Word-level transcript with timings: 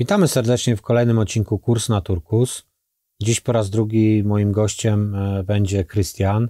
Witamy 0.00 0.28
serdecznie 0.28 0.76
w 0.76 0.82
kolejnym 0.82 1.18
odcinku 1.18 1.58
Kurs 1.58 1.88
na 1.88 2.00
Turkus. 2.00 2.66
Dziś 3.22 3.40
po 3.40 3.52
raz 3.52 3.70
drugi 3.70 4.22
moim 4.24 4.52
gościem 4.52 5.14
e, 5.14 5.44
będzie 5.44 5.84
Krystian. 5.84 6.48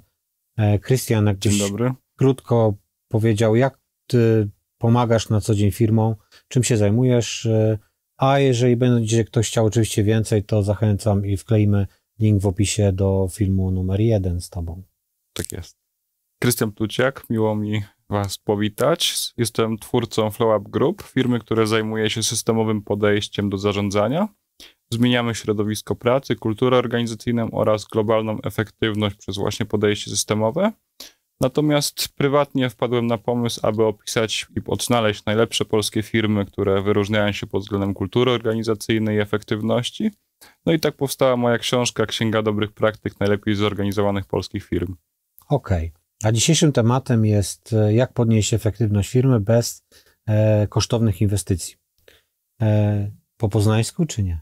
E, 0.57 0.79
Krystian, 0.79 1.27
jak 1.27 1.39
dobry. 1.59 1.93
krótko 2.19 2.75
powiedział, 3.09 3.57
jak 3.57 3.81
ty 4.07 4.49
pomagasz 4.79 5.29
na 5.29 5.41
co 5.41 5.55
dzień 5.55 5.71
firmom, 5.71 6.15
czym 6.49 6.65
się 6.65 6.77
zajmujesz, 6.77 7.47
e, 7.47 7.79
a 8.17 8.39
jeżeli 8.39 8.77
będzie 8.77 9.25
ktoś 9.25 9.49
chciał 9.49 9.67
oczywiście 9.67 10.05
więcej, 10.05 10.45
to 10.45 10.63
zachęcam 10.63 11.27
i 11.27 11.37
wkleimy 11.37 11.87
link 12.19 12.43
w 12.43 12.47
opisie 12.47 12.93
do 12.93 13.29
filmu 13.33 13.71
numer 13.71 14.01
jeden 14.01 14.41
z 14.41 14.51
tobą. 14.51 14.83
Tak 15.33 15.53
jest. 15.53 15.77
Krystian 16.41 16.73
Pluciak, 16.73 17.31
miło 17.31 17.57
mi 17.57 17.83
Was 18.11 18.39
powitać. 18.39 19.33
Jestem 19.37 19.79
twórcą 19.79 20.31
Flow 20.31 20.61
Up 20.61 20.71
Group, 20.71 21.03
firmy, 21.03 21.39
która 21.39 21.67
zajmuje 21.67 22.11
się 22.11 22.23
systemowym 22.23 22.83
podejściem 22.83 23.51
do 23.51 23.59
zarządzania. 23.59 24.29
Zmieniamy 24.93 25.35
środowisko 25.35 25.97
pracy, 25.97 26.37
kulturę 26.37 26.77
organizacyjną 26.77 27.51
oraz 27.51 27.85
globalną 27.85 28.39
efektywność 28.43 29.17
przez 29.17 29.37
właśnie 29.37 29.67
podejście 29.67 30.11
systemowe. 30.11 30.73
Natomiast 31.41 32.09
prywatnie 32.17 32.71
wpadłem 32.71 33.07
na 33.07 33.19
pomysł, 33.19 33.61
aby 33.63 33.85
opisać 33.85 34.47
i 34.57 34.61
odnaleźć 34.67 35.25
najlepsze 35.25 35.65
polskie 35.65 36.03
firmy, 36.03 36.47
które 36.47 36.83
wyróżniają 36.83 37.33
się 37.33 37.47
pod 37.47 37.63
względem 37.63 37.95
kultury 37.95 38.31
organizacyjnej 38.31 39.17
i 39.17 39.21
efektywności. 39.21 40.11
No 40.67 40.73
i 40.73 40.81
tak 40.81 40.97
powstała 40.97 41.37
moja 41.37 41.59
książka 41.59 42.07
Księga 42.07 42.43
Dobrych 42.43 42.73
Praktyk 42.73 43.21
Najlepiej 43.21 43.55
Zorganizowanych 43.55 44.27
Polskich 44.27 44.65
Firm. 44.65 44.97
Okej. 45.49 45.93
A 46.25 46.33
dzisiejszym 46.33 46.73
tematem 46.73 47.25
jest, 47.25 47.73
e, 47.73 47.95
jak 47.95 48.13
podnieść 48.13 48.55
efektywność 48.55 49.11
firmy 49.11 49.41
bez 49.41 49.87
e, 50.27 50.67
kosztownych 50.67 51.21
inwestycji. 51.21 51.77
E, 52.63 53.11
po 53.37 53.49
poznańsku 53.49 54.07
czy 54.07 54.23
nie? 54.23 54.41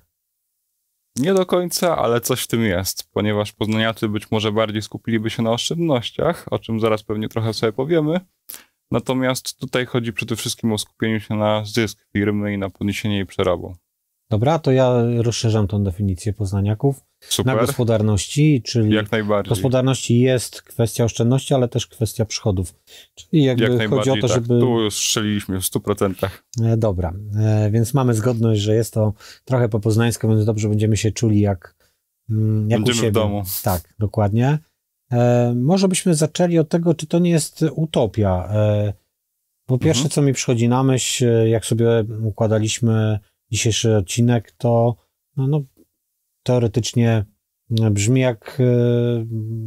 Nie 1.17 1.35
do 1.35 1.47
końca, 1.47 1.97
ale 1.97 2.21
coś 2.21 2.43
w 2.43 2.47
tym 2.47 2.63
jest, 2.63 3.11
ponieważ 3.11 3.53
poznaniacy 3.53 4.09
być 4.09 4.31
może 4.31 4.53
bardziej 4.53 4.83
skupiliby 4.83 5.31
się 5.31 5.43
na 5.43 5.51
oszczędnościach, 5.51 6.47
o 6.51 6.59
czym 6.59 6.81
zaraz 6.81 7.03
pewnie 7.03 7.29
trochę 7.29 7.55
sobie 7.55 7.73
powiemy. 7.73 8.21
Natomiast 8.91 9.59
tutaj 9.59 9.87
chodzi 9.87 10.13
przede 10.13 10.37
wszystkim 10.37 10.73
o 10.73 10.79
skupieniu 10.79 11.21
się 11.21 11.35
na 11.35 11.65
zysk 11.65 12.07
firmy 12.13 12.55
i 12.55 12.59
na 12.59 12.71
podniesienie 12.71 13.17
jej 13.17 13.27
przerobu. 13.27 13.77
Dobra, 14.31 14.59
to 14.59 14.73
ja 14.73 15.03
rozszerzam 15.17 15.67
tą 15.69 15.85
definicję 15.85 16.33
poznaniaków 16.33 17.05
Super. 17.21 17.55
na 17.55 17.61
gospodarności, 17.61 18.63
czyli 18.63 18.95
Jak 18.95 19.13
najbardziej. 19.13 19.49
gospodarności 19.49 20.21
jest 20.21 20.63
kwestia 20.63 21.05
oszczędności, 21.05 21.55
ale 21.55 21.69
też 21.69 21.87
kwestia 21.87 22.25
przychodów. 22.25 22.75
Czyli 23.15 23.45
jakby 23.45 23.65
Jak 23.65 23.91
chodzi 23.91 24.11
o 24.11 24.17
to, 24.17 24.29
tak. 24.29 24.31
żeby... 24.35 24.61
Tu 24.61 24.91
strzeliliśmy 24.91 25.61
w 25.61 25.65
100%. 25.65 26.29
E, 26.63 26.77
Dobra, 26.77 27.13
e, 27.39 27.71
więc 27.71 27.95
mamy 27.95 28.15
zgodność, 28.15 28.61
że 28.61 28.75
jest 28.75 28.95
to 28.95 29.13
trochę 29.45 29.69
po 29.69 29.81
poznańsku, 29.81 30.29
więc 30.29 30.45
dobrze 30.45 30.69
będziemy 30.69 30.97
się 30.97 31.13
czuli 31.13 31.41
jak, 31.41 31.77
mm, 32.31 32.71
jak 32.71 32.81
u 32.81 32.83
Będziemy 32.85 32.95
w 32.95 33.01
siebie. 33.01 33.13
domu. 33.13 33.43
Tak, 33.63 33.95
dokładnie. 33.99 34.59
E, 35.13 35.53
może 35.57 35.89
byśmy 35.89 36.15
zaczęli 36.15 36.59
od 36.59 36.69
tego, 36.69 36.95
czy 36.95 37.07
to 37.07 37.19
nie 37.19 37.31
jest 37.31 37.65
utopia. 37.75 38.49
Po 39.67 39.79
pierwsze, 39.79 40.01
Mhm. 40.03 40.11
co 40.11 40.23
mi 40.23 40.33
przychodzi 40.33 40.69
na 40.69 40.83
myśl, 40.83 41.27
jak 41.47 41.67
sobie 41.67 41.87
układaliśmy 42.23 43.19
dzisiejszy 43.51 43.97
odcinek, 43.97 44.53
to 44.59 44.97
no, 45.37 45.47
no, 45.47 45.63
teoretycznie 46.43 47.25
brzmi 47.91 48.21
jak 48.21 48.59
e, 48.61 48.65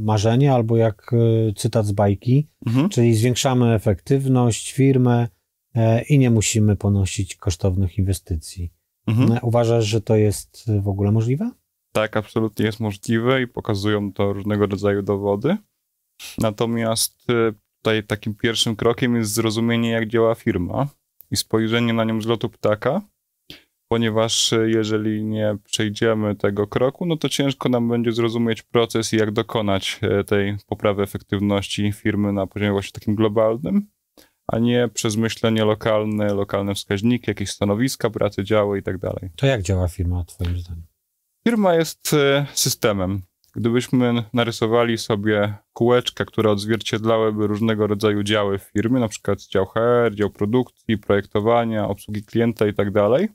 marzenie 0.04 0.54
albo 0.54 0.78
jak 0.78 1.12
e, 1.14 1.54
cytat 1.54 1.86
z 1.86 1.92
bajki, 1.92 2.48
Mhm. 2.68 2.90
czyli 2.90 3.16
zwiększamy 3.16 3.74
efektywność 3.74 4.74
firmy 4.74 5.28
e, 5.76 6.02
i 6.04 6.20
nie 6.20 6.30
musimy 6.30 6.76
ponosić 6.76 7.36
kosztownych 7.36 7.98
inwestycji. 7.98 8.74
Mhm. 9.08 9.40
Uważasz, 9.42 9.86
że 9.86 10.02
to 10.02 10.16
jest 10.16 10.72
w 10.82 10.88
ogóle 10.88 11.12
możliwe? 11.12 11.52
Tak, 11.94 12.18
absolutnie 12.18 12.66
jest 12.66 12.80
możliwe 12.80 13.42
i 13.42 13.48
pokazują 13.48 14.14
to 14.14 14.34
różnego 14.34 14.66
rodzaju 14.66 15.02
dowody. 15.02 15.58
Natomiast 16.38 17.28
tutaj 17.78 18.04
takim 18.04 18.36
pierwszym 18.36 18.76
krokiem 18.76 19.16
jest 19.16 19.34
zrozumienie, 19.34 19.90
jak 19.90 20.08
działa 20.08 20.36
firma 20.36 20.88
i 21.32 21.36
spojrzenie 21.36 21.94
na 21.94 22.04
nią 22.04 22.22
z 22.22 22.26
lotu 22.26 22.50
ptaka, 22.50 23.02
ponieważ 23.90 24.54
y, 24.54 24.70
jeżeli 24.70 25.24
nie 25.24 25.58
przejdziemy 25.64 26.36
tego 26.36 26.68
kroku, 26.68 27.06
no 27.06 27.18
to 27.18 27.30
ciężko 27.30 27.70
nam 27.70 27.90
będzie 27.90 28.12
zrozumieć 28.12 28.62
proces 28.62 29.14
i 29.14 29.18
jak 29.18 29.32
dokonać 29.32 30.00
y, 30.22 30.24
tej 30.24 30.58
poprawy 30.68 31.04
efektywności 31.04 31.92
firmy 31.92 32.34
na 32.34 32.48
poziomie 32.48 32.72
właśnie 32.72 32.92
takim 32.92 33.16
globalnym, 33.16 33.88
a 34.48 34.60
nie 34.60 34.90
przez 34.94 35.18
myślenie 35.18 35.66
lokalne, 35.66 36.34
lokalne 36.34 36.76
wskaźniki, 36.76 37.32
jakieś 37.32 37.50
stanowiska 37.50 38.10
pracy, 38.10 38.44
działy 38.44 38.80
i 38.80 38.84
tak 38.84 38.98
dalej. 38.98 39.30
To 39.36 39.46
jak 39.46 39.62
działa 39.62 39.88
firma, 39.88 40.26
Twoim 40.26 40.60
zdaniem? 40.60 40.84
Firma 41.48 41.76
jest 41.76 42.14
e, 42.14 42.46
systemem. 42.54 43.22
Gdybyśmy 43.56 44.24
narysowali 44.34 44.98
sobie 44.98 45.54
kółeczka, 45.74 46.26
które 46.26 46.52
odzwierciedlałyby 46.52 47.48
różnego 47.48 47.88
rodzaju 47.88 48.24
działy 48.24 48.60
w 48.60 48.64
firmie, 48.64 49.00
na 49.00 49.08
przykład 49.08 49.42
dział 49.42 49.66
HR, 49.66 50.16
dział 50.16 50.30
produkcji, 50.30 50.98
projektowania, 50.98 51.88
obsługi 51.88 52.24
klienta 52.24 52.68
i 52.68 52.74
tak 52.74 52.92
dalej, 52.92 53.30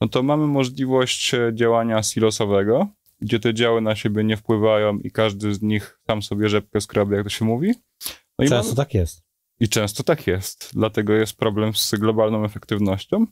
no 0.00 0.08
to 0.08 0.22
mamy 0.22 0.46
możliwość 0.46 1.34
e, 1.34 1.50
działania 1.54 2.02
silosowego, 2.02 2.88
gdzie 3.20 3.40
te 3.40 3.54
działy 3.54 3.80
na 3.80 3.96
siebie 3.96 4.24
nie 4.24 4.36
wpływają 4.36 4.98
i 4.98 5.10
każdy 5.10 5.54
z 5.54 5.62
nich 5.62 5.98
sam 6.06 6.22
sobie 6.22 6.48
rzepkę 6.48 6.80
skrabie, 6.80 7.16
jak 7.16 7.24
to 7.24 7.30
się 7.30 7.44
mówi. 7.44 7.74
No 8.38 8.44
i, 8.44 8.48
Często 8.48 8.64
mamy, 8.64 8.76
tak 8.76 8.94
jest. 8.94 9.22
I 9.60 9.68
często 9.68 10.02
tak 10.02 10.26
jest. 10.26 10.70
Dlatego 10.74 11.12
jest 11.12 11.36
problem 11.36 11.74
z 11.74 11.94
globalną 11.94 12.44
efektywnością. 12.44 13.26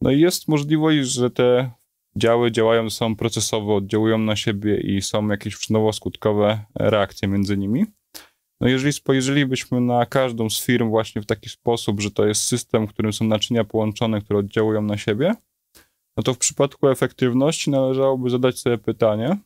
No 0.00 0.10
i 0.10 0.20
jest 0.20 0.48
możliwość, 0.48 1.08
że 1.08 1.30
te 1.30 1.70
działy 2.16 2.52
działają 2.52 2.90
ze 2.90 2.96
sobą 2.96 3.16
procesowo, 3.16 3.76
oddziałują 3.76 4.18
na 4.18 4.36
siebie 4.36 4.80
i 4.80 5.02
są 5.02 5.28
jakieś 5.28 5.56
przyczynowo-skutkowe 5.56 6.58
reakcje 6.74 7.28
między 7.28 7.56
nimi. 7.56 7.86
No 8.60 8.68
jeżeli 8.68 8.92
spojrzelibyśmy 8.92 9.80
na 9.80 10.06
każdą 10.06 10.50
z 10.50 10.64
firm 10.64 10.88
właśnie 10.88 11.22
w 11.22 11.26
taki 11.26 11.48
sposób, 11.48 12.00
że 12.00 12.10
to 12.10 12.26
jest 12.26 12.42
system, 12.42 12.86
w 12.86 12.90
którym 12.90 13.12
są 13.12 13.24
naczynia 13.24 13.64
połączone, 13.64 14.20
które 14.20 14.38
oddziałują 14.38 14.82
na 14.82 14.96
siebie, 14.96 15.34
no 16.16 16.22
to 16.22 16.34
w 16.34 16.38
przypadku 16.38 16.88
efektywności 16.88 17.70
należałoby 17.70 18.30
zadać 18.30 18.58
sobie 18.58 18.78
pytanie, 18.78 19.36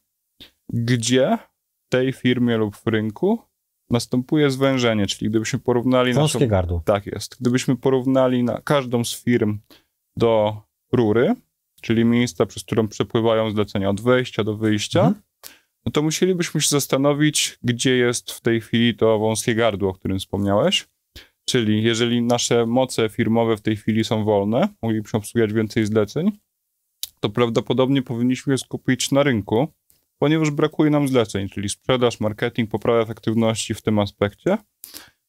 gdzie 0.73 1.39
w 1.87 1.89
tej 1.89 2.12
firmie 2.12 2.56
lub 2.56 2.77
w 2.77 2.87
rynku 2.87 3.39
następuje 3.91 4.51
zwężenie, 4.51 5.06
czyli 5.06 5.31
gdybyśmy 5.31 5.59
porównali 5.59 6.09
naszą 6.11 6.21
Wąskie 6.21 6.47
gardło. 6.49 6.83
tak 6.84 7.06
jest. 7.06 7.37
Gdybyśmy 7.41 7.77
porównali 7.77 8.43
na 8.45 8.61
każdą 8.61 9.05
z 9.05 9.23
firm 9.25 9.59
do 10.17 10.56
rury, 10.93 11.34
czyli 11.81 12.05
miejsca, 12.05 12.47
przez 12.47 12.65
którą 12.65 12.89
przepływają 12.89 13.50
zlecenia 13.50 13.91
od 13.91 14.00
wejścia 14.00 14.45
do 14.45 14.56
wyjścia, 14.56 15.00
Mhm. 15.00 15.23
no 15.87 15.93
to 15.93 16.03
musielibyśmy 16.03 16.61
się 16.61 16.69
zastanowić, 16.69 17.59
gdzie 17.62 17.97
jest 17.97 18.31
w 18.33 18.41
tej 18.41 18.61
chwili 18.61 18.95
to 18.95 19.19
wąskie 19.19 19.55
gardło, 19.55 19.91
o 19.91 19.95
którym 19.95 20.19
wspomniałeś. 20.19 20.89
Czyli 21.45 21.83
jeżeli 21.83 22.23
nasze 22.23 22.67
moce 22.67 23.09
firmowe 23.09 23.56
w 23.56 23.61
tej 23.61 23.77
chwili 23.77 24.05
są 24.05 24.25
wolne, 24.25 24.69
moglibyśmy 24.83 25.17
obsługiwać 25.19 25.53
więcej 25.53 25.87
zleceń, 25.87 26.39
to 27.21 27.31
prawdopodobnie 27.31 28.03
powinniśmy 28.03 28.55
je 28.55 28.59
skupić 28.59 29.11
na 29.11 29.23
rynku, 29.23 29.69
ponieważ 30.19 30.51
brakuje 30.51 30.91
nam 30.91 31.09
zleceń, 31.09 31.49
czyli 31.49 31.69
sprzedaż, 31.69 32.21
marketing, 32.21 32.71
poprawa 32.71 33.01
efektywności 33.01 33.75
w 33.75 33.83
tym 33.83 33.99
aspekcie. 33.99 34.59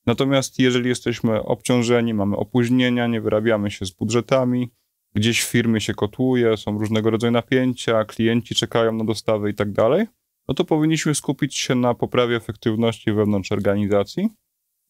Natomiast 0.05 0.59
jeżeli 0.59 0.89
jesteśmy 0.89 1.43
obciążeni, 1.43 2.13
mamy 2.13 2.37
opóźnienia, 2.37 3.07
nie 3.07 3.21
wyrabiamy 3.21 3.71
się 3.71 3.85
z 3.85 3.91
budżetami, 3.91 4.71
gdzieś 5.15 5.43
w 5.43 5.49
firmie 5.49 5.81
się 5.81 5.93
kotłuje, 5.93 6.57
są 6.57 6.79
różnego 6.79 7.09
rodzaju 7.09 7.31
napięcia, 7.31 8.05
klienci 8.05 8.55
czekają 8.55 8.93
na 8.93 9.03
dostawy 9.03 9.49
i 9.49 9.53
tak 9.53 9.71
dalej, 9.71 10.07
no 10.47 10.53
to 10.53 10.65
powinniśmy 10.65 11.15
skupić 11.15 11.57
się 11.57 11.75
na 11.75 11.93
poprawie 11.93 12.35
efektywności 12.35 13.13
wewnątrz 13.13 13.51
organizacji. 13.51 14.29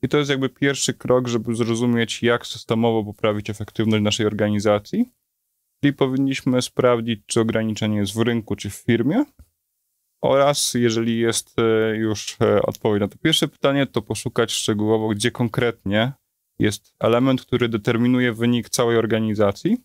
I 0.02 0.08
to 0.08 0.18
jest 0.18 0.30
jakby 0.30 0.50
pierwszy 0.50 0.94
krok, 0.94 1.28
żeby 1.28 1.56
zrozumieć, 1.56 2.24
jak 2.24 2.48
systemowo 2.48 3.04
poprawić 3.04 3.50
efektywność 3.50 4.04
naszej 4.04 4.26
organizacji. 4.26 5.06
Czyli 5.82 5.94
powinniśmy 5.94 6.62
sprawdzić, 6.62 7.20
czy 7.26 7.42
ograniczenie 7.42 7.98
jest 7.98 8.14
w 8.14 8.22
rynku, 8.22 8.56
czy 8.56 8.70
w 8.70 8.76
firmie. 8.76 9.26
Oraz 10.22 10.74
jeżeli 10.74 11.20
jest 11.20 11.60
e, 11.60 11.96
już 11.96 12.38
e, 12.42 12.62
odpowiedź 12.62 13.02
na 13.02 13.08
to 13.08 13.18
pierwsze 13.18 13.48
pytanie, 13.48 13.88
to 13.88 14.02
poszukać 14.02 14.52
szczegółowo, 14.52 15.10
gdzie 15.10 15.32
konkretnie 15.32 16.14
jest 16.60 16.96
element, 17.00 17.42
który 17.42 17.70
determinuje 17.70 18.34
wynik 18.34 18.70
całej 18.70 18.98
organizacji. 18.98 19.78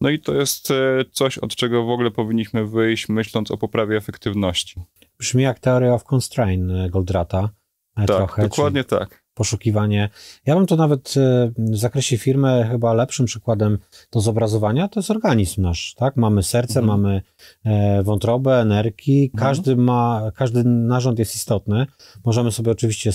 No 0.00 0.10
i 0.10 0.18
to 0.18 0.34
jest 0.34 0.70
e, 0.70 1.04
coś, 1.12 1.38
od 1.38 1.56
czego 1.56 1.84
w 1.84 1.90
ogóle 1.90 2.10
powinniśmy 2.10 2.66
wyjść, 2.66 3.08
myśląc 3.08 3.50
o 3.50 3.56
poprawie 3.56 3.96
efektywności. 3.96 4.82
Brzmi 5.18 5.42
jak 5.42 5.58
teoria 5.58 5.94
of 5.94 6.04
constraint 6.04 6.90
Goldrata. 6.90 7.50
Tak, 7.94 8.06
trochę, 8.06 8.42
dokładnie 8.42 8.84
tak. 8.84 9.21
Poszukiwanie. 9.34 10.08
Ja 10.46 10.54
bym 10.54 10.66
to 10.66 10.76
nawet 10.76 11.14
e, 11.16 11.52
w 11.58 11.76
zakresie 11.76 12.18
firmy 12.18 12.68
chyba 12.70 12.92
lepszym 12.92 13.26
przykładem 13.26 13.78
do 14.12 14.20
zobrazowania 14.20 14.88
to 14.88 15.00
jest 15.00 15.10
organizm 15.10 15.62
nasz, 15.62 15.94
tak? 15.94 16.16
Mamy 16.16 16.42
serce, 16.42 16.80
mhm. 16.80 17.00
mamy 17.00 17.22
e, 17.64 18.02
wątrobę, 18.02 18.60
energii, 18.60 19.30
mhm. 19.34 19.48
każdy 19.48 19.76
ma, 19.76 20.30
każdy 20.34 20.64
narząd 20.64 21.18
jest 21.18 21.34
istotny. 21.34 21.86
Możemy 22.24 22.52
sobie 22.52 22.72
oczywiście 22.72 23.10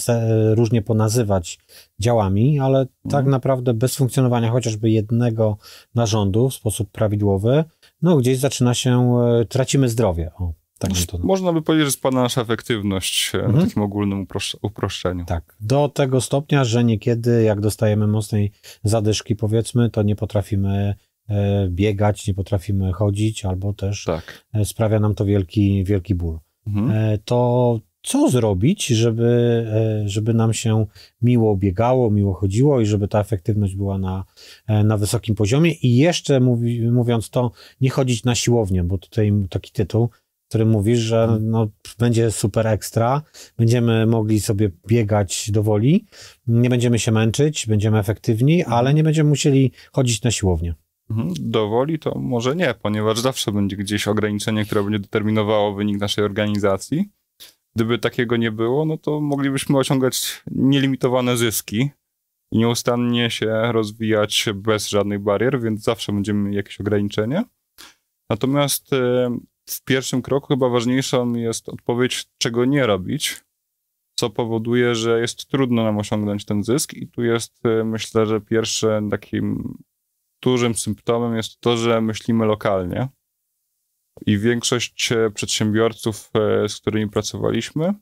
różnie 0.55 0.81
ponazywać 0.81 1.59
działami, 1.99 2.59
ale 2.59 2.85
tak 2.85 2.95
mhm. 3.05 3.23
tak 3.23 3.31
naprawdę 3.31 3.73
bez 3.73 3.95
funkcjonowania 3.95 4.51
chociażby 4.51 4.89
jednego 4.89 5.57
narządu 5.95 6.49
w 6.49 6.53
sposób 6.53 6.91
prawidłowy, 6.91 7.63
no 8.01 8.17
gdzieś 8.17 8.39
zaczyna 8.39 8.73
się, 8.73 9.21
e, 9.21 9.45
tracimy 9.45 9.89
zdrowie. 9.89 10.31
O. 10.39 10.66
Tak 10.79 10.91
to... 11.07 11.17
Można 11.17 11.53
by 11.53 11.61
powiedzieć, 11.61 11.85
że 11.85 11.91
spada 11.91 12.21
nasza 12.21 12.41
efektywność 12.41 13.31
e, 13.35 13.37
mhm. 13.37 13.55
na 13.55 13.65
takim 13.65 13.83
ogólnym 13.83 14.27
uproszczeniu. 14.61 15.25
Tak, 15.25 15.55
do 15.59 15.89
tego 15.89 16.21
stopnia, 16.21 16.63
że 16.63 16.83
niekiedy 16.83 17.43
jak 17.43 17.61
dostajemy 17.61 18.07
mocnej 18.07 18.51
zadyszki 18.83 19.35
powiedzmy, 19.35 19.89
to 19.89 20.03
nie 20.03 20.15
potrafimy 20.15 20.95
e, 21.29 21.67
biegać, 21.69 22.27
nie 22.27 22.33
potrafimy 22.33 22.93
chodzić, 22.93 23.45
albo 23.45 23.73
też 23.73 24.03
tak. 24.03 24.45
E, 24.53 24.65
sprawia 24.65 24.99
nam 24.99 25.15
to 25.15 25.25
wielki, 25.25 25.83
wielki 25.83 26.15
ból. 26.15 26.39
Mhm. 26.67 27.17
To 27.25 27.79
co 28.01 28.29
zrobić, 28.29 28.87
żeby, 28.87 29.65
żeby 30.05 30.33
nam 30.33 30.53
się 30.53 30.85
miło 31.21 31.55
biegało, 31.55 32.11
miło 32.11 32.33
chodziło 32.33 32.81
i 32.81 32.85
żeby 32.85 33.07
ta 33.07 33.19
efektywność 33.19 33.75
była 33.75 33.97
na, 33.97 34.23
na 34.67 34.97
wysokim 34.97 35.35
poziomie. 35.35 35.71
I 35.71 35.97
jeszcze 35.97 36.39
mówi, 36.39 36.81
mówiąc 36.81 37.29
to, 37.29 37.51
nie 37.81 37.89
chodzić 37.89 38.23
na 38.23 38.35
siłownię, 38.35 38.83
bo 38.83 38.97
tutaj 38.97 39.33
taki 39.49 39.71
tytuł, 39.71 40.09
który 40.49 40.65
mówisz, 40.65 40.99
że 40.99 41.23
mhm. 41.23 41.49
no, 41.49 41.67
będzie 41.99 42.31
super 42.31 42.67
ekstra, 42.67 43.21
będziemy 43.57 44.05
mogli 44.05 44.39
sobie 44.39 44.71
biegać 44.87 45.51
do 45.51 45.63
woli, 45.63 46.05
nie 46.47 46.69
będziemy 46.69 46.99
się 46.99 47.11
męczyć, 47.11 47.65
będziemy 47.67 47.99
efektywni, 47.99 48.59
mhm. 48.59 48.77
ale 48.77 48.93
nie 48.93 49.03
będziemy 49.03 49.29
musieli 49.29 49.71
chodzić 49.91 50.21
na 50.21 50.31
siłownię. 50.31 50.75
Mhm. 51.09 51.33
Do 51.39 51.67
woli 51.67 51.99
to 51.99 52.19
może 52.19 52.55
nie, 52.55 52.73
ponieważ 52.81 53.19
zawsze 53.19 53.51
będzie 53.51 53.77
gdzieś 53.77 54.07
ograniczenie, 54.07 54.65
które 54.65 54.83
będzie 54.83 54.99
determinowało 54.99 55.73
wynik 55.73 55.99
naszej 55.99 56.23
organizacji. 56.23 57.09
Gdyby 57.75 57.99
takiego 57.99 58.37
nie 58.37 58.51
było, 58.51 58.85
no 58.85 58.97
to 58.97 59.21
moglibyśmy 59.21 59.77
osiągać 59.77 60.43
nielimitowane 60.51 61.37
zyski 61.37 61.89
i 62.51 62.57
nieustannie 62.57 63.29
się 63.29 63.71
rozwijać 63.71 64.45
bez 64.55 64.89
żadnych 64.89 65.19
barier, 65.19 65.61
więc 65.61 65.83
zawsze 65.83 66.13
będziemy 66.13 66.39
mieli 66.39 66.55
jakieś 66.55 66.79
ograniczenie. 66.81 67.43
Natomiast 68.29 68.93
e, 68.93 69.37
w 69.69 69.83
pierwszym 69.83 70.21
kroku 70.21 70.47
chyba 70.47 70.69
ważniejszą 70.69 71.33
jest 71.33 71.69
odpowiedź, 71.69 72.25
czego 72.37 72.65
nie 72.65 72.87
robić, 72.87 73.41
co 74.15 74.29
powoduje, 74.29 74.95
że 74.95 75.21
jest 75.21 75.47
trudno 75.47 75.83
nam 75.83 75.97
osiągnąć 75.97 76.45
ten 76.45 76.63
zysk. 76.63 76.93
I 76.93 77.07
tu 77.07 77.23
jest, 77.23 77.65
y, 77.65 77.83
myślę, 77.83 78.25
że 78.25 78.41
pierwszym 78.41 79.09
takim 79.09 79.77
dużym 80.41 80.75
symptomem 80.75 81.35
jest 81.35 81.59
to, 81.59 81.77
że 81.77 82.01
myślimy 82.01 82.45
lokalnie. 82.45 83.07
I 84.25 84.37
większość 84.37 85.11
e, 85.11 85.31
przedsiębiorców, 85.31 86.29
e, 86.33 86.69
z 86.69 86.77
którymi 86.77 87.09
pracowaliśmy, 87.09 87.93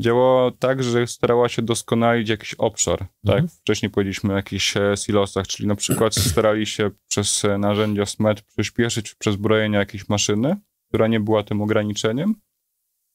działała 0.00 0.50
tak, 0.50 0.82
że 0.82 1.06
starała 1.06 1.48
się 1.48 1.62
doskonalić 1.62 2.28
jakiś 2.28 2.54
obszar. 2.54 2.98
Tak, 2.98 3.08
mhm. 3.24 3.48
Tak, 3.48 3.56
wcześniej 3.60 3.90
powiedzieliśmy 3.90 4.32
o 4.32 4.36
jakichś 4.36 4.76
e, 4.76 4.96
silosach, 4.96 5.46
czyli 5.46 5.68
na 5.68 5.74
przykład 5.74 6.14
starali 6.14 6.66
się 6.66 6.90
przez 7.08 7.42
narzędzia 7.58 8.06
SMET 8.06 8.42
przyspieszyć 8.42 9.14
przezbrojenie 9.14 9.78
jakiejś 9.78 10.08
maszyny, 10.08 10.56
która 10.94 11.06
nie 11.06 11.20
była 11.20 11.42
tym 11.42 11.62
ograniczeniem, 11.62 12.34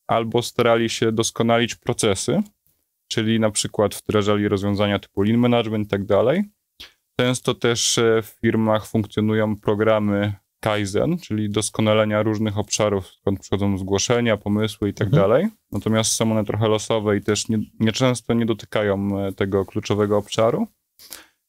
albo 0.08 0.42
starali 0.42 0.90
się 0.90 1.12
doskonalić 1.12 1.76
procesy, 1.76 2.42
czyli 3.08 3.40
na 3.40 3.52
przykład 3.52 3.96
wdrażali 3.96 4.48
rozwiązania 4.48 5.00
typu 5.00 5.22
lean 5.22 5.38
management 5.38 5.88
i 5.88 5.90
tak 5.90 6.06
dalej. 6.06 6.44
Często 7.20 7.54
też 7.54 7.98
e, 7.98 8.22
w 8.22 8.26
firmach 8.26 8.88
funkcjonują 8.88 9.56
programy 9.56 10.34
Kaizen, 10.60 11.18
czyli 11.18 11.50
doskonalenia 11.50 12.24
różnych 12.24 12.58
obszarów, 12.58 13.08
skąd 13.08 13.40
przychodzą 13.40 13.78
zgłoszenia, 13.78 14.38
pomysły 14.38 14.90
i 14.90 14.94
tak 14.94 15.08
mhm. 15.08 15.24
dalej. 15.24 15.48
Natomiast 15.72 16.12
są 16.12 16.32
one 16.32 16.46
trochę 16.46 16.68
losowe 16.68 17.18
i 17.18 17.22
też 17.22 17.50
nie, 17.50 17.60
nieczęsto 17.80 18.34
nie 18.34 18.46
dotykają 18.46 19.20
e, 19.20 19.32
tego 19.34 19.66
kluczowego 19.66 20.18
obszaru. 20.18 20.68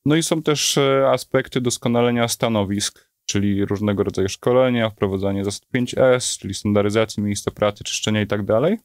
No 0.05 0.17
i 0.17 0.23
są 0.23 0.43
też 0.43 0.79
e, 0.79 1.09
aspekty 1.11 1.61
doskonalenia 1.61 2.29
stanowisk, 2.29 3.10
czyli 3.31 3.65
różnego 3.65 4.05
rodzaju 4.05 4.29
szkolenia, 4.29 4.91
wprowadzanie 4.91 5.44
zasad 5.44 5.62
5S, 5.75 6.38
czyli 6.38 6.55
standaryzacji 6.55 7.23
miejsca 7.23 7.50
pracy, 7.50 7.85
czyszczenia 7.85 8.23
i 8.23 8.27
tak 8.27 8.44
dalej. 8.44 8.79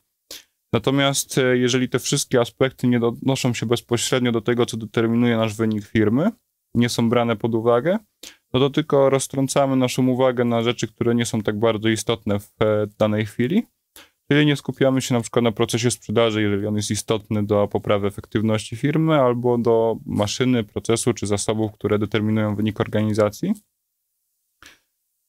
Natomiast 0.73 1.37
e, 1.37 1.57
jeżeli 1.57 1.89
te 1.89 1.99
wszystkie 1.99 2.41
aspekty 2.41 2.87
nie 2.87 2.99
odnoszą 3.01 3.53
się 3.53 3.65
bezpośrednio 3.65 4.31
do 4.31 4.41
tego, 4.41 4.65
co 4.65 4.77
determinuje 4.77 5.37
nasz 5.37 5.53
wynik 5.53 5.85
firmy, 5.85 6.31
nie 6.75 6.89
są 6.89 7.09
brane 7.09 7.35
pod 7.35 7.55
uwagę, 7.55 7.97
no 8.53 8.59
to 8.59 8.69
tylko 8.69 9.09
roztrącamy 9.09 9.75
naszą 9.75 10.07
uwagę 10.07 10.45
na 10.45 10.63
rzeczy, 10.63 10.87
które 10.87 11.15
nie 11.15 11.25
są 11.25 11.41
tak 11.41 11.59
bardzo 11.59 11.89
istotne 11.89 12.39
w 12.39 12.49
e, 12.61 12.87
danej 12.99 13.25
chwili. 13.25 13.63
Czyli 14.31 14.45
nie 14.45 14.55
skupiamy 14.55 15.01
się 15.01 15.13
na 15.13 15.21
przykład 15.21 15.43
na 15.43 15.51
procesie 15.51 15.91
sprzedaży, 15.91 16.41
jeżeli 16.41 16.67
on 16.67 16.75
jest 16.75 16.91
istotny 16.91 17.45
do 17.45 17.67
poprawy 17.67 18.07
efektywności 18.07 18.75
firmy, 18.75 19.15
albo 19.15 19.57
do 19.57 19.97
maszyny, 20.05 20.63
procesu 20.63 21.13
czy 21.13 21.27
zasobów, 21.27 21.71
które 21.71 21.99
determinują 21.99 22.55
wynik 22.55 22.79
organizacji. 22.79 23.53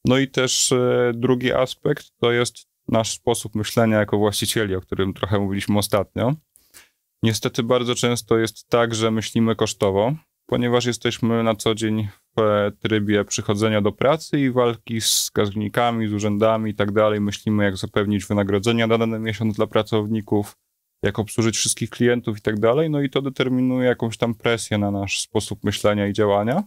No 0.07 0.19
i 0.19 0.29
też 0.29 0.73
e, 0.73 1.13
drugi 1.15 1.53
aspekt 1.53 2.11
to 2.21 2.33
jest 2.33 2.67
nasz 2.89 3.13
sposób 3.13 3.55
myślenia 3.55 3.99
jako 3.99 4.19
właścicieli, 4.19 4.75
o 4.75 4.81
którym 4.81 5.15
trochę 5.15 5.39
mówiliśmy 5.39 5.79
ostatnio. 5.79 6.35
Niestety 7.23 7.63
bardzo 7.63 7.95
często 7.95 8.39
jest 8.39 8.69
tak, 8.69 8.95
że 8.95 9.11
myślimy 9.11 9.57
kosztowo, 9.57 10.15
ponieważ 10.47 10.85
jesteśmy 10.85 11.43
na 11.43 11.55
co 11.55 11.75
dzień 11.75 12.09
w 12.37 12.41
e, 12.41 12.73
trybie 12.81 13.25
przychodzenia 13.25 13.81
do 13.81 13.93
pracy 13.93 14.41
i 14.41 14.51
walki 14.51 15.01
z 15.01 15.05
wskaźnikami, 15.05 16.09
z 16.09 16.13
urzędami 16.13 16.71
i 16.71 16.75
tak 16.75 16.93
dalej. 16.93 17.21
Myślimy, 17.21 17.65
jak 17.65 17.77
zapewnić 17.77 18.27
wynagrodzenia 18.27 18.87
na 18.87 18.99
dany 18.99 19.19
miesiąc 19.19 19.57
dla 19.57 19.67
pracowników, 19.67 20.57
jak 21.03 21.19
obsłużyć 21.19 21.57
wszystkich 21.57 21.91
klientów 21.91 22.39
i 22.39 22.41
tak 22.41 22.61
dalej. 22.61 22.91
No 22.91 23.01
i 23.01 23.11
to 23.11 23.23
determinuje 23.23 23.89
jakąś 23.89 24.17
tam 24.17 24.35
presję 24.35 24.79
na 24.79 24.91
nasz 24.91 25.21
sposób 25.21 25.65
myślenia 25.65 26.07
i 26.07 26.13
działania. 26.13 26.63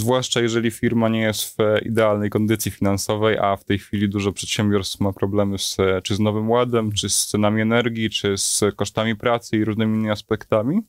Zwłaszcza 0.00 0.40
jeżeli 0.40 0.70
firma 0.70 1.08
nie 1.08 1.20
jest 1.20 1.56
w 1.56 1.86
idealnej 1.86 2.30
kondycji 2.30 2.70
finansowej, 2.70 3.38
a 3.38 3.56
w 3.56 3.64
tej 3.64 3.78
chwili 3.78 4.08
dużo 4.08 4.32
przedsiębiorstw 4.32 5.00
ma 5.00 5.12
problemy 5.12 5.58
z, 5.58 5.76
czy 6.02 6.14
z 6.14 6.20
Nowym 6.20 6.50
Ładem, 6.50 6.92
czy 6.92 7.08
z 7.08 7.26
cenami 7.26 7.60
energii, 7.62 8.10
czy 8.10 8.38
z 8.38 8.60
kosztami 8.76 9.16
pracy 9.16 9.56
i 9.56 9.64
różnymi 9.64 9.94
innymi 9.94 10.10
aspektami. 10.10 10.80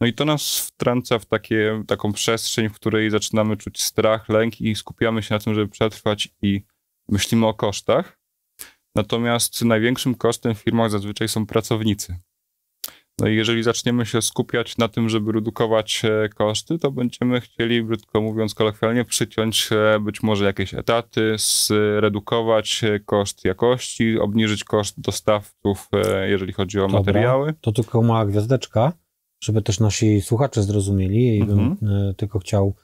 No 0.00 0.06
i 0.06 0.12
to 0.12 0.24
nas 0.24 0.58
wtrąca 0.58 1.18
w 1.18 1.26
takie, 1.26 1.82
taką 1.86 2.12
przestrzeń, 2.12 2.68
w 2.68 2.74
której 2.74 3.10
zaczynamy 3.10 3.56
czuć 3.56 3.82
strach, 3.82 4.28
lęk 4.28 4.60
i 4.60 4.74
skupiamy 4.74 5.22
się 5.22 5.34
na 5.34 5.40
tym, 5.40 5.54
żeby 5.54 5.68
przetrwać 5.68 6.28
i 6.42 6.62
myślimy 7.08 7.46
o 7.46 7.54
kosztach. 7.54 8.18
Natomiast 8.94 9.64
największym 9.64 10.14
kosztem 10.14 10.54
w 10.54 10.58
firmach 10.58 10.90
zazwyczaj 10.90 11.28
są 11.28 11.46
pracownicy. 11.46 12.16
No 13.22 13.28
i 13.28 13.36
jeżeli 13.36 13.62
zaczniemy 13.62 14.06
się 14.06 14.22
skupiać 14.22 14.78
na 14.78 14.88
tym, 14.88 15.08
żeby 15.08 15.32
redukować 15.32 16.02
e, 16.04 16.28
koszty, 16.28 16.78
to 16.78 16.90
będziemy 16.90 17.40
chcieli, 17.40 17.82
brzydko 17.82 18.20
mówiąc 18.20 18.54
kolokwialnie, 18.54 19.04
przyciąć 19.04 19.70
e, 19.72 20.00
być 20.00 20.22
może 20.22 20.44
jakieś 20.44 20.74
etaty, 20.74 21.34
zredukować 21.38 22.84
e, 22.84 23.00
koszt 23.00 23.44
jakości, 23.44 24.18
obniżyć 24.18 24.64
koszt 24.64 25.00
dostawców, 25.00 25.88
jeżeli 26.28 26.52
chodzi 26.52 26.78
o 26.78 26.82
Dobra, 26.82 26.98
materiały. 26.98 27.54
To 27.60 27.72
tylko 27.72 28.02
mała 28.02 28.26
gwiazdeczka, 28.26 28.92
żeby 29.42 29.62
też 29.62 29.80
nasi 29.80 30.20
słuchacze 30.20 30.62
zrozumieli 30.62 31.36
i 31.36 31.40
mhm. 31.40 31.58
bym 31.58 32.14
tylko 32.14 32.38
chciał 32.38 32.74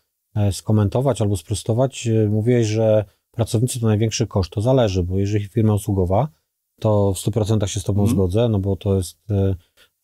skomentować 0.51 1.23
albo 1.23 1.37
sprostować. 1.37 2.09
Mówiłeś, 2.29 2.67
że 2.67 3.05
pracownicy 3.31 3.81
to 3.81 3.87
największy 3.87 4.27
koszt. 4.27 4.53
To 4.53 4.61
zależy, 4.61 5.03
bo 5.03 5.19
jeżeli 5.19 5.45
firma 5.45 5.75
usługowa, 5.75 6.29
to 6.81 7.15
w 7.15 7.17
100% 7.17 7.67
się 7.67 7.81
z 7.81 7.85
Tobą 7.85 8.01
mhm. 8.01 8.17
zgodzę, 8.17 8.49
no 8.49 8.59
bo 8.59 8.77
to 8.77 8.97
jest 8.97 9.19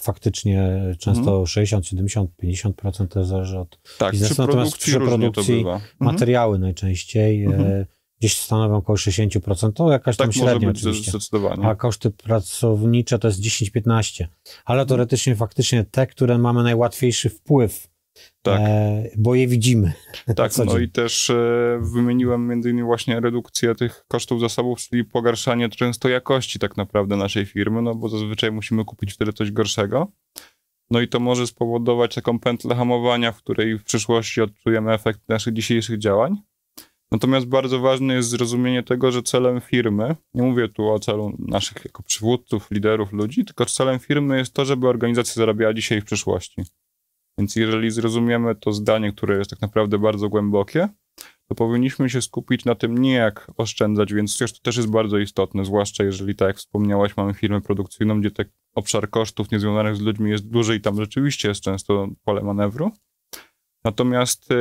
faktycznie 0.04 0.82
często 0.98 1.30
mhm. 1.30 1.46
60, 1.46 1.86
70, 1.86 2.30
50% 2.42 3.08
to 3.08 3.24
zależy 3.24 3.58
od 3.58 3.78
tak, 3.98 4.12
biznesu. 4.12 4.42
Natomiast 4.42 4.76
przy 4.76 5.00
produkcji 5.00 5.58
mhm. 5.58 5.80
materiały 6.00 6.58
najczęściej 6.58 7.44
mhm. 7.44 7.66
e, 7.66 7.86
gdzieś 8.18 8.36
stanowią 8.36 8.76
około 8.76 8.96
60%, 8.96 9.72
to 9.72 9.92
jakaś 9.92 10.16
tak 10.16 10.26
tam 10.26 10.32
średnia 10.32 10.68
oczywiście. 10.70 11.12
A 11.62 11.74
koszty 11.74 12.10
pracownicze 12.10 13.18
to 13.18 13.28
jest 13.28 13.40
10-15. 13.40 14.24
Ale 14.64 14.80
mhm. 14.80 14.88
teoretycznie 14.88 15.36
faktycznie 15.36 15.84
te, 15.84 16.06
które 16.06 16.38
mamy 16.38 16.62
najłatwiejszy 16.62 17.28
wpływ 17.28 17.93
tak. 18.42 18.60
E, 18.60 19.02
bo 19.16 19.34
je 19.34 19.48
widzimy. 19.48 19.92
Tak, 20.36 20.52
no 20.66 20.78
i 20.78 20.88
też 20.88 21.30
e, 21.30 21.78
wymieniłem 21.82 22.48
między 22.48 22.70
innymi 22.70 22.86
właśnie 22.86 23.20
redukcję 23.20 23.74
tych 23.74 24.04
kosztów 24.08 24.40
zasobów, 24.40 24.78
czyli 24.78 25.04
pogarszanie 25.04 25.68
często 25.68 26.08
jakości 26.08 26.58
tak 26.58 26.76
naprawdę 26.76 27.16
naszej 27.16 27.46
firmy, 27.46 27.82
no 27.82 27.94
bo 27.94 28.08
zazwyczaj 28.08 28.52
musimy 28.52 28.84
kupić 28.84 29.12
wtedy 29.12 29.32
coś 29.32 29.50
gorszego. 29.50 30.12
No 30.90 31.00
i 31.00 31.08
to 31.08 31.20
może 31.20 31.46
spowodować 31.46 32.14
taką 32.14 32.38
pętlę 32.38 32.74
hamowania, 32.74 33.32
w 33.32 33.36
której 33.36 33.78
w 33.78 33.84
przyszłości 33.84 34.40
odczujemy 34.40 34.92
efekt 34.92 35.20
naszych 35.28 35.54
dzisiejszych 35.54 35.98
działań. 35.98 36.36
Natomiast 37.10 37.46
bardzo 37.46 37.80
ważne 37.80 38.14
jest 38.14 38.28
zrozumienie 38.28 38.82
tego, 38.82 39.12
że 39.12 39.22
celem 39.22 39.60
firmy, 39.60 40.16
nie 40.34 40.42
mówię 40.42 40.68
tu 40.68 40.88
o 40.88 40.98
celu 40.98 41.36
naszych 41.38 41.84
jako 41.84 42.02
przywódców, 42.02 42.70
liderów, 42.70 43.12
ludzi, 43.12 43.44
tylko 43.44 43.66
celem 43.66 43.98
firmy 43.98 44.38
jest 44.38 44.54
to, 44.54 44.64
żeby 44.64 44.88
organizacja 44.88 45.34
zarabiała 45.34 45.74
dzisiaj 45.74 45.98
i 45.98 46.00
w 46.00 46.04
przyszłości. 46.04 46.62
Więc 47.38 47.56
jeżeli 47.56 47.90
zrozumiemy 47.90 48.54
to 48.54 48.72
zdanie, 48.72 49.12
które 49.12 49.38
jest 49.38 49.50
tak 49.50 49.60
naprawdę 49.60 49.98
bardzo 49.98 50.28
głębokie, 50.28 50.88
to 51.48 51.54
powinniśmy 51.54 52.10
się 52.10 52.22
skupić 52.22 52.64
na 52.64 52.74
tym 52.74 52.98
nie 52.98 53.12
jak 53.12 53.50
oszczędzać, 53.56 54.14
więc 54.14 54.38
to 54.38 54.46
też 54.62 54.76
jest 54.76 54.90
bardzo 54.90 55.18
istotne, 55.18 55.64
zwłaszcza 55.64 56.04
jeżeli, 56.04 56.34
tak 56.34 56.48
jak 56.48 56.56
wspomniałaś, 56.56 57.16
mamy 57.16 57.34
firmę 57.34 57.60
produkcyjną, 57.60 58.20
gdzie 58.20 58.30
ten 58.30 58.46
obszar 58.74 59.10
kosztów 59.10 59.50
niezwiązanych 59.50 59.96
z 59.96 60.00
ludźmi 60.00 60.30
jest 60.30 60.48
duży 60.48 60.76
i 60.76 60.80
tam 60.80 60.96
rzeczywiście 60.96 61.48
jest 61.48 61.60
często 61.60 62.08
pole 62.24 62.42
manewru. 62.42 62.90
Natomiast 63.84 64.50
y, 64.50 64.54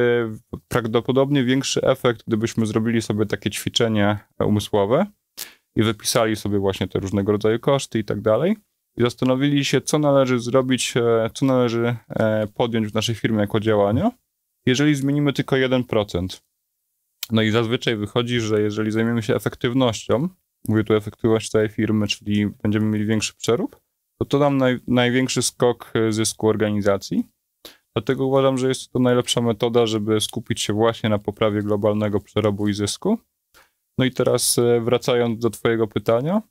prawdopodobnie 0.67 1.43
większy 1.43 1.81
efekt, 1.81 2.23
gdybyśmy 2.27 2.65
zrobili 2.65 3.01
sobie 3.01 3.25
takie 3.25 3.49
ćwiczenie 3.49 4.19
umysłowe 4.39 5.05
i 5.75 5.83
wypisali 5.83 6.35
sobie 6.35 6.59
właśnie 6.59 6.87
te 6.87 6.99
różnego 6.99 7.31
rodzaju 7.31 7.59
koszty 7.59 7.99
i 7.99 8.03
tak 8.03 8.21
dalej, 8.21 8.55
i 8.97 9.01
zastanowili 9.01 9.65
się, 9.65 9.81
co 9.81 9.99
należy 9.99 10.39
zrobić, 10.39 10.93
e, 10.97 11.29
co 11.33 11.45
należy 11.45 11.95
e, 12.09 12.47
podjąć 12.47 12.87
w 12.87 12.93
naszej 12.93 13.15
firmie 13.15 13.39
jako 13.39 13.59
działania, 13.59 14.11
jeżeli 14.65 14.95
zmienimy 14.95 15.33
tylko 15.33 15.55
1%. 15.55 16.41
No 17.31 17.41
i 17.41 17.51
zazwyczaj 17.51 17.95
wychodzi, 17.95 18.39
że 18.39 18.61
jeżeli 18.61 18.91
zajmiemy 18.91 19.23
się 19.23 19.35
efektywnością, 19.35 20.29
mówię 20.67 20.83
tu 20.83 20.93
efektywność 20.93 21.49
całej 21.49 21.69
firmy, 21.69 22.07
czyli 22.07 22.47
będziemy 22.47 22.85
mieli 22.85 23.05
większy 23.05 23.33
przerób, 23.33 23.79
to 24.19 24.25
to 24.25 24.39
nam 24.39 24.57
naj, 24.57 24.79
największy 24.87 25.41
skok 25.41 25.91
e, 25.95 26.11
zysku 26.11 26.47
organizacji. 26.47 27.23
Dlatego 27.95 28.25
uważam, 28.25 28.57
że 28.57 28.67
jest 28.67 28.91
to 28.91 28.99
najlepsza 28.99 29.41
metoda, 29.41 29.85
żeby 29.85 30.21
skupić 30.21 30.61
się 30.61 30.73
właśnie 30.73 31.09
na 31.09 31.19
poprawie 31.19 31.61
globalnego 31.61 32.19
przerobu 32.19 32.67
i 32.67 32.73
zysku. 32.73 33.17
No 33.97 34.05
i 34.05 34.11
teraz 34.11 34.59
wracając 34.81 35.39
do 35.39 35.49
Twojego 35.49 35.87
pytania, 35.87 36.41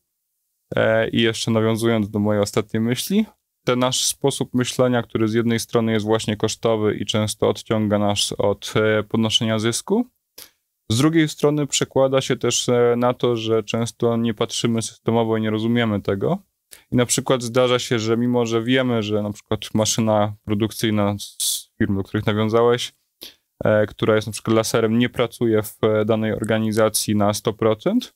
I 1.12 1.22
jeszcze 1.22 1.50
nawiązując 1.50 2.10
do 2.10 2.18
mojej 2.18 2.42
ostatniej 2.42 2.80
myśli, 2.80 3.26
ten 3.64 3.78
nasz 3.78 4.04
sposób 4.04 4.54
myślenia, 4.54 5.02
który 5.02 5.28
z 5.28 5.34
jednej 5.34 5.60
strony 5.60 5.92
jest 5.92 6.06
właśnie 6.06 6.36
kosztowy 6.36 6.94
i 6.94 7.06
często 7.06 7.48
odciąga 7.48 7.98
nas 7.98 8.34
od 8.38 8.74
e, 8.76 9.02
podnoszenia 9.02 9.58
zysku, 9.58 10.06
z 10.90 10.98
drugiej 10.98 11.28
strony 11.28 11.66
przekłada 11.66 12.20
się 12.20 12.36
też 12.36 12.68
e, 12.68 12.94
na 12.96 13.14
to, 13.14 13.36
że 13.36 13.62
często 13.62 14.16
nie 14.16 14.34
patrzymy 14.34 14.82
systemowo 14.82 15.36
i 15.36 15.40
nie 15.40 15.50
rozumiemy 15.50 16.02
tego. 16.02 16.38
I 16.92 16.96
na 16.96 17.06
przykład 17.06 17.42
zdarza 17.42 17.78
się, 17.78 17.98
że 17.98 18.16
mimo, 18.16 18.46
że 18.46 18.62
wiemy, 18.62 19.02
że 19.02 19.22
na 19.22 19.32
przykład 19.32 19.74
maszyna 19.74 20.34
produkcyjna 20.44 21.14
z 21.18 21.70
firm, 21.78 21.96
do 21.96 22.02
których 22.02 22.26
nawiązałeś, 22.26 22.92
która 23.88 24.14
jest 24.14 24.26
na 24.26 24.32
przykład 24.32 24.56
laserem, 24.56 24.98
nie 24.98 25.08
pracuje 25.08 25.62
w 25.62 25.78
danej 26.06 26.32
organizacji 26.32 27.16
na 27.16 27.32
100%, 27.32 28.12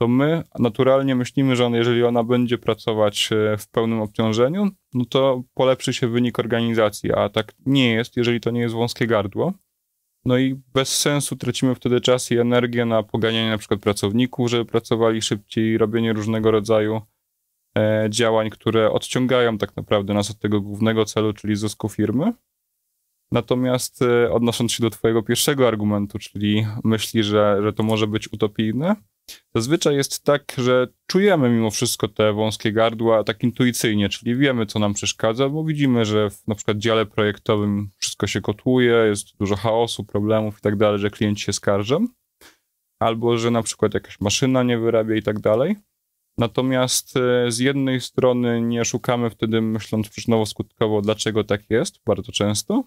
to 0.00 0.08
my 0.08 0.42
naturalnie 0.58 1.14
myślimy, 1.14 1.56
że 1.56 1.66
on, 1.66 1.74
jeżeli 1.74 2.04
ona 2.04 2.24
będzie 2.24 2.58
pracować 2.58 3.30
e, 3.32 3.56
w 3.56 3.68
pełnym 3.68 4.00
obciążeniu, 4.00 4.68
no 4.94 5.04
to 5.04 5.42
polepszy 5.54 5.92
się 5.92 6.08
wynik 6.08 6.38
organizacji, 6.38 7.12
a 7.12 7.28
tak 7.28 7.52
nie 7.66 7.92
jest, 7.92 8.16
jeżeli 8.16 8.40
to 8.40 8.50
nie 8.50 8.60
jest 8.60 8.74
wąskie 8.74 9.06
gardło. 9.06 9.52
No 10.24 10.38
i 10.38 10.60
bez 10.74 10.98
sensu 10.98 11.36
tracimy 11.36 11.74
wtedy 11.74 12.00
czas 12.00 12.30
i 12.30 12.38
energię 12.38 12.84
na 12.84 13.02
poganianie 13.02 13.50
na 13.50 13.58
przykład 13.58 13.80
pracowników, 13.80 14.50
żeby 14.50 14.64
pracowali 14.64 15.22
szybciej, 15.22 15.78
robienie 15.78 16.12
różnego 16.12 16.50
rodzaju 16.50 17.00
e, 17.78 18.06
działań, 18.10 18.50
które 18.50 18.90
odciągają 18.90 19.58
tak 19.58 19.76
naprawdę 19.76 20.14
nas 20.14 20.30
od 20.30 20.38
tego 20.38 20.60
głównego 20.60 21.04
celu, 21.04 21.32
czyli 21.32 21.56
zysku 21.56 21.88
firmy. 21.88 22.32
Natomiast 23.32 24.02
e, 24.02 24.32
odnosząc 24.32 24.72
się 24.72 24.82
do 24.82 24.90
twojego 24.90 25.22
pierwszego 25.22 25.68
argumentu, 25.68 26.18
czyli 26.18 26.66
myśli, 26.84 27.22
że, 27.22 27.58
że 27.62 27.72
to 27.72 27.82
może 27.82 28.06
być 28.06 28.32
utopijne, 28.32 28.96
Zazwyczaj 29.54 29.96
jest 29.96 30.24
tak, 30.24 30.52
że 30.58 30.88
czujemy 31.06 31.50
mimo 31.50 31.70
wszystko 31.70 32.08
te 32.08 32.32
wąskie 32.32 32.72
gardła 32.72 33.24
tak 33.24 33.42
intuicyjnie, 33.42 34.08
czyli 34.08 34.36
wiemy, 34.36 34.66
co 34.66 34.78
nam 34.78 34.94
przeszkadza, 34.94 35.48
bo 35.48 35.64
widzimy, 35.64 36.04
że 36.04 36.30
w 36.30 36.46
na 36.46 36.54
przykład 36.54 36.78
dziale 36.78 37.06
projektowym 37.06 37.90
wszystko 37.98 38.26
się 38.26 38.40
kotłuje, 38.40 38.94
jest 38.94 39.36
dużo 39.36 39.56
chaosu, 39.56 40.04
problemów 40.04 40.58
i 40.58 40.60
tak 40.60 40.76
dalej, 40.76 40.98
że 40.98 41.10
klienci 41.10 41.44
się 41.44 41.52
skarżą, 41.52 42.06
albo 43.00 43.38
że 43.38 43.50
na 43.50 43.62
przykład 43.62 43.94
jakaś 43.94 44.20
maszyna 44.20 44.62
nie 44.62 44.78
wyrabia 44.78 45.16
i 45.16 45.22
tak 45.22 45.40
dalej. 45.40 45.76
Natomiast 46.38 47.16
e, 47.16 47.50
z 47.50 47.58
jednej 47.58 48.00
strony 48.00 48.60
nie 48.60 48.84
szukamy 48.84 49.30
wtedy, 49.30 49.60
myśląc 49.60 50.08
przyczynowo-skutkowo, 50.08 51.02
dlaczego 51.02 51.44
tak 51.44 51.70
jest, 51.70 52.00
bardzo 52.06 52.32
często, 52.32 52.84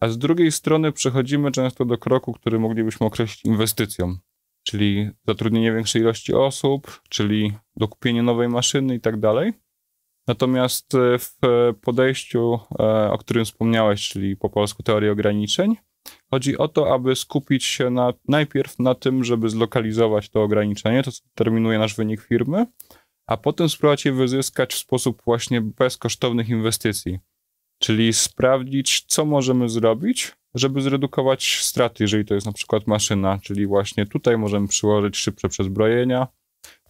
a 0.00 0.08
z 0.08 0.18
drugiej 0.18 0.52
strony 0.52 0.92
przechodzimy 0.92 1.52
często 1.52 1.84
do 1.84 1.98
kroku, 1.98 2.32
który 2.32 2.58
moglibyśmy 2.58 3.06
określić 3.06 3.44
inwestycją 3.44 4.16
czyli 4.70 5.10
zatrudnienie 5.26 5.72
większej 5.72 6.02
ilości 6.02 6.34
osób, 6.34 7.00
czyli 7.08 7.52
dokupienie 7.76 8.22
nowej 8.22 8.48
maszyny 8.48 8.94
i 8.94 9.00
tak 9.00 9.20
dalej. 9.20 9.52
Natomiast 10.28 10.94
e, 10.94 11.18
w 11.18 11.38
podejściu, 11.80 12.58
e, 12.80 13.10
o 13.10 13.18
którym 13.18 13.44
wspomniałeś, 13.44 14.08
czyli 14.08 14.36
po 14.36 14.50
polsku 14.50 14.82
teorii 14.82 15.10
ograniczeń, 15.10 15.76
chodzi 16.30 16.58
o 16.58 16.68
to, 16.68 16.94
aby 16.94 17.16
skupić 17.16 17.64
się 17.64 17.90
na, 17.90 18.12
najpierw 18.28 18.78
na 18.78 18.94
tym, 18.94 19.24
żeby 19.24 19.48
zlokalizować 19.48 20.28
to 20.28 20.42
ograniczenie, 20.42 21.02
to 21.02 21.12
co 21.12 21.22
determinuje 21.24 21.78
nasz 21.78 21.94
wynik 21.94 22.20
firmy, 22.20 22.66
a 23.26 23.36
potem 23.36 23.68
spróbować 23.68 24.04
je 24.04 24.12
wyzyskać 24.12 24.74
w 24.74 24.78
sposób 24.78 25.22
właśnie 25.24 25.60
bezkosztownych 25.60 26.48
inwestycji. 26.48 27.18
Czyli 27.78 28.12
sprawdzić, 28.12 29.04
co 29.06 29.24
możemy 29.24 29.68
zrobić, 29.68 30.32
żeby 30.54 30.80
zredukować 30.80 31.58
straty, 31.60 32.04
jeżeli 32.04 32.24
to 32.24 32.34
jest 32.34 32.46
na 32.46 32.52
przykład 32.52 32.86
maszyna, 32.86 33.38
czyli 33.42 33.66
właśnie 33.66 34.06
tutaj 34.06 34.38
możemy 34.38 34.68
przyłożyć 34.68 35.16
szybsze 35.16 35.48
przezbrojenia, 35.48 36.26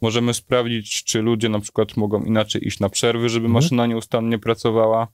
możemy 0.02 0.35
sprawdzić, 0.35 1.05
czy 1.05 1.23
ludzie 1.23 1.49
na 1.49 1.61
przykład 1.61 1.97
mogą 1.97 2.23
inaczej 2.23 2.67
iść 2.67 2.81
na 2.81 2.88
przerwy, 2.88 3.29
żeby 3.29 3.47
mhm. 3.47 3.52
maszyna 3.52 3.87
nieustannie 3.87 4.38
pracowała. 4.38 5.09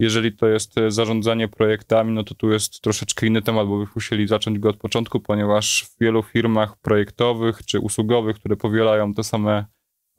Jeżeli 0.00 0.36
to 0.36 0.48
jest 0.48 0.78
e, 0.78 0.90
zarządzanie 0.90 1.48
projektami, 1.48 2.12
no 2.12 2.24
to 2.24 2.34
tu 2.34 2.50
jest 2.50 2.80
troszeczkę 2.80 3.26
inny 3.26 3.42
temat, 3.42 3.68
bo 3.68 3.78
byśmy 3.78 3.92
musieli 3.94 4.28
zacząć 4.28 4.58
go 4.58 4.68
od 4.68 4.76
początku, 4.76 5.20
ponieważ 5.20 5.84
w 5.84 6.00
wielu 6.00 6.22
firmach 6.22 6.76
projektowych 6.80 7.60
czy 7.66 7.80
usługowych, 7.80 8.36
które 8.36 8.56
powielają 8.56 9.14
te 9.14 9.24
same 9.24 9.66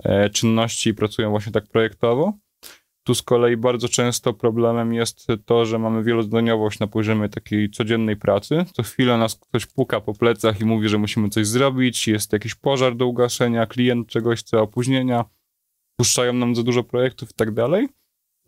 e, 0.03 0.29
czynności 0.29 0.89
i 0.89 0.93
pracują 0.93 1.29
właśnie 1.29 1.51
tak 1.51 1.67
projektowo, 1.67 2.33
tu 3.03 3.15
z 3.15 3.21
kolei 3.21 3.57
bardzo 3.57 3.89
często 3.89 4.33
problemem 4.33 4.93
jest 4.93 5.27
to, 5.45 5.65
że 5.65 5.79
mamy 5.79 6.03
wielozdaniowość 6.03 6.79
na 6.79 6.87
poziomie 6.87 7.29
takiej 7.29 7.69
codziennej 7.69 8.17
pracy. 8.17 8.65
Co 8.73 8.83
chwilę 8.83 9.17
nas 9.17 9.35
ktoś 9.35 9.65
puka 9.65 10.01
po 10.01 10.13
plecach 10.13 10.61
i 10.61 10.65
mówi, 10.65 10.89
że 10.89 10.97
musimy 10.97 11.29
coś 11.29 11.47
zrobić, 11.47 12.07
jest 12.07 12.33
jakiś 12.33 12.55
pożar 12.55 12.95
do 12.95 13.07
ugaszenia, 13.07 13.65
klient 13.65 14.07
czegoś 14.07 14.39
chce 14.39 14.59
opóźnienia, 14.59 15.25
puszczają 15.95 16.33
nam 16.33 16.55
za 16.55 16.63
dużo 16.63 16.83
projektów 16.83 17.31
i 17.31 17.33
tak 17.33 17.51
dalej. 17.51 17.87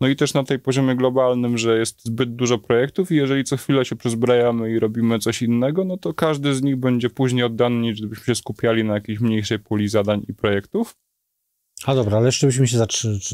No 0.00 0.08
i 0.08 0.16
też 0.16 0.34
na 0.34 0.44
tej 0.44 0.58
poziomie 0.58 0.96
globalnym, 0.96 1.58
że 1.58 1.78
jest 1.78 2.04
zbyt 2.04 2.36
dużo 2.36 2.58
projektów 2.58 3.12
i 3.12 3.16
jeżeli 3.16 3.44
co 3.44 3.56
chwilę 3.56 3.84
się 3.84 3.96
przezbrajamy 3.96 4.70
i 4.70 4.78
robimy 4.78 5.18
coś 5.18 5.42
innego, 5.42 5.84
no 5.84 5.96
to 5.96 6.14
każdy 6.14 6.54
z 6.54 6.62
nich 6.62 6.76
będzie 6.76 7.10
później 7.10 7.44
oddany, 7.44 7.76
niż 7.76 7.98
gdybyśmy 7.98 8.24
się 8.24 8.34
skupiali 8.34 8.84
na 8.84 8.94
jakiejś 8.94 9.20
mniejszej 9.20 9.58
puli 9.58 9.88
zadań 9.88 10.22
i 10.28 10.34
projektów. 10.34 10.96
A 11.84 11.94
dobra, 11.94 12.16
ale 12.16 12.26
jeszcze 12.26 12.46
byśmy 12.46 12.68
się 12.68 12.78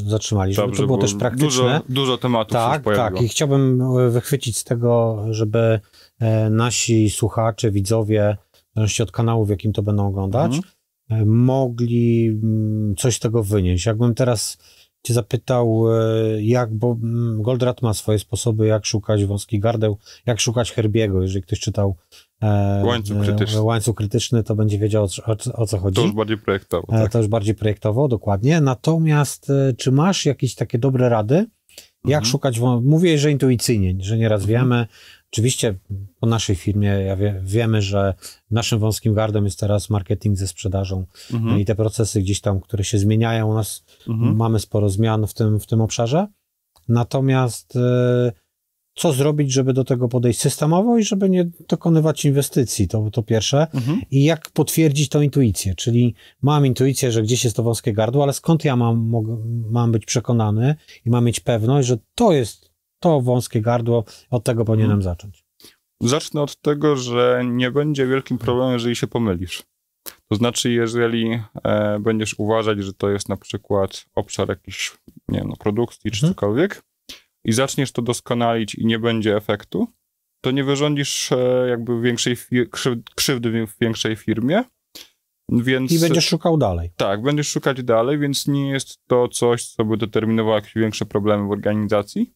zatrzymali, 0.05 0.53
żeby 0.53 0.67
Dobrze, 0.67 0.81
to 0.81 0.87
było 0.87 0.97
też 0.97 1.13
praktyczne. 1.15 1.47
Dużo, 1.47 1.81
dużo 1.89 2.17
tematów 2.17 2.53
Tak, 2.53 2.83
tak. 2.83 3.21
I 3.21 3.27
chciałbym 3.27 3.81
e, 3.81 4.09
wychwycić 4.09 4.57
z 4.57 4.63
tego, 4.63 5.23
żeby 5.29 5.79
e, 6.19 6.49
nasi 6.49 7.09
słuchacze, 7.09 7.71
widzowie, 7.71 8.37
w 8.71 8.75
zależności 8.75 9.03
od 9.03 9.11
kanału, 9.11 9.45
w 9.45 9.49
jakim 9.49 9.73
to 9.73 9.83
będą 9.83 10.07
oglądać, 10.07 10.55
mhm. 10.55 10.73
E, 11.09 11.25
mogli 11.25 12.27
mm, 12.27 12.95
coś 12.95 13.15
z 13.15 13.19
tego 13.19 13.43
wynieść. 13.43 13.85
Jakbym 13.85 14.15
teraz 14.15 14.57
cię 15.03 15.13
zapytał, 15.13 15.83
jak, 16.39 16.73
bo 16.73 16.97
mm, 17.03 17.41
Goldratt 17.41 17.81
ma 17.81 17.93
swoje 17.93 18.19
sposoby, 18.19 18.67
jak 18.67 18.85
szukać 18.85 19.25
wąskich 19.25 19.61
gardeł, 19.61 19.97
jak 20.25 20.39
szukać 20.39 20.71
Herbiego, 20.71 21.21
jeżeli 21.21 21.43
ktoś 21.43 21.59
czytał 21.59 21.95
łańcuch 22.83 23.21
krytyczny. 23.21 23.61
Łańcuch 23.61 23.95
krytyczny 23.95 24.43
to 24.43 24.55
będzie 24.55 24.79
wiedział 24.79 25.03
o, 25.03 25.37
o, 25.53 25.67
co 25.67 25.77
chodzi. 25.77 25.95
To 25.95 26.01
już 26.01 26.11
bardziej 26.11 26.37
projektowo. 26.37 26.87
E, 26.93 27.01
tak. 27.01 27.11
To 27.11 27.17
już 27.17 27.27
bardziej 27.27 27.55
projektowo, 27.55 28.07
dokładnie. 28.07 28.61
Natomiast 28.61 29.49
e, 29.49 29.73
czy 29.73 29.91
masz 29.91 30.25
jakieś 30.25 30.55
takie 30.55 30.79
dobre 30.79 31.09
rady, 31.09 31.35
jak 32.05 32.19
mhm. 32.19 32.25
szukać, 32.25 32.59
mówię, 32.83 33.17
że 33.17 33.31
intuicyjnie, 33.31 33.95
że 33.99 34.17
nieraz 34.17 34.41
mhm. 34.41 34.59
wiemy, 34.59 34.87
oczywiście 35.31 35.75
po 36.19 36.27
naszej 36.27 36.55
firmie 36.55 36.87
ja 36.87 37.15
wie, 37.15 37.41
wiemy, 37.43 37.81
że 37.81 38.13
naszym 38.51 38.79
wąskim 38.79 39.13
gardem 39.13 39.45
jest 39.45 39.59
teraz 39.59 39.89
marketing 39.89 40.37
ze 40.37 40.47
sprzedażą 40.47 41.05
mhm. 41.33 41.59
i 41.59 41.65
te 41.65 41.75
procesy 41.75 42.21
gdzieś 42.21 42.41
tam, 42.41 42.59
które 42.59 42.83
się 42.83 42.97
zmieniają 42.97 43.47
u 43.47 43.53
nas, 43.53 43.83
mhm. 44.07 44.35
mamy 44.35 44.59
sporo 44.59 44.89
zmian 44.89 45.27
w 45.27 45.33
tym, 45.33 45.59
w 45.59 45.65
tym 45.65 45.81
obszarze, 45.81 46.27
natomiast 46.87 47.77
co 48.95 49.13
zrobić, 49.13 49.51
żeby 49.51 49.73
do 49.73 49.83
tego 49.83 50.07
podejść 50.07 50.39
systemowo 50.39 50.97
i 50.97 51.03
żeby 51.03 51.29
nie 51.29 51.49
dokonywać 51.69 52.25
inwestycji, 52.25 52.87
to, 52.87 53.09
to 53.11 53.23
pierwsze. 53.23 53.67
Mhm. 53.73 54.01
I 54.11 54.23
jak 54.23 54.49
potwierdzić 54.51 55.09
tą 55.09 55.21
intuicję, 55.21 55.75
czyli 55.75 56.15
mam 56.41 56.65
intuicję, 56.65 57.11
że 57.11 57.23
gdzieś 57.23 57.43
jest 57.43 57.55
to 57.55 57.63
wąskie 57.63 57.93
gardło, 57.93 58.23
ale 58.23 58.33
skąd 58.33 58.65
ja 58.65 58.75
mam, 58.75 59.11
mam 59.69 59.91
być 59.91 60.05
przekonany 60.05 60.75
i 61.05 61.09
mam 61.09 61.25
mieć 61.25 61.39
pewność, 61.39 61.87
że 61.87 61.97
to 62.15 62.31
jest 62.31 62.73
to 62.99 63.21
wąskie 63.21 63.61
gardło, 63.61 64.03
od 64.29 64.43
tego 64.43 64.65
powinienem 64.65 64.97
mhm. 64.97 65.03
zacząć. 65.03 65.45
Zacznę 66.01 66.41
od 66.41 66.61
tego, 66.61 66.95
że 66.95 67.43
nie 67.45 67.71
będzie 67.71 68.07
wielkim 68.07 68.37
problemem, 68.37 68.73
jeżeli 68.73 68.95
się 68.95 69.07
pomylisz. 69.07 69.63
To 70.29 70.35
znaczy, 70.35 70.71
jeżeli 70.71 71.39
e, 71.63 71.99
będziesz 71.99 72.35
uważać, 72.37 72.83
że 72.83 72.93
to 72.93 73.09
jest 73.09 73.29
na 73.29 73.37
przykład 73.37 74.05
obszar 74.15 74.49
jakiś, 74.49 74.97
nie 75.27 75.39
wiem, 75.39 75.47
no, 75.47 75.55
produkcji 75.55 76.11
czy 76.11 76.17
mhm. 76.17 76.33
cokolwiek, 76.33 76.83
i 77.45 77.51
zaczniesz 77.51 77.91
to 77.91 78.01
doskonalić 78.01 78.75
i 78.75 78.85
nie 78.85 78.99
będzie 78.99 79.35
efektu, 79.35 79.87
to 80.43 80.51
nie 80.51 80.63
wyrządzisz 80.63 81.31
e, 81.31 81.65
jakby 81.69 82.01
większej 82.01 82.37
krzywdy 83.15 83.67
w 83.67 83.79
większej 83.81 84.15
firmie. 84.15 84.63
Więc, 85.49 85.91
I 85.91 85.99
będziesz 85.99 86.27
szukał 86.27 86.57
dalej. 86.57 86.91
Tak, 86.95 87.21
będziesz 87.21 87.47
szukać 87.47 87.83
dalej, 87.83 88.19
więc 88.19 88.47
nie 88.47 88.69
jest 88.69 88.97
to 89.07 89.27
coś, 89.27 89.65
co 89.65 89.85
by 89.85 89.97
determinowało 89.97 90.55
jakieś 90.55 90.75
większe 90.75 91.05
problemy 91.05 91.47
w 91.47 91.51
organizacji. 91.51 92.33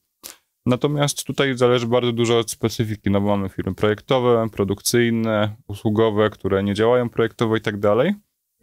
Natomiast 0.65 1.23
tutaj 1.23 1.57
zależy 1.57 1.87
bardzo 1.87 2.11
dużo 2.11 2.39
od 2.39 2.51
specyfiki, 2.51 3.09
no 3.09 3.21
bo 3.21 3.27
mamy 3.27 3.49
firmy 3.49 3.75
projektowe, 3.75 4.49
produkcyjne, 4.51 5.55
usługowe, 5.67 6.29
które 6.29 6.63
nie 6.63 6.73
działają 6.73 7.09
projektowo 7.09 7.55
i 7.55 7.61
tak 7.61 7.79
dalej. 7.79 8.13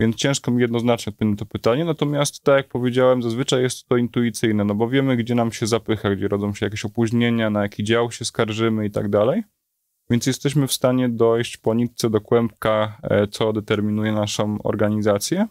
Więc 0.01 0.17
ciężko 0.17 0.51
mi 0.51 0.61
jednoznacznie 0.61 1.11
odpowiedzieć 1.11 1.41
na 1.41 1.47
to 1.47 1.53
pytanie. 1.53 1.85
Natomiast, 1.85 2.45
tak 2.45 2.57
jak 2.57 2.69
powiedziałem, 2.69 3.23
zazwyczaj 3.23 3.63
jest 3.63 3.89
to 3.89 3.97
intuicyjne, 3.97 4.65
no 4.65 4.75
bo 4.75 4.89
wiemy, 4.89 5.17
gdzie 5.17 5.35
nam 5.35 5.53
się 5.53 5.67
zapycha, 5.67 6.11
gdzie 6.11 6.29
rodzą 6.29 6.55
się 6.55 6.67
jakieś 6.67 6.85
opóźnienia, 6.85 7.51
na 7.51 7.63
jaki 7.63 7.85
dział 7.85 8.11
się 8.11 8.25
skarżymy 8.25 8.87
i 8.87 8.91
tak 8.91 9.09
dalej. 9.09 9.43
Więc 10.11 10.27
jesteśmy 10.27 10.67
w 10.67 10.73
stanie 10.73 11.09
dojść 11.09 11.57
po 11.57 11.75
nitce 11.75 12.11
do 12.11 12.21
kłębka, 12.21 12.99
e, 13.03 13.27
co 13.27 13.53
determinuje 13.53 14.13
naszą 14.13 14.59
organizację. 14.63 15.47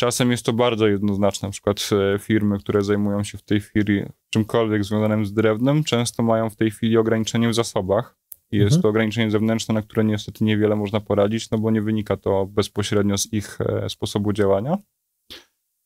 Czasem 0.00 0.30
jest 0.30 0.46
to 0.46 0.52
bardzo 0.52 0.86
jednoznaczne, 0.86 1.48
na 1.48 1.52
przykład 1.52 1.90
e, 2.14 2.18
firmy, 2.18 2.58
które 2.58 2.84
zajmują 2.84 3.24
się 3.24 3.38
w 3.38 3.42
tej 3.42 3.60
chwili 3.60 4.02
czymkolwiek 4.30 4.84
związanym 4.84 5.26
z 5.26 5.32
drewnem, 5.32 5.84
często 5.84 6.22
mają 6.22 6.50
w 6.50 6.56
tej 6.56 6.70
chwili 6.70 6.96
ograniczenie 6.96 7.48
w 7.48 7.54
zasobach. 7.54 8.17
I 8.50 8.56
jest 8.56 8.76
mhm. 8.76 8.82
to 8.82 8.88
ograniczenie 8.88 9.30
zewnętrzne, 9.30 9.74
na 9.74 9.82
które 9.82 10.04
niestety 10.04 10.44
niewiele 10.44 10.76
można 10.76 11.00
poradzić, 11.00 11.50
no 11.50 11.58
bo 11.58 11.70
nie 11.70 11.82
wynika 11.82 12.16
to 12.16 12.46
bezpośrednio 12.46 13.18
z 13.18 13.32
ich 13.32 13.60
e, 13.60 13.90
sposobu 13.90 14.32
działania. 14.32 14.78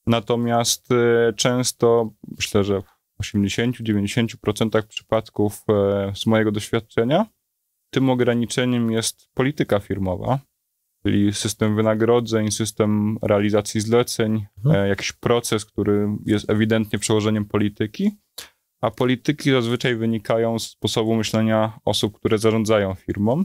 Natomiast 0.07 0.89
często, 1.37 2.11
myślę, 2.39 2.65
że 2.65 2.83
w 2.83 3.23
80-90% 3.23 4.87
przypadków 4.87 5.63
z 6.15 6.27
mojego 6.27 6.53
doświadczenia, 6.53 7.27
tym 7.91 8.11
ograniczeniem 8.11 8.91
jest 8.91 9.29
polityka 9.35 9.81
firmowa, 9.81 10.39
czyli 11.03 11.35
system 11.35 11.77
wynagrodzeń, 11.77 12.51
system 12.51 13.19
realizacji 13.23 13.81
zleceń, 13.81 14.47
mhm. 14.59 14.85
E, 14.85 14.89
jakiś 14.89 15.13
proces, 15.13 15.65
który 15.65 16.09
jest 16.27 16.51
ewidentnie 16.51 16.99
przełożeniem 16.99 17.45
polityki, 17.45 18.11
a 18.83 18.91
polityki 18.91 19.51
zazwyczaj 19.51 19.97
wynikają 19.97 20.59
z 20.59 20.71
sposobu 20.71 21.15
myślenia 21.15 21.79
osób, 21.85 22.19
które 22.19 22.39
zarządzają 22.39 22.95
firmą. 22.95 23.45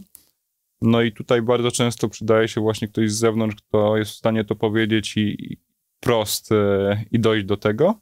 No 0.82 1.01
i 1.01 1.12
tutaj 1.12 1.41
bardzo 1.41 1.72
często 1.72 2.10
przydaje 2.10 2.48
się 2.48 2.62
właśnie 2.62 2.88
ktoś 2.88 3.12
z 3.12 3.20
zewnątrz, 3.20 3.56
kto 3.56 3.98
jest 3.98 4.12
w 4.12 4.15
stanie 4.15 4.46
to 4.46 4.56
powiedzieć 4.56 5.17
i, 5.17 5.58
prost 6.00 6.51
e, 6.51 7.06
i 7.12 7.20
dojść 7.20 7.46
do 7.46 7.58
tego. 7.58 8.00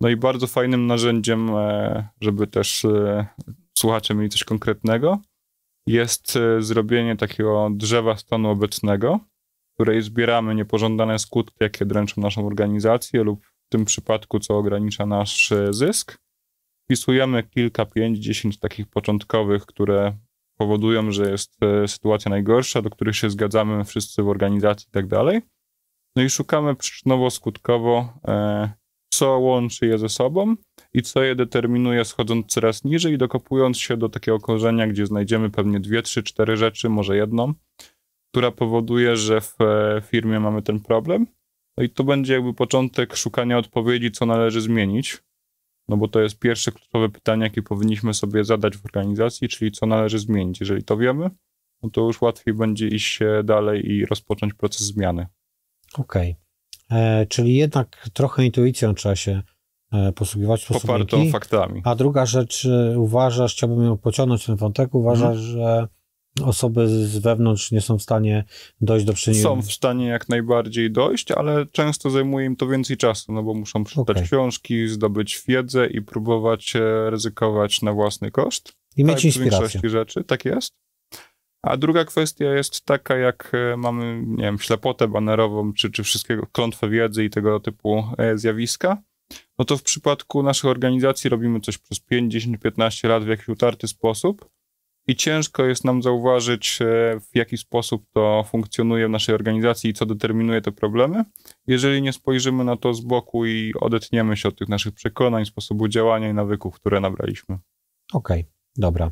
No 0.00 0.08
i 0.08 0.16
bardzo 0.16 0.46
fajnym 0.46 0.86
narzędziem, 0.86 1.50
e, 1.50 2.08
żeby 2.20 2.46
też 2.46 2.86
słuchacze 3.78 4.14
mieli 4.14 4.28
coś 4.28 4.44
konkretnego, 4.44 5.20
jest 5.86 6.36
e, 6.36 6.62
zrobienie 6.62 7.16
takiego 7.16 7.70
drzewa 7.70 8.16
stanu 8.16 8.50
obecnego, 8.50 9.20
w 9.70 9.74
której 9.74 10.02
zbieramy 10.02 10.54
niepożądane 10.54 11.18
skutki, 11.18 11.56
jakie 11.60 11.86
dręczą 11.86 12.20
naszą 12.20 12.46
organizację 12.46 13.22
lub 13.22 13.44
w 13.44 13.68
tym 13.68 13.84
przypadku, 13.84 14.40
co 14.40 14.58
ogranicza 14.58 15.06
nasz 15.06 15.52
e, 15.52 15.72
zysk. 15.72 16.18
Wpisujemy 16.84 17.42
kilka, 17.42 17.86
pięć, 17.86 18.18
dziesięć 18.18 18.58
takich 18.58 18.86
początkowych, 18.86 19.66
które 19.66 20.16
powodują, 20.58 21.10
że 21.10 21.30
jest 21.30 21.62
e, 21.62 21.88
sytuacja 21.88 22.30
najgorsza, 22.30 22.82
do 22.82 22.90
których 22.90 23.16
się 23.16 23.30
zgadzamy 23.30 23.84
wszyscy 23.84 24.22
w 24.22 24.28
organizacji 24.28 24.88
i 24.88 24.92
tak 24.92 25.06
dalej. 25.06 25.40
No 26.16 26.22
i 26.22 26.30
szukamy 26.30 26.74
przyczynowo-skutkowo, 26.74 28.08
co 29.12 29.38
łączy 29.38 29.86
je 29.86 29.98
ze 29.98 30.08
sobą 30.08 30.56
i 30.94 31.02
co 31.02 31.22
je 31.22 31.34
determinuje, 31.34 32.04
schodząc 32.04 32.46
coraz 32.46 32.84
niżej 32.84 33.14
i 33.14 33.18
dokopując 33.18 33.78
się 33.78 33.96
do 33.96 34.08
takiego 34.08 34.38
korzenia, 34.38 34.86
gdzie 34.86 35.06
znajdziemy 35.06 35.50
pewnie 35.50 35.80
dwie, 35.80 36.02
trzy, 36.02 36.22
cztery 36.22 36.56
rzeczy, 36.56 36.88
może 36.88 37.16
jedną, 37.16 37.54
która 38.30 38.50
powoduje, 38.50 39.16
że 39.16 39.40
w 39.40 39.60
e, 39.60 40.02
firmie 40.06 40.40
mamy 40.40 40.62
ten 40.62 40.80
problem. 40.80 41.26
No 41.76 41.84
i 41.84 41.90
to 41.90 42.04
będzie 42.04 42.34
jakby 42.34 42.54
początek 42.54 43.16
szukania 43.16 43.58
odpowiedzi, 43.58 44.10
co 44.10 44.26
należy 44.26 44.60
zmienić. 44.60 45.18
No 45.88 45.96
bo 45.96 46.08
to 46.08 46.20
jest 46.20 46.38
pierwsze 46.38 46.72
kluczowe 46.72 47.08
pytanie, 47.08 47.44
jakie 47.44 47.62
powinniśmy 47.62 48.14
sobie 48.14 48.44
zadać 48.44 48.76
w 48.76 48.84
organizacji, 48.84 49.48
czyli 49.48 49.72
co 49.72 49.86
należy 49.86 50.18
zmienić. 50.18 50.60
Jeżeli 50.60 50.84
to 50.84 50.96
wiemy, 50.96 51.30
no 51.82 51.90
to 51.90 52.00
już 52.00 52.20
łatwiej 52.20 52.54
będzie 52.54 52.88
iść 52.88 53.18
dalej 53.44 53.90
i 53.90 54.06
rozpocząć 54.06 54.54
proces 54.54 54.80
zmiany. 54.80 55.26
Okej. 55.94 56.36
Okay. 56.88 56.98
E, 56.98 57.26
czyli 57.26 57.56
jednak 57.56 58.08
trochę 58.12 58.44
intuicją 58.44 58.94
trzeba 58.94 59.16
się 59.16 59.42
E, 59.92 60.12
posługiwać 60.12 60.62
sposób 60.62 60.82
Popartą 60.82 61.30
faktami. 61.30 61.80
A 61.84 61.94
druga 61.94 62.26
rzecz, 62.26 62.64
e, 62.64 62.98
uważasz, 62.98 63.54
chciałbym 63.54 63.84
ją 63.84 63.96
pociągnąć 63.96 64.46
ten 64.46 64.56
wątek, 64.56 64.94
uważasz, 64.94 65.36
mhm. 65.36 65.46
że 65.46 65.88
osoby 66.40 66.88
z 66.88 67.18
wewnątrz 67.18 67.72
nie 67.72 67.80
są 67.80 67.98
w 67.98 68.02
stanie 68.02 68.44
dojść 68.80 69.04
do 69.04 69.12
przyniesienia? 69.12 69.48
Są 69.48 69.62
w 69.62 69.72
stanie 69.72 70.06
jak 70.06 70.28
najbardziej 70.28 70.90
dojść, 70.90 71.30
ale 71.30 71.66
często 71.66 72.10
zajmuje 72.10 72.46
im 72.46 72.56
to 72.56 72.66
więcej 72.66 72.96
czasu, 72.96 73.32
no 73.32 73.42
bo 73.42 73.54
muszą 73.54 73.84
przeczytać 73.84 74.16
okay. 74.16 74.28
książki, 74.28 74.88
zdobyć 74.88 75.42
wiedzę 75.48 75.86
i 75.86 76.02
próbować 76.02 76.76
e, 76.76 77.10
ryzykować 77.10 77.82
na 77.82 77.92
własny 77.92 78.30
koszt. 78.30 78.72
I 78.96 79.04
mieć 79.04 79.14
tak, 79.14 79.24
inspirację. 79.24 79.60
większości 79.60 79.88
rzeczy, 79.88 80.24
tak 80.24 80.44
jest. 80.44 80.72
A 81.62 81.76
druga 81.76 82.04
kwestia 82.04 82.44
jest 82.44 82.84
taka, 82.84 83.16
jak 83.16 83.52
mamy, 83.76 84.22
nie 84.26 84.44
wiem, 84.44 84.58
ślepotę 84.58 85.08
banerową, 85.08 85.72
czy, 85.72 85.90
czy 85.90 86.02
wszystkiego, 86.02 86.46
klątwę 86.52 86.88
wiedzy 86.88 87.24
i 87.24 87.30
tego 87.30 87.60
typu 87.60 88.04
zjawiska, 88.34 89.02
no 89.58 89.64
to 89.64 89.76
w 89.76 89.82
przypadku 89.82 90.42
naszych 90.42 90.64
organizacji 90.64 91.30
robimy 91.30 91.60
coś 91.60 91.78
przez 91.78 92.00
5, 92.00 92.32
10, 92.32 92.58
15 92.62 93.08
lat 93.08 93.24
w 93.24 93.28
jakiś 93.28 93.48
utarty 93.48 93.88
sposób 93.88 94.48
i 95.06 95.16
ciężko 95.16 95.64
jest 95.64 95.84
nam 95.84 96.02
zauważyć, 96.02 96.78
e, 96.82 96.84
w 97.20 97.36
jaki 97.36 97.58
sposób 97.58 98.04
to 98.14 98.44
funkcjonuje 98.48 99.08
w 99.08 99.10
naszej 99.10 99.34
organizacji 99.34 99.90
i 99.90 99.94
co 99.94 100.06
determinuje 100.06 100.60
te 100.60 100.72
problemy, 100.72 101.24
jeżeli 101.66 102.02
nie 102.02 102.12
spojrzymy 102.12 102.64
na 102.64 102.76
to 102.76 102.94
z 102.94 103.00
boku 103.00 103.46
i 103.46 103.72
odetniemy 103.80 104.36
się 104.36 104.48
od 104.48 104.58
tych 104.58 104.68
naszych 104.68 104.94
przekonań, 104.94 105.46
sposobu 105.46 105.88
działania 105.88 106.28
i 106.28 106.34
nawyków, 106.34 106.74
które 106.74 107.00
nabraliśmy. 107.00 107.58
Okej, 108.12 108.40
okay, 108.40 108.52
dobra. 108.76 109.10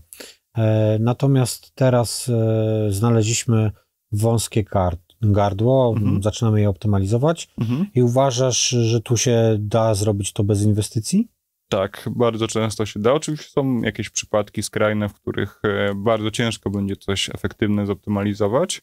E, 0.57 0.99
natomiast 1.01 1.75
teraz 1.75 2.29
e, 2.29 2.87
znaleźliśmy 2.93 3.71
wąskie 4.13 4.65
kart, 4.65 5.01
gardło, 5.23 5.95
mhm. 5.97 6.23
zaczynamy 6.23 6.61
je 6.61 6.69
optymalizować 6.69 7.49
mhm. 7.61 7.87
i 7.95 8.03
uważasz, 8.03 8.69
że 8.69 9.01
tu 9.01 9.17
się 9.17 9.57
da 9.59 9.95
zrobić 9.95 10.33
to 10.33 10.45
bez 10.45 10.63
inwestycji? 10.63 11.29
Tak, 11.71 12.09
bardzo 12.17 12.49
często 12.49 12.87
się 12.87 13.01
da. 13.01 13.13
Oczywiście 13.13 13.51
są 13.51 13.83
jakieś 13.83 14.11
przypadki 14.11 14.63
skrajne, 14.63 15.09
w 15.09 15.15
których 15.15 15.61
e, 15.65 15.95
bardzo 15.95 16.31
ciężko 16.31 16.71
będzie 16.71 16.97
coś 16.97 17.31
efektywne 17.35 17.87
zoptymalizować. 17.87 18.83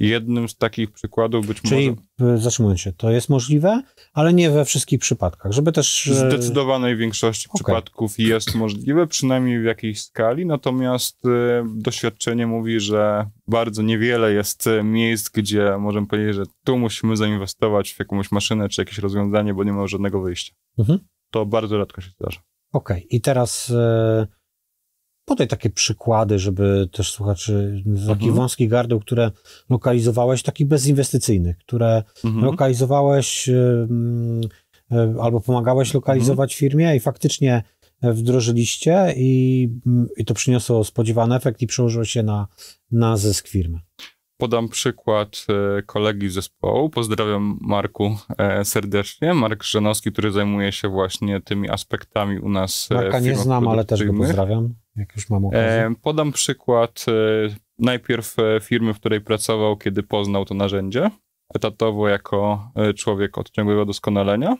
Jednym 0.00 0.48
z 0.48 0.56
takich 0.56 0.92
przykładów 0.92 1.46
być 1.46 1.60
Czyli, 1.60 1.90
może... 1.90 2.02
Czyli, 2.18 2.30
e, 2.30 2.38
zatrzymując 2.38 2.80
się, 2.80 2.92
to 2.92 3.10
jest 3.10 3.28
możliwe, 3.28 3.82
ale 4.12 4.32
nie 4.32 4.50
we 4.50 4.64
wszystkich 4.64 5.00
przypadkach, 5.00 5.52
żeby 5.52 5.72
też... 5.72 6.08
W 6.12 6.12
e, 6.12 6.14
zdecydowanej 6.14 6.96
większości 6.96 7.48
okay. 7.48 7.54
przypadków 7.54 8.18
jest 8.18 8.54
możliwe, 8.54 9.06
przynajmniej 9.06 9.60
w 9.60 9.64
jakiejś 9.64 10.02
skali, 10.02 10.46
natomiast 10.46 11.22
doświadczenie 11.74 12.46
mówi, 12.46 12.80
że 12.80 13.30
bardzo 13.46 13.82
niewiele 13.82 14.32
jest 14.32 14.64
miejsc, 14.84 15.28
gdzie 15.28 15.78
możemy 15.78 16.06
powiedzieć, 16.06 16.34
że 16.34 16.44
tu 16.64 16.78
musimy 16.78 17.16
zainwestować 17.16 17.92
w 17.92 17.98
jakąś 17.98 18.32
maszynę 18.32 18.68
czy 18.68 18.80
jakieś 18.80 18.98
rozwiązanie, 18.98 19.54
bo 19.54 19.64
nie 19.64 19.72
ma 19.72 19.86
żadnego 19.86 20.20
wyjścia. 20.20 20.54
Mhm. 20.78 20.98
To 21.30 21.46
bardzo 21.46 21.78
rzadko 21.78 22.00
się 22.00 22.10
zdarza. 22.10 22.40
Okej, 22.72 22.96
okay. 22.96 23.08
i 23.10 23.20
teraz... 23.20 23.70
Y 23.70 24.38
podaj 25.28 25.48
takie 25.48 25.70
przykłady, 25.70 26.38
żeby 26.38 26.88
też 26.92 27.12
słuchaczy 27.12 27.82
z 27.86 28.06
takich 28.06 28.28
mhm. 28.28 28.34
wąskich 28.34 28.68
gardeł, 28.68 29.00
które 29.00 29.30
lokalizowałeś, 29.70 30.42
takich 30.42 30.66
bezinwestycyjnych, 30.66 31.58
które 31.58 32.02
mhm. 32.24 32.44
lokalizowałeś 32.44 33.48
y, 33.48 33.88
albo 35.20 35.40
pomagałeś 35.40 35.94
lokalizować 35.94 36.52
mhm. 36.52 36.58
firmie 36.58 36.96
i 36.96 37.00
faktycznie 37.00 37.62
wdrożyliście 38.02 39.14
i, 39.16 39.68
i 40.16 40.24
to 40.24 40.34
przyniosło 40.34 40.84
spodziewany 40.84 41.34
efekt 41.34 41.62
i 41.62 41.66
przełożyło 41.66 42.04
się 42.04 42.22
na, 42.22 42.48
na 42.90 43.16
zysk 43.16 43.48
firmy. 43.48 43.78
Podam 44.40 44.68
przykład 44.68 45.46
e, 45.78 45.82
kolegi 45.82 46.28
z 46.28 46.32
zespołu. 46.32 46.90
Pozdrawiam 46.90 47.58
Marku 47.60 48.16
e, 48.38 48.64
serdecznie. 48.64 49.34
Mark 49.34 49.62
Żanowski, 49.64 50.12
który 50.12 50.30
zajmuje 50.32 50.72
się 50.72 50.88
właśnie 50.88 51.40
tymi 51.40 51.70
aspektami 51.70 52.38
u 52.38 52.48
nas. 52.48 52.88
E, 52.90 52.94
Marka 52.94 53.20
nie 53.20 53.36
znam, 53.36 53.68
ale 53.68 53.84
też 53.84 54.04
go 54.04 54.12
pozdrawiam, 54.12 54.74
jak 54.96 55.16
już 55.16 55.30
mam 55.30 55.44
okazję. 55.44 55.94
Podam 56.02 56.32
przykład 56.32 57.06
najpierw 57.78 58.36
firmy, 58.62 58.94
w 58.94 59.00
której 59.00 59.20
pracował, 59.20 59.76
kiedy 59.76 60.02
poznał 60.02 60.44
to 60.44 60.54
narzędzie, 60.54 61.10
etatowo 61.54 62.08
jako 62.08 62.70
człowiek 62.96 63.38
od 63.38 63.50
ciągłego 63.50 63.84
doskonalenia. 63.84 64.56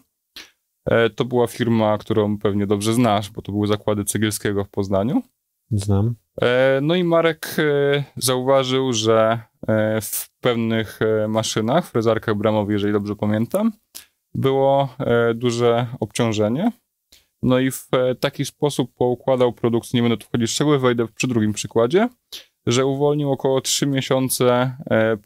To 1.16 1.24
była 1.24 1.46
firma, 1.46 1.98
którą 1.98 2.38
pewnie 2.38 2.66
dobrze 2.66 2.94
znasz, 2.94 3.30
bo 3.30 3.42
to 3.42 3.52
były 3.52 3.66
zakłady 3.66 4.04
Cegielskiego 4.04 4.64
w 4.64 4.68
Poznaniu. 4.68 5.22
Znam. 5.70 6.14
No 6.82 6.94
i 6.94 7.04
Marek 7.04 7.56
zauważył, 8.16 8.92
że 8.92 9.40
E, 9.66 10.00
w 10.00 10.30
pewnych 10.40 11.02
e, 11.02 11.28
maszynach, 11.28 11.86
w 11.86 11.90
frezarkach 11.90 12.34
bramowych, 12.34 12.72
jeżeli 12.72 12.92
dobrze 12.92 13.16
pamiętam, 13.16 13.72
było 14.34 14.88
e, 14.98 15.34
duże 15.34 15.86
obciążenie. 16.00 16.72
No 17.42 17.58
i 17.58 17.70
w 17.70 17.88
taki 18.20 18.44
sposób 18.44 18.94
poukładał 18.94 19.52
produkcję, 19.52 19.96
nie 19.96 20.08
będę 20.08 20.16
tu 20.16 20.26
wchodzić 20.26 20.50
w 20.50 20.52
szczegóły, 20.52 20.78
wejdę 20.78 21.06
przy 21.14 21.28
drugim 21.28 21.52
przykładzie, 21.52 22.08
że 22.66 22.86
uwolnił 22.86 23.32
około 23.32 23.60
3 23.60 23.86
miesiące 23.86 24.76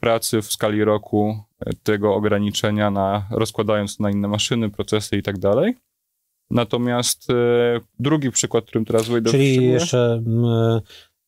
pracy 0.01 0.43
w 0.43 0.53
skali 0.53 0.85
roku 0.85 1.39
tego 1.83 2.15
ograniczenia, 2.15 2.91
na, 2.91 3.27
rozkładając 3.31 4.01
na 4.01 4.11
inne 4.11 4.29
maszyny, 4.29 4.71
procesy 4.71 5.17
i 5.17 5.23
tak 5.23 5.39
dalej. 5.39 5.75
Natomiast 6.53 7.29
drugi 7.99 8.31
przykład, 8.31 8.65
którym 8.65 8.85
teraz 8.85 9.09
wejdę 9.09 9.31
Czyli 9.31 9.65
jeszcze 9.65 10.23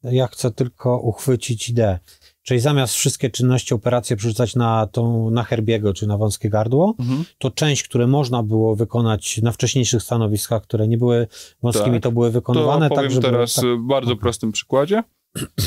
ja 0.04 0.26
chcę 0.26 0.50
tylko 0.50 0.98
uchwycić 0.98 1.68
ideę. 1.68 1.98
Czyli 2.42 2.60
zamiast 2.60 2.94
wszystkie 2.94 3.30
czynności, 3.30 3.74
operacje 3.74 4.16
przerzucać 4.16 4.56
na, 4.56 4.86
tą, 4.86 5.30
na 5.30 5.42
herbiego 5.42 5.94
czy 5.94 6.06
na 6.06 6.18
wąskie 6.18 6.50
gardło, 6.50 6.94
mhm. 6.98 7.24
to 7.38 7.50
część, 7.50 7.82
które 7.82 8.06
można 8.06 8.42
było 8.42 8.76
wykonać 8.76 9.42
na 9.42 9.52
wcześniejszych 9.52 10.02
stanowiskach, 10.02 10.62
które 10.62 10.88
nie 10.88 10.98
były 10.98 11.26
wąskimi, 11.62 11.96
tak. 11.96 12.02
to 12.02 12.12
były 12.12 12.30
wykonywane. 12.30 12.88
To 12.88 12.94
tak, 12.94 13.10
żeby, 13.10 13.22
teraz 13.22 13.54
tak... 13.54 13.64
w 13.64 13.78
bardzo 13.78 14.16
prostym 14.16 14.52
przykładzie. 14.52 15.02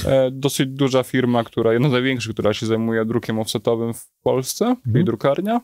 E, 0.06 0.32
dosyć 0.32 0.70
duża 0.70 1.04
firma, 1.04 1.44
która, 1.44 1.74
jedna 1.74 1.90
z 1.90 1.92
największych, 1.92 2.34
która 2.34 2.54
się 2.54 2.66
zajmuje 2.66 3.06
drukiem 3.06 3.40
offsetowym 3.40 3.94
w 3.94 4.08
Polsce, 4.24 4.66
mhm. 4.66 5.06
drukarnia. 5.06 5.62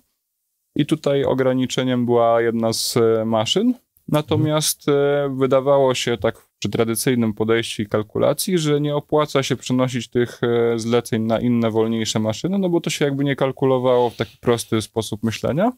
I 0.76 0.86
tutaj 0.86 1.24
ograniczeniem 1.24 2.06
była 2.06 2.42
jedna 2.42 2.74
z 2.74 2.98
e, 2.98 3.26
maszyn. 3.26 3.74
Natomiast 4.08 4.90
e, 4.90 5.30
wydawało 5.38 5.96
się 5.96 6.18
tak 6.18 6.48
przy 6.60 6.70
tradycyjnym 6.70 7.34
podejściu 7.34 7.82
i 7.82 7.86
kalkulacji, 7.86 8.58
że 8.58 8.82
nie 8.82 8.96
opłaca 8.96 9.44
się 9.44 9.56
przenosić 9.56 10.08
tych 10.08 10.42
e, 10.44 10.80
zleceń 10.80 11.22
na 11.24 11.40
inne, 11.40 11.72
wolniejsze 11.72 12.20
maszyny, 12.20 12.60
no 12.60 12.70
bo 12.70 12.82
to 12.82 12.90
się 12.90 13.06
jakby 13.06 13.24
nie 13.24 13.36
kalkulowało 13.36 14.10
w 14.10 14.16
taki 14.16 14.38
prosty 14.38 14.82
sposób 14.82 15.24
myślenia. 15.24 15.72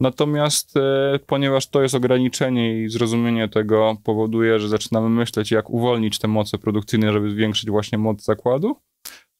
Natomiast 0.00 0.76
e, 0.76 1.18
ponieważ 1.26 1.66
to 1.66 1.82
jest 1.82 1.94
ograniczenie 1.94 2.82
i 2.82 2.88
zrozumienie 2.88 3.48
tego 3.48 3.96
powoduje, 4.04 4.58
że 4.58 4.68
zaczynamy 4.68 5.08
myśleć, 5.08 5.50
jak 5.50 5.70
uwolnić 5.70 6.18
te 6.18 6.28
moce 6.28 6.58
produkcyjne, 6.58 7.12
żeby 7.12 7.30
zwiększyć 7.30 7.70
właśnie 7.70 7.98
moc 7.98 8.24
zakładu, 8.24 8.76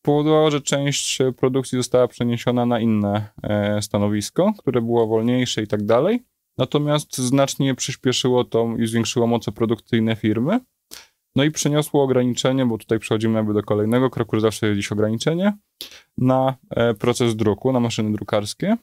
powodowało, 0.02 0.50
że 0.50 0.60
część 0.60 1.18
produkcji 1.36 1.78
została 1.78 2.08
przeniesiona 2.08 2.66
na 2.66 2.80
inne 2.80 3.30
stanowisko, 3.80 4.52
które 4.58 4.80
było 4.80 5.06
wolniejsze 5.06 5.62
i 5.62 5.66
tak 5.66 5.84
dalej. 5.84 6.24
Natomiast 6.58 7.18
znacznie 7.18 7.74
przyspieszyło 7.74 8.44
to 8.44 8.74
i 8.78 8.86
zwiększyło 8.86 9.26
moce 9.26 9.52
produkcyjne 9.52 10.16
firmy. 10.16 10.60
No 11.36 11.44
i 11.44 11.50
przyniosło 11.50 12.02
ograniczenie, 12.02 12.66
bo 12.66 12.78
tutaj 12.78 12.98
przechodzimy 12.98 13.36
jakby 13.36 13.54
do 13.54 13.62
kolejnego 13.62 14.10
kroku, 14.10 14.40
zawsze 14.40 14.66
jest 14.66 14.80
dziś 14.80 14.92
ograniczenie, 14.92 15.52
na 16.18 16.56
e, 16.70 16.94
proces 16.94 17.36
druku, 17.36 17.72
na 17.72 17.80
maszyny 17.80 18.12
drukarskie. 18.12 18.76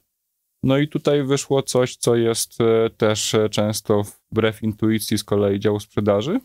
No 0.63 0.77
i 0.77 0.87
tutaj 0.87 1.23
wyszło 1.23 1.63
coś, 1.63 1.95
co 1.95 2.15
jest 2.15 2.61
e, 2.61 2.89
też 2.89 3.33
e, 3.33 3.49
często 3.49 4.03
wbrew 4.31 4.63
intuicji 4.63 5.17
z 5.17 5.23
kolei 5.23 5.59
działu 5.59 5.79
sprzedaży. 5.79 6.39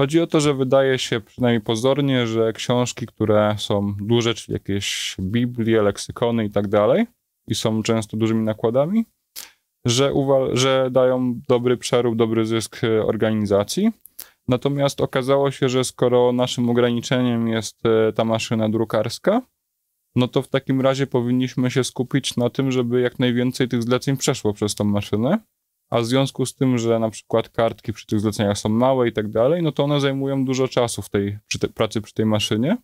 Chodzi 0.00 0.20
o 0.20 0.26
to, 0.26 0.40
że 0.40 0.54
wydaje 0.54 0.98
się 0.98 1.20
przynajmniej 1.20 1.60
pozornie, 1.60 2.26
że 2.26 2.52
książki, 2.52 3.06
które 3.06 3.56
są 3.58 3.94
duże, 4.00 4.34
czyli 4.34 4.52
jakieś 4.52 5.16
Biblie, 5.20 5.82
leksykony 5.82 6.44
i 6.44 6.50
tak 6.50 6.68
dalej, 6.68 7.06
i 7.48 7.54
są 7.54 7.82
często 7.82 8.16
dużymi 8.16 8.42
nakładami, 8.44 9.04
że, 9.84 10.12
że 10.52 10.88
dają 10.90 11.40
dobry 11.48 11.76
przerób, 11.76 12.16
dobry 12.16 12.46
zysk 12.46 12.84
e, 12.84 13.02
organizacji. 13.02 13.90
Natomiast 14.48 15.00
okazało 15.00 15.50
się, 15.50 15.68
że 15.68 15.84
skoro 15.84 16.32
naszym 16.32 16.70
ograniczeniem 16.70 17.48
jest 17.48 17.86
e, 17.86 18.12
ta 18.12 18.24
maszyna 18.24 18.68
drukarska, 18.68 19.42
no 20.16 20.28
to 20.28 20.42
w 20.42 20.48
takim 20.48 20.80
razie 20.80 21.06
powinniśmy 21.06 21.70
się 21.70 21.84
skupić 21.84 22.36
na 22.36 22.50
tym, 22.50 22.72
żeby 22.72 23.00
jak 23.00 23.18
najwięcej 23.18 23.68
tych 23.68 23.82
zleceń 23.82 24.16
przeszło 24.16 24.52
przez 24.52 24.74
tą 24.74 24.84
maszynę. 24.84 25.38
A 25.90 26.00
w 26.00 26.06
związku 26.06 26.46
z 26.46 26.54
tym, 26.54 26.78
że 26.78 26.98
na 26.98 27.10
przykład 27.10 27.48
kartki 27.48 27.92
przy 27.92 28.06
tych 28.06 28.20
zleceniach 28.20 28.58
są 28.58 28.68
małe 28.68 29.08
i 29.08 29.12
tak 29.12 29.28
dalej, 29.28 29.62
no 29.62 29.72
to 29.72 29.84
one 29.84 30.00
zajmują 30.00 30.44
dużo 30.44 30.68
czasu 30.68 31.02
w 31.02 31.10
tej 31.10 31.38
przy 31.46 31.58
te, 31.58 31.68
pracy 31.68 32.00
przy 32.00 32.14
tej 32.14 32.26
maszynie. 32.26 32.76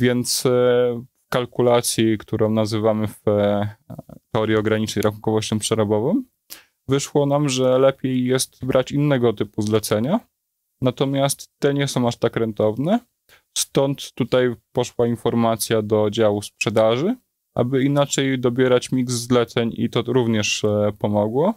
Więc 0.00 0.46
e, 0.46 1.04
kalkulacji, 1.28 2.18
którą 2.18 2.50
nazywamy 2.50 3.08
w 3.08 3.28
e, 3.28 3.68
teorii 4.34 4.56
ograniczeń 4.56 5.02
rachunkowością 5.02 5.58
przerobową, 5.58 6.22
wyszło 6.88 7.26
nam, 7.26 7.48
że 7.48 7.78
lepiej 7.78 8.24
jest 8.24 8.64
brać 8.64 8.92
innego 8.92 9.32
typu 9.32 9.62
zlecenia, 9.62 10.20
natomiast 10.80 11.50
te 11.58 11.74
nie 11.74 11.88
są 11.88 12.08
aż 12.08 12.16
tak 12.16 12.36
rentowne. 12.36 12.98
Stąd 13.58 14.12
tutaj 14.12 14.54
poszła 14.72 15.06
informacja 15.06 15.82
do 15.82 16.10
działu 16.10 16.42
sprzedaży, 16.42 17.16
aby 17.54 17.84
inaczej 17.84 18.38
dobierać 18.38 18.92
miks 18.92 19.12
zleceń 19.12 19.70
i 19.76 19.90
to 19.90 20.02
również 20.02 20.64
e, 20.64 20.92
pomogło. 20.98 21.54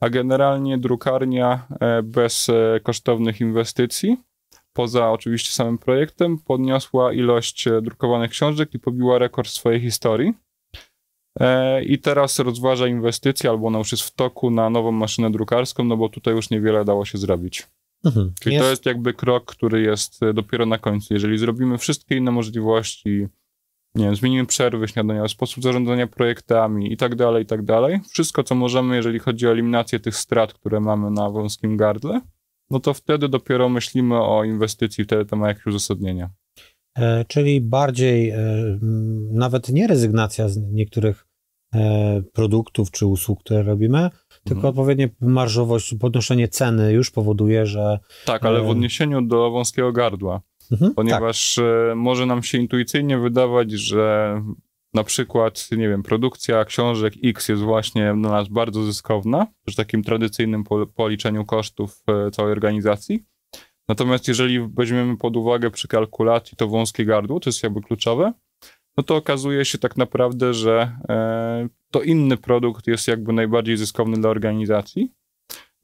A 0.00 0.10
generalnie 0.10 0.78
drukarnia 0.78 1.66
e, 1.80 2.02
bez 2.02 2.50
kosztownych 2.82 3.40
inwestycji 3.40 4.16
poza 4.76 5.10
oczywiście 5.10 5.50
samym 5.50 5.78
projektem, 5.78 6.38
podniosła 6.38 7.12
ilość 7.12 7.66
e, 7.66 7.82
drukowanych 7.82 8.30
książek 8.30 8.74
i 8.74 8.78
pobiła 8.78 9.18
rekord 9.18 9.48
swojej 9.48 9.80
historii. 9.80 10.34
E, 11.40 11.84
I 11.84 11.98
teraz 11.98 12.38
rozważa 12.38 12.86
inwestycje, 12.86 13.50
albo 13.50 13.66
ona 13.66 13.78
już 13.78 13.92
jest 13.92 14.04
w 14.04 14.14
toku 14.14 14.50
na 14.50 14.70
nową 14.70 14.92
maszynę 14.92 15.30
drukarską, 15.30 15.84
no 15.84 15.96
bo 15.96 16.08
tutaj 16.08 16.34
już 16.34 16.50
niewiele 16.50 16.84
dało 16.84 17.04
się 17.04 17.18
zrobić. 17.18 17.66
Mhm. 18.04 18.32
Czyli 18.40 18.54
jest. 18.54 18.66
to 18.66 18.70
jest 18.70 18.86
jakby 18.86 19.14
krok, 19.14 19.44
który 19.44 19.82
jest 19.82 20.22
e, 20.22 20.34
dopiero 20.34 20.66
na 20.66 20.78
końcu. 20.78 21.14
Jeżeli 21.14 21.38
zrobimy 21.38 21.78
wszystkie 21.78 22.16
inne 22.16 22.30
możliwości, 22.30 23.26
nie 23.94 24.04
wiem, 24.04 24.16
zmienimy 24.16 24.46
przerwy 24.46 24.88
śniadania, 24.88 25.28
sposób 25.28 25.62
zarządzania 25.62 26.06
projektami 26.06 26.92
i 26.92 26.96
tak 26.96 27.14
dalej, 27.14 27.42
i 27.42 27.46
tak 27.46 27.64
dalej, 27.64 28.00
wszystko 28.10 28.42
co 28.42 28.54
możemy, 28.54 28.96
jeżeli 28.96 29.18
chodzi 29.18 29.46
o 29.46 29.50
eliminację 29.50 30.00
tych 30.00 30.16
strat, 30.16 30.52
które 30.52 30.80
mamy 30.80 31.10
na 31.10 31.30
wąskim 31.30 31.76
gardle, 31.76 32.20
no 32.70 32.80
to 32.80 32.94
wtedy 32.94 33.28
dopiero 33.28 33.68
myślimy 33.68 34.16
o 34.16 34.44
inwestycji, 34.44 35.04
wtedy 35.04 35.24
to 35.24 35.36
ma 35.36 35.48
jakieś 35.48 35.66
uzasadnienie. 35.66 36.30
E, 36.98 37.24
czyli 37.24 37.60
bardziej 37.60 38.30
e, 38.30 38.38
nawet 39.32 39.68
nie 39.68 39.86
rezygnacja 39.86 40.48
z 40.48 40.56
niektórych 40.56 41.26
e, 41.74 42.22
produktów 42.32 42.90
czy 42.90 43.06
usług, 43.06 43.40
które 43.40 43.62
robimy, 43.62 44.10
tylko 44.44 44.58
mhm. 44.58 44.70
odpowiednie 44.70 45.08
marżowość, 45.20 45.94
podnoszenie 46.00 46.48
ceny 46.48 46.92
już 46.92 47.10
powoduje, 47.10 47.66
że... 47.66 47.98
Tak, 48.24 48.44
ale 48.44 48.62
w 48.62 48.68
odniesieniu 48.68 49.22
do 49.22 49.50
wąskiego 49.50 49.92
gardła, 49.92 50.40
mhm, 50.72 50.94
ponieważ 50.94 51.54
tak. 51.54 51.96
może 51.96 52.26
nam 52.26 52.42
się 52.42 52.58
intuicyjnie 52.58 53.18
wydawać, 53.18 53.72
że 53.72 54.42
na 54.96 55.04
przykład, 55.04 55.68
nie 55.72 55.88
wiem, 55.88 56.02
produkcja 56.02 56.64
książek 56.64 57.14
X 57.24 57.48
jest 57.48 57.62
właśnie 57.62 58.14
dla 58.20 58.30
nas 58.30 58.48
bardzo 58.48 58.84
zyskowna, 58.84 59.46
przy 59.66 59.76
takim 59.76 60.02
tradycyjnym 60.02 60.64
policzeniu 60.94 61.44
kosztów 61.44 62.02
e, 62.08 62.30
całej 62.30 62.52
organizacji. 62.52 63.24
Natomiast 63.88 64.28
jeżeli 64.28 64.68
weźmiemy 64.68 65.16
pod 65.16 65.36
uwagę 65.36 65.70
przy 65.70 65.88
kalkulacji 65.88 66.56
to 66.56 66.68
wąskie 66.68 67.04
gardło, 67.04 67.40
to 67.40 67.50
jest 67.50 67.62
jakby 67.62 67.80
kluczowe, 67.80 68.32
no 68.96 69.02
to 69.02 69.16
okazuje 69.16 69.64
się 69.64 69.78
tak 69.78 69.96
naprawdę, 69.96 70.54
że 70.54 70.98
e, 71.08 71.68
to 71.90 72.02
inny 72.02 72.36
produkt 72.36 72.86
jest 72.86 73.08
jakby 73.08 73.32
najbardziej 73.32 73.76
zyskowny 73.76 74.16
dla 74.16 74.30
organizacji. 74.30 75.12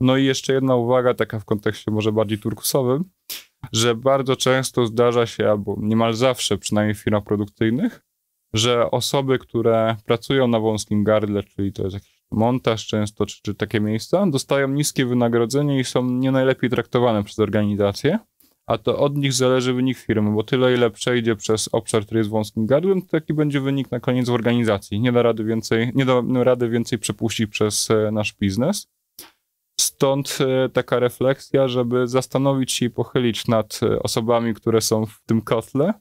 No 0.01 0.16
i 0.16 0.25
jeszcze 0.25 0.53
jedna 0.53 0.77
uwaga, 0.77 1.14
taka 1.14 1.38
w 1.38 1.44
kontekście 1.44 1.90
może 1.90 2.12
bardziej 2.12 2.38
turkusowym, 2.38 3.05
że 3.72 3.94
bardzo 3.94 4.37
często 4.37 4.87
zdarza 4.87 5.27
się, 5.27 5.51
albo 5.51 5.77
niemal 5.81 6.14
zawsze, 6.14 6.59
przynajmniej 6.59 6.94
w 6.94 6.98
firmach 6.98 7.25
produkcyjnych, 7.25 8.03
że 8.55 8.91
osoby, 8.91 9.38
które 9.38 9.97
pracują 10.07 10.49
na 10.49 10.61
wąskim 10.61 11.05
gardle, 11.05 11.43
czyli 11.43 11.73
to 11.73 11.83
jest 11.83 11.95
jakiś 11.95 12.23
montaż 12.31 12.87
często, 12.87 13.27
czy, 13.27 13.43
czy 13.43 13.55
takie 13.55 13.81
miejsca, 13.81 14.27
dostają 14.27 14.69
niskie 14.69 15.07
wynagrodzenie 15.07 15.81
i 15.81 15.85
są 15.85 16.05
nie 16.05 16.31
najlepiej 16.31 16.71
traktowane 16.71 17.25
przez 17.25 17.38
organizację, 17.38 18.19
a 18.67 18.79
to 18.79 18.99
od 18.99 19.17
nich 19.17 19.33
zależy 19.33 19.75
wynik 19.75 19.99
firmy, 19.99 20.31
bo 20.31 20.43
tyle, 20.43 20.75
ile 20.75 20.91
przejdzie 20.91 21.37
przez 21.37 21.69
obszar, 21.73 22.05
który 22.05 22.19
jest 22.19 22.31
wąskim 22.31 22.67
gardłem, 22.67 23.03
to 23.03 23.09
taki 23.09 23.35
będzie 23.35 23.61
wynik 23.61 23.91
na 23.91 24.01
koniec 24.01 24.29
w 24.29 24.33
organizacji. 24.33 25.01
Nie 25.01 25.12
da 25.12 25.23
rady 25.23 25.45
więcej, 25.45 25.91
nie 25.95 26.05
da 26.05 26.23
rady 26.33 26.69
więcej 26.69 26.99
przepuścić 26.99 27.51
przez 27.51 27.91
e, 27.91 28.11
nasz 28.12 28.35
biznes. 28.35 28.88
Stąd 29.81 30.38
e, 30.41 30.69
taka 30.69 30.99
refleksja, 30.99 31.69
żeby 31.69 32.09
zastanowić 32.09 32.73
się 32.73 32.87
i 32.87 32.91
pochylić 32.91 33.49
nad 33.49 33.81
e, 33.83 34.03
osobami, 34.03 34.55
które 34.55 34.81
są 34.81 35.07
w 35.07 35.21
tym 35.27 35.41
kotle, 35.41 35.95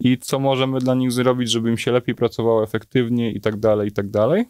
i 0.00 0.18
co 0.18 0.38
możemy 0.38 0.78
dla 0.78 0.94
nich 0.94 1.12
zrobić, 1.12 1.50
żeby 1.50 1.70
im 1.70 1.78
się 1.78 1.92
lepiej 1.92 2.14
pracowało, 2.14 2.62
efektywnie 2.62 3.32
i 3.32 3.40
tak 3.40 3.56
dalej, 3.56 3.88
i 3.88 3.92
tak 3.92 4.10
dalej. 4.10 4.44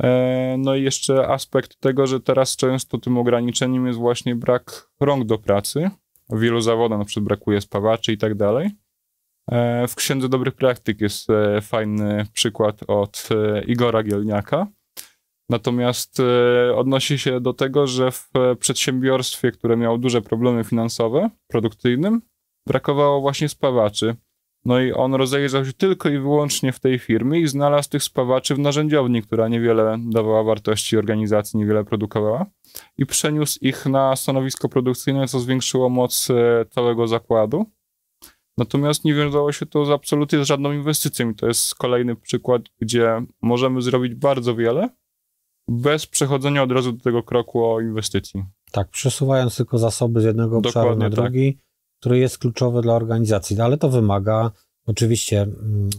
E, 0.00 0.56
no 0.58 0.74
i 0.74 0.82
jeszcze 0.82 1.28
aspekt 1.28 1.80
tego, 1.80 2.06
że 2.06 2.20
teraz 2.20 2.56
często 2.56 2.98
tym 2.98 3.18
ograniczeniem 3.18 3.86
jest 3.86 3.98
właśnie 3.98 4.36
brak 4.36 4.90
rąk 5.00 5.24
do 5.24 5.38
pracy. 5.38 5.90
W 6.30 6.40
wielu 6.40 6.60
zawodach 6.60 6.98
na 6.98 7.04
przykład 7.04 7.24
brakuje 7.24 7.60
spawaczy 7.60 8.12
i 8.12 8.18
tak 8.18 8.34
dalej. 8.34 8.70
E, 9.50 9.88
w 9.88 9.94
Księdze 9.94 10.28
Dobrych 10.28 10.54
Praktyk 10.54 11.00
jest 11.00 11.30
e, 11.30 11.60
fajny 11.60 12.26
przykład 12.32 12.80
od 12.88 13.28
Igora 13.66 14.02
Gielniaka. 14.02 14.66
Natomiast 15.50 16.22
odnosi 16.74 17.18
się 17.18 17.40
do 17.40 17.52
tego, 17.52 17.86
że 17.86 18.10
w 18.10 18.30
przedsiębiorstwie, 18.58 19.52
które 19.52 19.76
miało 19.76 19.98
duże 19.98 20.22
problemy 20.22 20.64
finansowe, 20.64 21.30
produkcyjnym, 21.48 22.22
brakowało 22.66 23.20
właśnie 23.20 23.48
spawaczy. 23.48 24.16
No 24.64 24.80
i 24.80 24.92
on 24.92 25.14
rozejrzał 25.14 25.64
się 25.64 25.72
tylko 25.72 26.08
i 26.08 26.18
wyłącznie 26.18 26.72
w 26.72 26.80
tej 26.80 26.98
firmie 26.98 27.40
i 27.40 27.48
znalazł 27.48 27.90
tych 27.90 28.02
spawaczy 28.02 28.54
w 28.54 28.58
narzędziowni, 28.58 29.22
która 29.22 29.48
niewiele 29.48 29.98
dawała 30.10 30.42
wartości 30.42 30.96
organizacji, 30.96 31.58
niewiele 31.58 31.84
produkowała 31.84 32.46
i 32.98 33.06
przeniósł 33.06 33.58
ich 33.60 33.86
na 33.86 34.16
stanowisko 34.16 34.68
produkcyjne, 34.68 35.28
co 35.28 35.40
zwiększyło 35.40 35.88
moc 35.88 36.28
e, 36.30 36.64
całego 36.70 37.08
zakładu. 37.08 37.66
Natomiast 38.58 39.04
nie 39.04 39.14
wiązało 39.14 39.52
się 39.52 39.66
to 39.66 39.84
z 39.84 39.90
absolutnie 39.90 40.44
z 40.44 40.46
żadną 40.46 40.72
inwestycją 40.72 41.30
i 41.30 41.34
to 41.34 41.46
jest 41.46 41.74
kolejny 41.74 42.16
przykład, 42.16 42.62
gdzie 42.80 43.22
możemy 43.42 43.82
zrobić 43.82 44.14
bardzo 44.14 44.54
wiele 44.54 44.88
bez 45.68 46.06
przechodzenia 46.06 46.62
od 46.62 46.72
razu 46.72 46.92
do 46.92 47.02
tego 47.04 47.22
kroku 47.22 47.64
o 47.64 47.80
inwestycji. 47.80 48.44
Tak, 48.72 48.88
przesuwając 48.88 49.56
tylko 49.56 49.78
zasoby 49.78 50.20
z 50.20 50.24
jednego 50.24 50.58
obszaru 50.58 50.88
Dokładnie 50.88 51.04
na 51.04 51.16
tak. 51.16 51.32
Który 52.02 52.18
jest 52.18 52.38
kluczowy 52.38 52.82
dla 52.82 52.94
organizacji, 52.94 53.60
ale 53.60 53.76
to 53.78 53.88
wymaga 53.88 54.50
oczywiście, 54.86 55.42
mm, 55.42 55.90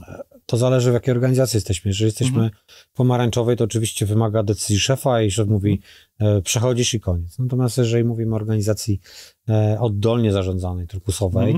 to 0.45 0.57
zależy 0.57 0.91
w 0.91 0.93
jakiej 0.93 1.11
organizacji 1.11 1.57
jesteśmy. 1.57 1.89
Jeżeli 1.89 2.05
jesteśmy 2.05 2.43
Mhm. 2.43 2.51
pomarańczowej, 2.93 3.57
to 3.57 3.63
oczywiście 3.63 4.05
wymaga 4.05 4.43
decyzji 4.43 4.79
szefa 4.79 5.21
i 5.21 5.31
szef 5.31 5.47
mówi 5.47 5.81
Mhm. 6.19 6.37
e, 6.37 6.41
przechodzisz 6.41 6.93
i 6.93 6.99
koniec. 6.99 7.39
Natomiast 7.39 7.77
jeżeli 7.77 8.03
mówimy 8.03 8.33
o 8.33 8.35
organizacji 8.35 8.99
e, 9.49 9.77
oddolnie 9.79 10.31
zarządzanej, 10.31 10.87
turkusowej, 10.87 11.55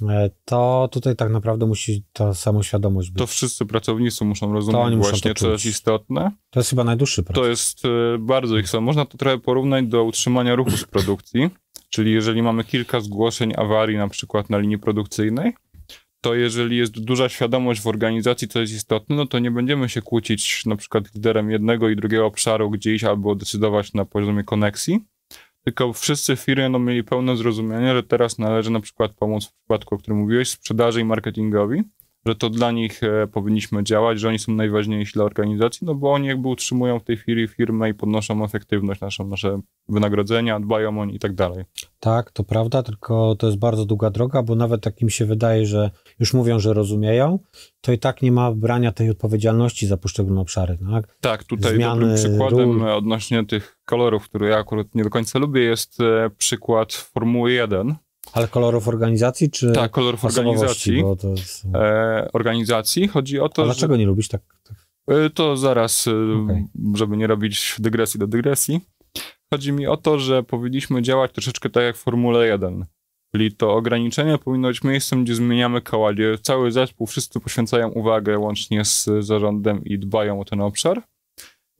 Mhm. 0.00 0.24
e, 0.24 0.30
to 0.44 0.88
tutaj 0.92 1.16
tak 1.16 1.30
naprawdę 1.30 1.66
musi 1.66 2.04
ta 2.12 2.34
samoświadomość 2.34 3.10
być. 3.10 3.18
To 3.18 3.26
wszyscy 3.26 3.66
pracownicy 3.66 4.24
muszą 4.24 4.52
rozumieć 4.52 4.96
właśnie, 4.96 5.34
to 5.34 5.40
co 5.40 5.50
jest 5.52 5.66
istotne. 5.66 6.30
To 6.50 6.60
jest 6.60 6.70
chyba 6.70 6.84
najdłuższy 6.84 7.22
proces. 7.22 7.42
To 7.42 7.48
jest 7.48 7.82
bardzo 8.18 8.58
ich 8.58 8.66
Można 8.80 9.06
to 9.06 9.18
trochę 9.18 9.38
porównać 9.38 9.86
do 9.86 10.04
utrzymania 10.04 10.54
ruchu 10.54 10.70
z 10.70 10.84
produkcji, 10.84 11.50
czyli 11.88 12.12
jeżeli 12.12 12.42
mamy 12.42 12.64
kilka 12.64 13.00
zgłoszeń 13.00 13.52
awarii 13.56 13.96
na 13.96 14.08
przykład 14.08 14.50
na 14.50 14.58
linii 14.58 14.78
produkcyjnej, 14.78 15.52
to 16.20 16.34
jeżeli 16.34 16.76
jest 16.76 17.04
duża 17.04 17.28
świadomość 17.28 17.80
w 17.80 17.86
organizacji, 17.86 18.48
co 18.48 18.60
jest 18.60 18.72
istotne, 18.72 19.16
no 19.16 19.26
to 19.26 19.38
nie 19.38 19.50
będziemy 19.50 19.88
się 19.88 20.02
kłócić 20.02 20.66
na 20.66 20.76
przykład 20.76 21.14
liderem 21.14 21.50
jednego 21.50 21.88
i 21.88 21.96
drugiego 21.96 22.26
obszaru 22.26 22.70
gdzieś 22.70 23.04
albo 23.04 23.34
decydować 23.34 23.94
na 23.94 24.04
poziomie 24.04 24.44
koneksji, 24.44 25.00
tylko 25.64 25.92
wszyscy 25.92 26.36
w 26.36 26.40
firmie 26.40 26.64
będą 26.64 26.78
mieli 26.78 27.04
pełne 27.04 27.36
zrozumienie, 27.36 27.94
że 27.94 28.02
teraz 28.02 28.38
należy 28.38 28.70
na 28.70 28.80
przykład 28.80 29.12
pomóc 29.12 29.46
w 29.46 29.52
przypadku, 29.52 29.94
o 29.94 29.98
którym 29.98 30.18
mówiłeś, 30.18 30.50
sprzedaży 30.50 31.00
i 31.00 31.04
marketingowi, 31.04 31.82
że 32.26 32.34
to 32.34 32.50
dla 32.50 32.70
nich 32.70 33.02
e, 33.02 33.26
powinniśmy 33.26 33.84
działać, 33.84 34.20
że 34.20 34.28
oni 34.28 34.38
są 34.38 34.52
najważniejsi 34.52 35.12
dla 35.12 35.24
organizacji, 35.24 35.86
no 35.86 35.94
bo 35.94 36.12
oni 36.12 36.28
jakby 36.28 36.48
utrzymują 36.48 36.98
w 36.98 37.04
tej 37.04 37.16
chwili 37.16 37.48
firmę 37.48 37.90
i 37.90 37.94
podnoszą 37.94 38.44
efektywność 38.44 39.00
naszą, 39.00 39.26
nasze 39.26 39.60
wynagrodzenia, 39.88 40.60
dbają 40.60 41.00
o 41.00 41.04
nie 41.04 41.14
i 41.14 41.18
tak 41.18 41.34
dalej. 41.34 41.64
Tak, 42.00 42.30
to 42.30 42.44
prawda, 42.44 42.82
tylko 42.82 43.36
to 43.38 43.46
jest 43.46 43.58
bardzo 43.58 43.84
długa 43.84 44.10
droga, 44.10 44.42
bo 44.42 44.54
nawet 44.54 44.82
takim 44.82 45.10
się 45.10 45.24
wydaje, 45.24 45.66
że 45.66 45.90
już 46.18 46.34
mówią, 46.34 46.58
że 46.58 46.74
rozumieją, 46.74 47.38
to 47.80 47.92
i 47.92 47.98
tak 47.98 48.22
nie 48.22 48.32
ma 48.32 48.52
brania 48.52 48.92
tej 48.92 49.10
odpowiedzialności 49.10 49.86
za 49.86 49.96
poszczególne 49.96 50.40
obszary. 50.40 50.78
Tak? 50.90 51.16
Tak, 51.20 51.44
tutaj 51.44 51.74
Zmiany 51.74 52.00
dobrym 52.00 52.16
przykładem 52.16 52.82
ról. 52.82 52.88
e, 52.88 52.94
odnośnie 52.94 53.46
tych 53.46 53.78
kolorów, 53.84 54.24
które 54.24 54.48
ja 54.48 54.56
akurat 54.58 54.94
nie 54.94 55.04
do 55.04 55.10
końca 55.10 55.38
lubię, 55.38 55.60
jest 55.60 56.00
e, 56.00 56.30
przykład 56.38 56.92
Formuły 56.92 57.52
1. 57.52 57.94
Ale 58.36 58.48
kolorów 58.48 58.88
organizacji, 58.88 59.50
czy 59.50 59.72
Tak, 59.72 59.90
kolorów 59.90 60.24
organizacji. 60.24 61.02
Jest... 61.36 61.66
E, 61.74 62.28
organizacji. 62.32 63.08
Chodzi 63.08 63.40
o 63.40 63.48
to, 63.48 63.62
A 63.62 63.64
że... 63.64 63.72
dlaczego 63.72 63.96
nie 63.96 64.06
lubisz 64.06 64.28
tak? 64.28 64.40
tak? 64.68 64.76
E, 65.10 65.30
To 65.30 65.56
zaraz, 65.56 66.06
e, 66.06 66.42
Okej. 66.44 66.66
żeby 66.94 67.16
nie 67.16 67.26
robić 67.26 67.76
dygresji 67.78 68.20
do 68.20 68.26
dygresji. 68.26 68.80
Chodzi 69.52 69.72
mi 69.72 69.86
o 69.86 69.96
to, 69.96 70.18
że 70.18 70.42
powinniśmy 70.42 71.02
działać 71.02 71.32
troszeczkę 71.32 71.70
tak 71.70 71.82
jak 71.82 71.96
w 71.96 72.02
Formule 72.02 72.46
1. 72.46 72.84
Czyli 73.34 73.52
to 73.52 73.74
ograniczenie 73.74 74.38
powinno 74.38 74.68
być 74.68 74.84
miejscem, 74.84 75.24
gdzie 75.24 75.34
zmieniamy 75.34 75.80
koła, 75.82 76.12
gdzie 76.12 76.38
cały 76.42 76.72
zespół, 76.72 77.06
wszyscy 77.06 77.40
poświęcają 77.40 77.88
uwagę 77.88 78.38
łącznie 78.38 78.84
z 78.84 79.08
zarządem 79.20 79.84
i 79.84 79.98
dbają 79.98 80.40
o 80.40 80.44
ten 80.44 80.60
obszar. 80.60 81.02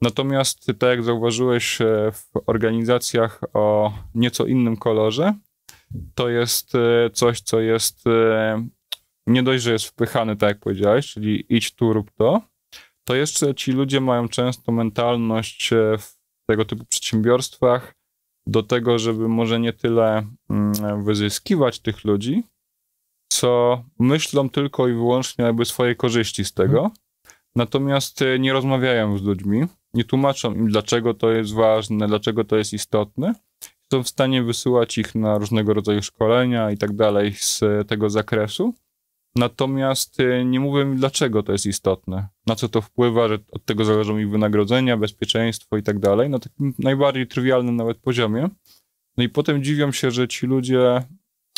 Natomiast, 0.01 0.65
tak 0.65 0.89
jak 0.89 1.03
zauważyłeś, 1.03 1.81
e, 1.81 2.11
w 2.11 2.29
organizacjach 2.45 3.41
o 3.53 3.93
nieco 4.15 4.45
innym 4.45 4.77
kolorze, 4.77 5.33
to 6.15 6.29
jest 6.29 6.75
e, 6.75 7.09
coś, 7.09 7.41
co 7.41 7.59
jest 7.59 8.07
e, 8.07 8.67
nie 9.27 9.43
dość, 9.43 9.63
że 9.63 9.71
jest 9.71 9.85
wpychane, 9.85 10.35
tak 10.35 10.49
jak 10.49 10.59
powiedziałeś, 10.59 11.13
czyli 11.13 11.45
idź 11.49 11.75
tu, 11.75 11.93
rób 11.93 12.11
to, 12.11 12.41
to 13.03 13.15
jeszcze 13.15 13.55
ci 13.55 13.71
ludzie 13.71 14.01
mają 14.01 14.27
często 14.27 14.71
mentalność 14.71 15.73
e, 15.73 15.97
w 15.97 16.17
tego 16.47 16.65
typu 16.65 16.85
przedsiębiorstwach 16.85 17.95
do 18.47 18.63
tego, 18.63 18.99
żeby 18.99 19.27
może 19.27 19.59
nie 19.59 19.73
tyle 19.73 20.27
mm, 20.49 21.03
wyzyskiwać 21.03 21.79
tych 21.79 22.03
ludzi, 22.03 22.43
co 23.31 23.83
myślą 23.99 24.49
tylko 24.49 24.87
i 24.87 24.93
wyłącznie 24.93 25.45
jakby 25.45 25.65
swojej 25.65 25.95
korzyści 25.95 26.45
z 26.45 26.53
tego, 26.53 26.91
natomiast 27.55 28.21
e, 28.21 28.39
nie 28.39 28.53
rozmawiają 28.53 29.17
z 29.17 29.23
ludźmi, 29.23 29.65
nie 29.93 30.03
tłumaczą 30.03 30.53
im, 30.53 30.67
dlaczego 30.67 31.13
to 31.13 31.31
jest 31.31 31.53
ważne, 31.53 32.07
dlaczego 32.07 32.43
to 32.43 32.57
jest 32.57 32.73
istotne. 32.73 33.33
Są 33.93 34.03
w 34.03 34.09
stanie 34.09 34.43
wysyłać 34.43 34.97
ich 34.97 35.15
na 35.15 35.37
różnego 35.37 35.73
rodzaju 35.73 36.01
szkolenia 36.01 36.71
i 36.71 36.77
tak 36.77 36.95
dalej 36.95 37.33
z 37.33 37.63
e, 37.63 37.85
tego 37.85 38.09
zakresu. 38.09 38.73
Natomiast 39.35 40.19
e, 40.19 40.45
nie 40.45 40.59
mówię 40.59 40.81
im, 40.81 40.95
dlaczego 40.95 41.43
to 41.43 41.51
jest 41.51 41.65
istotne, 41.65 42.27
na 42.47 42.55
co 42.55 42.69
to 42.69 42.81
wpływa, 42.81 43.27
że 43.27 43.37
od 43.51 43.65
tego 43.65 43.85
zależą 43.85 44.17
ich 44.17 44.29
wynagrodzenia, 44.29 44.97
bezpieczeństwo 44.97 45.77
i 45.77 45.83
tak 45.83 45.99
dalej, 45.99 46.29
na 46.29 46.39
takim 46.39 46.73
najbardziej 46.79 47.27
trywialnym 47.27 47.75
nawet 47.75 47.97
poziomie. 47.97 48.49
No 49.17 49.23
i 49.23 49.29
potem 49.29 49.63
dziwią 49.63 49.91
się, 49.91 50.11
że 50.11 50.27
ci 50.27 50.47
ludzie 50.47 51.03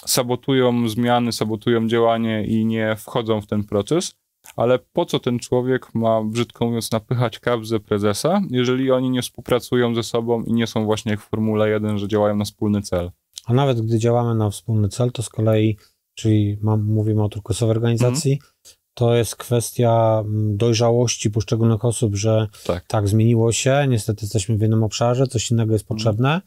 sabotują 0.06 0.90
zmiany, 0.90 1.32
sabotują 1.32 1.88
działanie 1.88 2.46
i 2.46 2.66
nie 2.66 2.96
wchodzą 2.96 3.42
w 3.42 3.48
ten 3.48 3.64
proces. 3.64 4.16
Ale 4.56 4.80
po 4.94 5.06
co 5.06 5.20
ten 5.20 5.40
człowiek 5.40 5.96
ma, 5.96 6.24
brzydko 6.24 6.66
mówiąc, 6.66 6.92
napychać 6.92 7.40
kabzę 7.40 7.80
prezesa, 7.80 8.42
jeżeli 8.50 8.92
oni 8.92 9.10
nie 9.10 9.22
współpracują 9.22 9.96
ze 9.96 10.04
sobą 10.04 10.44
i 10.44 10.54
nie 10.54 10.68
są 10.68 10.86
właśnie 10.86 11.12
jak 11.12 11.22
w 11.22 11.30
Formule 11.30 11.70
1, 11.70 11.98
że 11.98 12.08
działają 12.08 12.36
na 12.36 12.46
wspólny 12.46 12.82
cel? 12.82 13.12
A 13.46 13.54
nawet 13.54 13.82
gdy 13.82 14.00
działamy 14.00 14.36
na 14.36 14.50
wspólny 14.50 14.90
cel, 14.90 15.12
to 15.12 15.24
z 15.24 15.30
kolei, 15.30 15.78
czyli 16.14 16.58
mam, 16.62 16.84
mówimy 16.84 17.24
o 17.24 17.30
turkusowej 17.30 17.76
organizacji, 17.76 18.34
Mhm. 18.34 18.79
To 18.94 19.16
jest 19.16 19.36
kwestia 19.36 20.24
mm, 20.26 20.58
dojrzałości 20.58 21.32
poszczególnych 21.32 21.86
osób, 21.86 22.16
że 22.16 22.48
Tak. 22.66 22.86
tak, 22.88 23.08
zmieniło 23.08 23.52
się, 23.52 23.86
niestety 23.90 24.26
jesteśmy 24.26 24.58
w 24.58 24.62
jednym 24.62 24.84
obszarze, 24.84 25.28
coś 25.28 25.52
innego 25.52 25.74
jest 25.74 25.88
potrzebne 25.88 26.42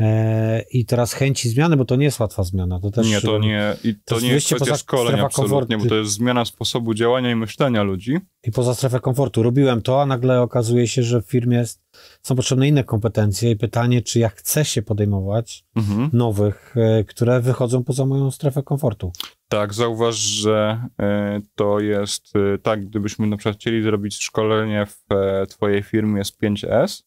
e, 0.00 0.62
i 0.70 0.84
teraz 0.84 1.12
chęci 1.12 1.48
zmiany, 1.48 1.76
bo 1.76 1.84
to 1.84 1.96
nie 1.96 2.04
jest 2.04 2.20
łatwa 2.20 2.42
zmiana. 2.42 2.80
To 2.80 2.90
też, 2.90 3.06
nie, 3.08 3.20
to 3.20 3.38
nie, 3.38 3.76
i 3.84 3.94
to 4.04 4.20
nie 4.20 4.28
jest 4.28 4.46
kwestia 4.46 4.76
strefa 4.76 5.26
absolutnie, 5.26 5.78
bo 5.78 5.86
to 5.86 5.94
jest 5.94 6.10
zmiana 6.12 6.44
sposobu 6.44 6.94
działania 6.94 7.30
i 7.30 7.34
myślenia 7.34 7.82
ludzi. 7.82 8.18
I 8.44 8.52
poza 8.52 8.74
strefę 8.74 9.00
komfortu. 9.00 9.42
Robiłem 9.42 9.82
to, 9.82 10.02
a 10.02 10.06
nagle 10.06 10.42
okazuje 10.42 10.88
się, 10.88 11.02
że 11.02 11.22
w 11.22 11.26
firmie 11.26 11.56
jest, 11.58 11.80
są 12.22 12.36
potrzebne 12.36 12.68
inne 12.68 12.84
kompetencje 12.84 13.50
i 13.50 13.56
pytanie, 13.56 14.02
czy 14.02 14.18
ja 14.18 14.28
chcę 14.28 14.64
się 14.64 14.82
podejmować 14.82 15.64
Mhm. 15.76 16.10
nowych, 16.12 16.74
e, 16.76 17.04
które 17.04 17.40
wychodzą 17.40 17.84
poza 17.84 18.06
moją 18.06 18.30
strefę 18.30 18.62
komfortu. 18.62 19.12
Tak, 19.48 19.74
zauważ, 19.74 20.16
że 20.16 20.88
e, 21.00 21.40
to 21.54 21.80
jest 21.80 22.36
e, 22.36 22.58
tak, 22.58 22.86
gdybyśmy 22.86 23.26
na 23.26 23.36
przykład 23.36 23.56
chcieli 23.56 23.82
zrobić 23.82 24.22
szkolenie 24.22 24.86
w 24.86 25.12
e, 25.12 25.46
twojej 25.46 25.82
firmie 25.82 26.24
z 26.24 26.38
5S, 26.38 27.02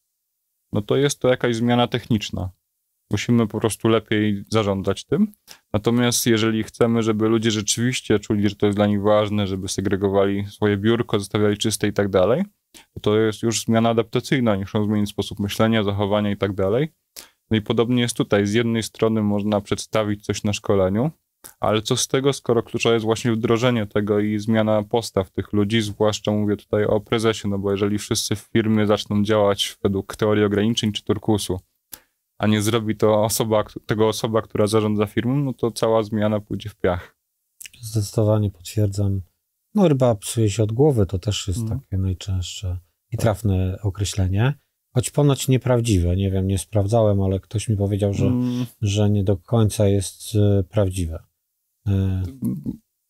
no 0.72 0.82
to 0.82 0.96
jest 0.96 1.18
to 1.18 1.28
jakaś 1.28 1.56
zmiana 1.56 1.86
techniczna. 1.86 2.50
Musimy 3.10 3.46
po 3.46 3.60
prostu 3.60 3.88
lepiej 3.88 4.44
zarządzać 4.48 5.04
tym. 5.04 5.32
Natomiast 5.72 6.26
jeżeli 6.26 6.62
chcemy, 6.62 7.02
żeby 7.02 7.28
ludzie 7.28 7.50
rzeczywiście 7.50 8.18
czuli, 8.18 8.48
że 8.48 8.56
to 8.56 8.66
jest 8.66 8.78
dla 8.78 8.86
nich 8.86 9.02
ważne, 9.02 9.46
żeby 9.46 9.68
segregowali 9.68 10.46
swoje 10.46 10.76
biurko, 10.76 11.18
zostawiali 11.18 11.58
czyste 11.58 11.88
i 11.88 11.92
tak 11.92 12.08
dalej, 12.08 12.44
to 13.02 13.18
jest 13.18 13.42
już 13.42 13.64
zmiana 13.64 13.88
adaptacyjna. 13.88 14.56
Muszą 14.56 14.84
zmienić 14.84 15.10
sposób 15.10 15.38
myślenia, 15.38 15.82
zachowania 15.82 16.30
i 16.30 16.36
tak 16.36 16.52
dalej. 16.54 16.88
No 17.50 17.56
i 17.56 17.60
podobnie 17.60 18.02
jest 18.02 18.16
tutaj. 18.16 18.46
Z 18.46 18.52
jednej 18.52 18.82
strony 18.82 19.22
można 19.22 19.60
przedstawić 19.60 20.24
coś 20.24 20.44
na 20.44 20.52
szkoleniu, 20.52 21.10
ale 21.60 21.82
co 21.82 21.96
z 21.96 22.08
tego, 22.08 22.32
skoro 22.32 22.62
kluczowe 22.62 22.94
jest 22.94 23.06
właśnie 23.06 23.32
wdrożenie 23.32 23.86
tego 23.86 24.20
i 24.20 24.38
zmiana 24.38 24.82
postaw 24.82 25.30
tych 25.30 25.52
ludzi, 25.52 25.80
zwłaszcza 25.82 26.32
mówię 26.32 26.56
tutaj 26.56 26.84
o 26.84 27.00
prezesie, 27.00 27.48
no 27.48 27.58
bo 27.58 27.70
jeżeli 27.70 27.98
wszyscy 27.98 28.36
w 28.36 28.38
firmie 28.38 28.86
zaczną 28.86 29.24
działać 29.24 29.76
według 29.82 30.16
teorii 30.16 30.44
ograniczeń 30.44 30.92
czy 30.92 31.04
turkusu, 31.04 31.60
a 32.38 32.46
nie 32.46 32.62
zrobi 32.62 32.96
to 32.96 33.24
osoba, 33.24 33.64
tego 33.86 34.08
osoba, 34.08 34.42
która 34.42 34.66
zarządza 34.66 35.06
firmą, 35.06 35.36
no 35.36 35.52
to 35.52 35.70
cała 35.70 36.02
zmiana 36.02 36.40
pójdzie 36.40 36.68
w 36.68 36.76
piach. 36.76 37.16
Zdecydowanie 37.80 38.50
potwierdzam. 38.50 39.20
No 39.74 39.88
ryba 39.88 40.14
psuje 40.14 40.50
się 40.50 40.62
od 40.62 40.72
głowy, 40.72 41.06
to 41.06 41.18
też 41.18 41.48
jest 41.48 41.60
Mhm. 41.60 41.80
takie 41.80 41.98
najczęstsze 41.98 42.78
i 43.12 43.16
trafne 43.16 43.78
określenie. 43.82 44.54
Choć 44.94 45.10
ponoć 45.10 45.48
nieprawdziwe, 45.48 46.16
nie 46.16 46.30
wiem, 46.30 46.46
nie 46.46 46.58
sprawdzałem, 46.58 47.22
ale 47.22 47.40
ktoś 47.40 47.68
mi 47.68 47.76
powiedział, 47.76 48.14
że, 48.14 48.26
Mm, 48.26 48.66
że 48.82 49.10
nie 49.10 49.24
do 49.24 49.36
końca 49.36 49.88
jest 49.88 50.34
e, 50.34 50.62
prawdziwe. 50.62 51.22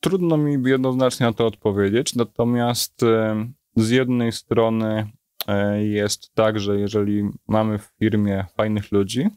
Trudno 0.01 0.37
mi 0.37 0.71
jednoznacznie 0.71 1.27
na 1.27 1.33
to 1.33 1.47
odpowiedzieć, 1.47 2.15
natomiast 2.15 3.03
e, 3.03 3.47
z 3.77 3.91
jednej 3.91 4.33
strony 4.33 5.11
e, 5.47 5.85
jest 5.85 6.35
tak, 6.35 6.61
że 6.61 6.81
jeżeli 6.81 7.31
mamy 7.49 7.79
w 7.79 7.93
firmie 7.99 8.45
fajnych 8.57 8.93
ludzi 8.93 9.29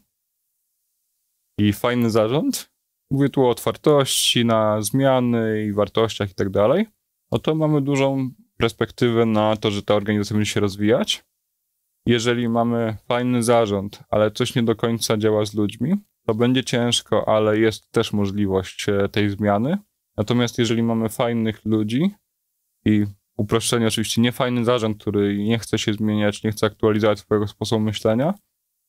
i 1.58 1.72
fajny 1.72 2.10
zarząd, 2.10 2.70
mówię 3.10 3.28
tu 3.28 3.42
o 3.42 3.50
otwartości 3.50 4.44
na 4.44 4.82
zmiany 4.82 5.64
i 5.64 5.72
wartościach 5.72 6.30
i 6.30 6.34
tak 6.34 6.50
dalej, 6.50 6.86
no 7.32 7.38
to 7.38 7.54
mamy 7.54 7.80
dużą 7.80 8.30
perspektywę 8.56 9.26
na 9.26 9.56
to, 9.56 9.70
że 9.70 9.82
ta 9.82 9.94
organizacja 9.94 10.36
będzie 10.36 10.50
się 10.50 10.60
rozwijać. 10.60 11.24
Jeżeli 12.06 12.48
mamy 12.48 12.96
fajny 13.08 13.42
zarząd, 13.42 14.02
ale 14.08 14.30
coś 14.30 14.54
nie 14.54 14.62
do 14.62 14.76
końca 14.76 15.16
działa 15.16 15.44
z 15.44 15.54
ludźmi, 15.54 15.96
to 16.26 16.34
będzie 16.34 16.64
ciężko, 16.64 17.28
ale 17.28 17.58
jest 17.58 17.92
też 17.92 18.12
możliwość 18.12 18.88
e, 18.88 19.08
tej 19.08 19.30
zmiany. 19.30 19.78
Natomiast 20.16 20.58
jeżeli 20.58 20.82
mamy 20.82 21.08
fajnych 21.08 21.64
ludzi 21.64 22.10
i 22.84 23.06
uproszczenie 23.36 23.86
oczywiście 23.86 24.20
niefajny 24.20 24.64
zarząd, 24.64 25.00
który 25.00 25.38
nie 25.38 25.58
chce 25.58 25.78
się 25.78 25.92
zmieniać, 25.92 26.42
nie 26.42 26.52
chce 26.52 26.66
aktualizować 26.66 27.18
swojego 27.18 27.46
sposobu 27.46 27.84
myślenia, 27.84 28.34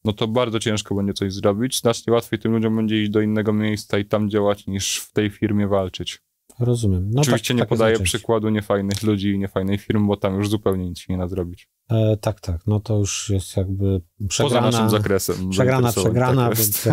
no 0.04 0.14
to 0.14 0.28
bardzo 0.28 0.60
ciężko 0.60 0.96
będzie 0.96 1.14
coś 1.14 1.34
zrobić. 1.34 1.80
Znacznie 1.80 2.14
łatwiej 2.14 2.40
tym 2.40 2.52
ludziom 2.52 2.76
będzie 2.76 3.02
iść 3.02 3.12
do 3.12 3.22
innego 3.22 3.54
miejsca 3.54 3.98
i 3.98 4.06
tam 4.06 4.30
działać, 4.30 4.68
niż 4.68 4.98
w 4.98 5.14
tej 5.14 5.30
firmie 5.30 5.68
walczyć. 5.68 6.27
Rozumiem. 6.60 7.10
No 7.12 7.22
Oczywiście 7.22 7.48
tak, 7.48 7.56
nie 7.56 7.62
tak 7.62 7.70
podaję 7.70 8.00
przykładu 8.00 8.50
niefajnych 8.50 9.04
ludzi 9.04 9.30
i 9.30 9.40
niefajnej 9.40 9.78
firmy, 9.78 10.08
bo 10.08 10.18
tam 10.18 10.36
już 10.36 10.50
zupełnie 10.50 10.86
nic 10.90 11.00
się 11.00 11.14
nie 11.14 11.20
da 11.20 11.28
zrobić. 11.28 11.70
E, 11.90 12.18
tak, 12.18 12.40
tak. 12.40 12.68
No 12.68 12.80
to 12.80 12.98
już 12.98 13.30
jest 13.30 13.58
jakby 13.58 14.02
przegrana. 14.30 14.66
Poza 14.66 14.72
naszym 14.72 14.90
zakresem. 14.90 15.50
Przegrana, 15.50 15.92
przegrana, 15.92 16.50
tak 16.50 16.58
więc 16.58 16.88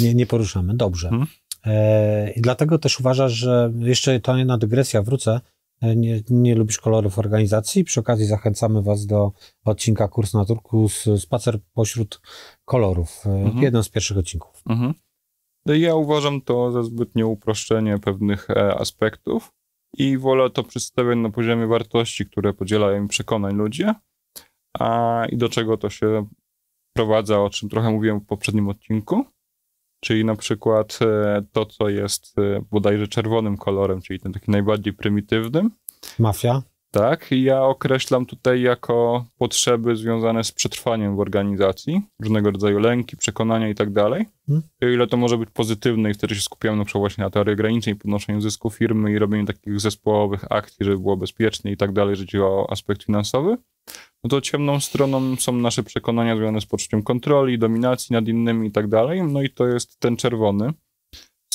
nie, 0.00 0.14
nie 0.14 0.26
poruszamy. 0.26 0.74
Dobrze. 0.74 1.08
Hmm? 1.08 1.26
E, 1.64 2.30
I 2.30 2.40
dlatego 2.40 2.78
też 2.78 3.00
uważasz, 3.00 3.32
że 3.32 3.72
jeszcze 3.78 4.20
to 4.20 4.36
jedna 4.36 4.58
dygresja, 4.58 5.02
wrócę. 5.02 5.40
E, 5.80 5.96
nie, 5.96 6.22
nie 6.30 6.54
lubisz 6.54 6.78
kolorów 6.78 7.18
organizacji. 7.18 7.84
Przy 7.84 8.00
okazji 8.00 8.26
zachęcamy 8.26 8.82
Was 8.82 9.06
do 9.06 9.32
odcinka 9.64 10.08
Kurs 10.08 10.34
na 10.34 10.44
Turku 10.44 10.88
Spacer 11.18 11.58
pośród 11.74 12.20
kolorów. 12.64 13.26
E, 13.26 13.30
mhm. 13.30 13.62
Jeden 13.62 13.82
z 13.82 13.88
pierwszych 13.88 14.18
odcinków. 14.18 14.62
Mhm. 14.68 14.94
No 15.66 15.74
ja 15.74 15.94
uważam 15.94 16.40
to 16.40 16.72
za 16.72 16.82
zbytnie 16.82 17.26
uproszczenie 17.26 17.98
pewnych 17.98 18.50
e, 18.50 18.74
aspektów 18.74 19.52
i 19.98 20.18
wolę 20.18 20.50
to 20.50 20.62
przedstawiać 20.62 21.18
na 21.18 21.30
poziomie 21.30 21.66
wartości, 21.66 22.26
które 22.26 22.54
podzielają 22.54 23.02
mi 23.02 23.08
przekonań 23.08 23.54
ludzie 23.54 23.94
a, 24.78 25.22
i 25.28 25.36
do 25.36 25.48
czego 25.48 25.76
to 25.76 25.90
się 25.90 26.26
prowadza, 26.96 27.40
o 27.40 27.50
czym 27.50 27.68
trochę 27.68 27.90
mówiłem 27.90 28.20
w 28.20 28.26
poprzednim 28.26 28.68
odcinku. 28.68 29.24
Czyli 30.04 30.24
na 30.24 30.36
przykład 30.36 30.98
e, 31.02 31.42
to, 31.52 31.66
co 31.66 31.88
jest 31.88 32.38
e, 32.38 32.64
bodajże 32.70 33.08
czerwonym 33.08 33.56
kolorem, 33.56 34.02
czyli 34.02 34.20
ten 34.20 34.32
taki 34.32 34.50
najbardziej 34.50 34.92
prymitywnym. 34.92 35.70
Mafia. 36.18 36.62
Tak, 36.90 37.30
ja 37.30 37.62
określam 37.62 38.26
tutaj 38.26 38.60
jako 38.60 39.24
potrzeby 39.38 39.96
związane 39.96 40.44
z 40.44 40.52
przetrwaniem 40.52 41.16
w 41.16 41.20
organizacji, 41.20 42.02
różnego 42.22 42.50
rodzaju 42.50 42.78
lęki, 42.78 43.16
przekonania 43.16 43.68
i 43.68 43.74
tak 43.74 43.92
dalej. 43.92 44.26
Hmm. 44.46 44.62
O 44.82 44.86
ile 44.86 45.06
to 45.06 45.16
może 45.16 45.38
być 45.38 45.50
pozytywne 45.50 46.10
i 46.10 46.14
wtedy 46.14 46.34
się 46.34 46.40
skupiamy 46.40 46.76
na 46.76 46.84
przykład 46.84 47.00
właśnie 47.00 47.24
na 47.24 47.30
teorii 47.30 47.56
granicznej, 47.56 47.96
podnoszeniu 47.96 48.40
zysku 48.40 48.70
firmy 48.70 49.12
i 49.12 49.18
robieniu 49.18 49.46
takich 49.46 49.80
zespołowych 49.80 50.52
akcji, 50.52 50.86
żeby 50.86 50.98
było 50.98 51.16
bezpiecznie 51.16 51.72
i 51.72 51.76
tak 51.76 51.92
dalej, 51.92 52.10
jeżeli 52.10 52.26
chodzi 52.26 52.40
o 52.40 52.66
aspekt 52.70 53.02
finansowy, 53.02 53.56
no 54.24 54.30
to 54.30 54.40
ciemną 54.40 54.80
stroną 54.80 55.36
są 55.36 55.52
nasze 55.52 55.82
przekonania 55.82 56.36
związane 56.36 56.60
z 56.60 56.66
poczuciem 56.66 57.02
kontroli, 57.02 57.58
dominacji 57.58 58.12
nad 58.12 58.28
innymi 58.28 58.68
i 58.68 58.72
tak 58.72 58.88
dalej. 58.88 59.22
No 59.22 59.42
i 59.42 59.50
to 59.50 59.66
jest 59.66 60.00
ten 60.00 60.16
czerwony. 60.16 60.72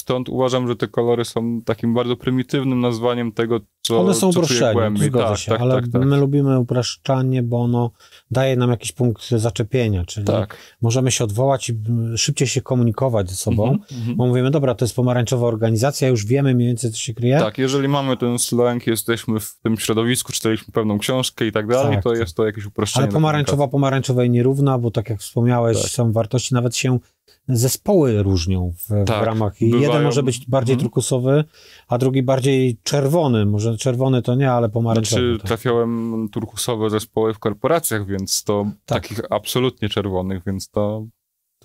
Stąd 0.02 0.30
uważam, 0.30 0.68
że 0.68 0.76
te 0.76 0.88
kolory 0.88 1.26
są 1.26 1.62
takim 1.66 1.94
bardzo 1.94 2.16
prymitywnym 2.16 2.80
nazwaniem 2.80 3.32
tego, 3.32 3.60
co 3.82 4.00
One 4.00 4.14
są 4.14 4.30
uproszczone, 4.30 4.92
zgodzę 4.98 5.26
tak, 5.26 5.38
się, 5.38 5.52
tak, 5.52 5.62
ale 5.62 5.76
tak, 5.76 5.88
tak. 5.92 6.06
my 6.06 6.18
lubimy 6.18 6.60
upraszczanie, 6.60 7.44
bo 7.44 7.62
ono 7.62 7.92
daje 8.32 8.56
nam 8.56 8.70
jakiś 8.70 8.92
punkt 8.92 9.30
zaczepienia, 9.30 10.06
czyli 10.06 10.26
tak. 10.26 10.58
możemy 10.82 11.12
się 11.12 11.24
odwołać 11.24 11.70
i 11.70 11.74
szybciej 12.18 12.48
się 12.48 12.62
komunikować 12.62 13.30
ze 13.30 13.36
sobą, 13.36 13.68
mm 13.68 13.80
-hmm, 13.80 14.16
bo 14.16 14.28
mówimy, 14.28 14.52
dobra, 14.52 14.76
to 14.76 14.86
jest 14.86 14.96
pomarańczowa 14.96 15.48
organizacja, 15.48 16.08
już 16.08 16.26
wiemy 16.26 16.56
mniej 16.56 16.68
więcej, 16.68 16.92
co 16.92 16.98
się 16.98 17.14
kryje. 17.14 17.40
Tak, 17.40 17.58
jeżeli 17.58 17.88
mamy 17.88 18.18
ten 18.18 18.40
slang, 18.40 18.88
jesteśmy 18.88 19.40
w 19.40 19.58
tym 19.64 19.78
środowisku, 19.78 20.34
czytaliśmy 20.34 20.74
pewną 20.74 21.00
książkę 21.00 21.48
i 21.48 21.52
tak 21.52 21.68
dalej, 21.68 21.94
tak, 21.96 22.04
to 22.04 22.14
jest 22.14 22.36
to 22.36 22.46
jakieś 22.46 22.66
uproszczenie. 22.66 23.04
Ale 23.04 23.14
pomarańczowa 23.14 23.68
pomarańczowej 23.68 24.30
nierówna, 24.30 24.78
bo 24.78 24.92
tak 24.92 25.10
jak 25.10 25.20
wspomniałeś, 25.20 25.78
są 25.78 26.12
wartości, 26.12 26.54
nawet 26.54 26.76
się 26.76 27.00
zespoły 27.48 28.24
różnią 28.24 28.74
w, 28.78 29.06
tak, 29.06 29.24
w 29.24 29.26
ramach. 29.26 29.62
I 29.62 29.66
bywają. 29.66 29.90
jeden 29.90 30.04
może 30.04 30.24
być 30.24 30.46
bardziej 30.48 30.74
mhm. 30.74 30.90
turkusowy, 30.90 31.44
a 31.88 31.98
drugi 31.98 32.24
bardziej 32.24 32.78
czerwony. 32.84 33.46
Może 33.46 33.78
czerwony 33.78 34.22
to 34.22 34.36
nie, 34.36 34.52
ale 34.52 34.70
pomarańczowy. 34.70 35.22
Znaczy, 35.22 35.38
tak. 35.40 35.48
trafiałem 35.48 36.30
turkusowe 36.32 36.90
zespoły 36.90 37.34
w 37.34 37.40
korporacjach, 37.40 38.08
więc 38.08 38.44
to 38.44 38.66
tak. 38.86 39.04
takich 39.04 39.22
absolutnie 39.30 39.90
czerwonych, 39.90 40.44
więc 40.46 40.70
to 40.70 41.08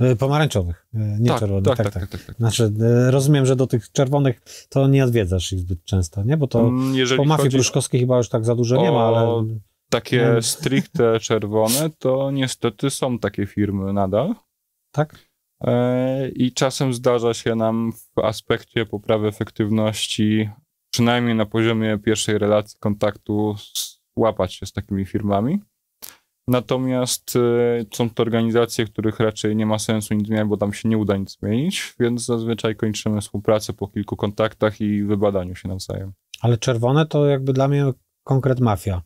e, 0.01 0.16
Pomarańczowych, 0.16 0.87
e, 0.95 0.99
nie 1.21 1.29
tak, 1.29 1.40
czerwonych. 1.40 1.64
Tak 1.64 1.77
tak, 1.77 1.90
tak, 1.92 2.03
tak, 2.03 2.11
tak, 2.11 2.25
tak. 2.25 2.37
Znaczy, 2.37 2.73
e, 2.81 3.11
rozumiem, 3.11 3.47
że 3.47 3.57
do 3.57 3.66
tych 3.66 3.92
czerwonych 3.92 4.40
to 4.69 4.88
nie 4.88 5.05
odwiedzasz 5.05 5.53
ich 5.53 5.59
zbyt 5.59 5.85
często, 5.85 6.23
nie? 6.25 6.37
Bo 6.37 6.47
to 6.47 6.61
mm, 6.61 6.95
Jeżeli 6.95 7.19
po 7.19 7.25
mafii 7.25 7.51
pruszkowskiej 7.51 8.01
chyba 8.01 8.16
już 8.16 8.29
tak 8.29 8.45
za 8.45 8.55
dużo 8.55 8.77
nie 8.77 8.90
ma, 8.90 9.07
ale... 9.07 9.45
Takie 9.90 10.38
stricte 10.40 11.21
czerwone, 11.21 11.90
to 11.99 12.31
niestety 12.31 12.90
są 12.90 13.19
takie 13.19 13.47
firmy 13.47 13.92
nadal. 13.92 14.35
Tak? 14.92 15.26
E, 15.61 16.29
I 16.29 16.53
czasem 16.53 16.95
zdarza 16.95 17.35
się 17.35 17.55
nam 17.55 17.92
w 17.92 18.19
aspekcie 18.19 18.87
poprawy 18.87 19.29
efektywności, 19.29 20.51
przynajmniej 20.92 21.35
na 21.35 21.47
poziomie 21.47 21.99
pierwszej 21.99 22.38
relacji 22.38 22.79
kontaktu, 22.81 23.57
łapać 24.16 24.55
się 24.55 24.66
z 24.66 24.73
takimi 24.73 25.07
firmami. 25.07 25.61
Natomiast 26.49 27.37
e, 27.37 27.85
są 27.95 28.11
to 28.11 28.23
organizacje, 28.23 28.85
których 28.85 29.21
raczej 29.21 29.57
nie 29.57 29.66
ma 29.66 29.79
sensu 29.79 30.14
nic 30.14 30.27
zmieniać, 30.27 30.49
bo 30.49 30.57
tam 30.57 30.73
się 30.73 30.88
nie 30.88 30.99
uda 30.99 31.16
nic 31.16 31.38
zmienić, 31.38 31.95
więc 32.01 32.25
zazwyczaj 32.25 32.77
kończymy 32.77 33.21
współpracę 33.21 33.73
po 33.73 33.88
kilku 33.88 34.16
kontaktach 34.16 34.81
i 34.81 35.03
wybadaniu 35.03 35.55
się 35.55 35.69
nawzajem. 35.69 36.12
Ale 36.40 36.59
czerwone 36.59 37.07
to 37.07 37.27
jakby 37.27 37.53
dla 37.53 37.69
mnie 37.69 37.92
konkret 38.25 38.61
mafia. 38.61 39.03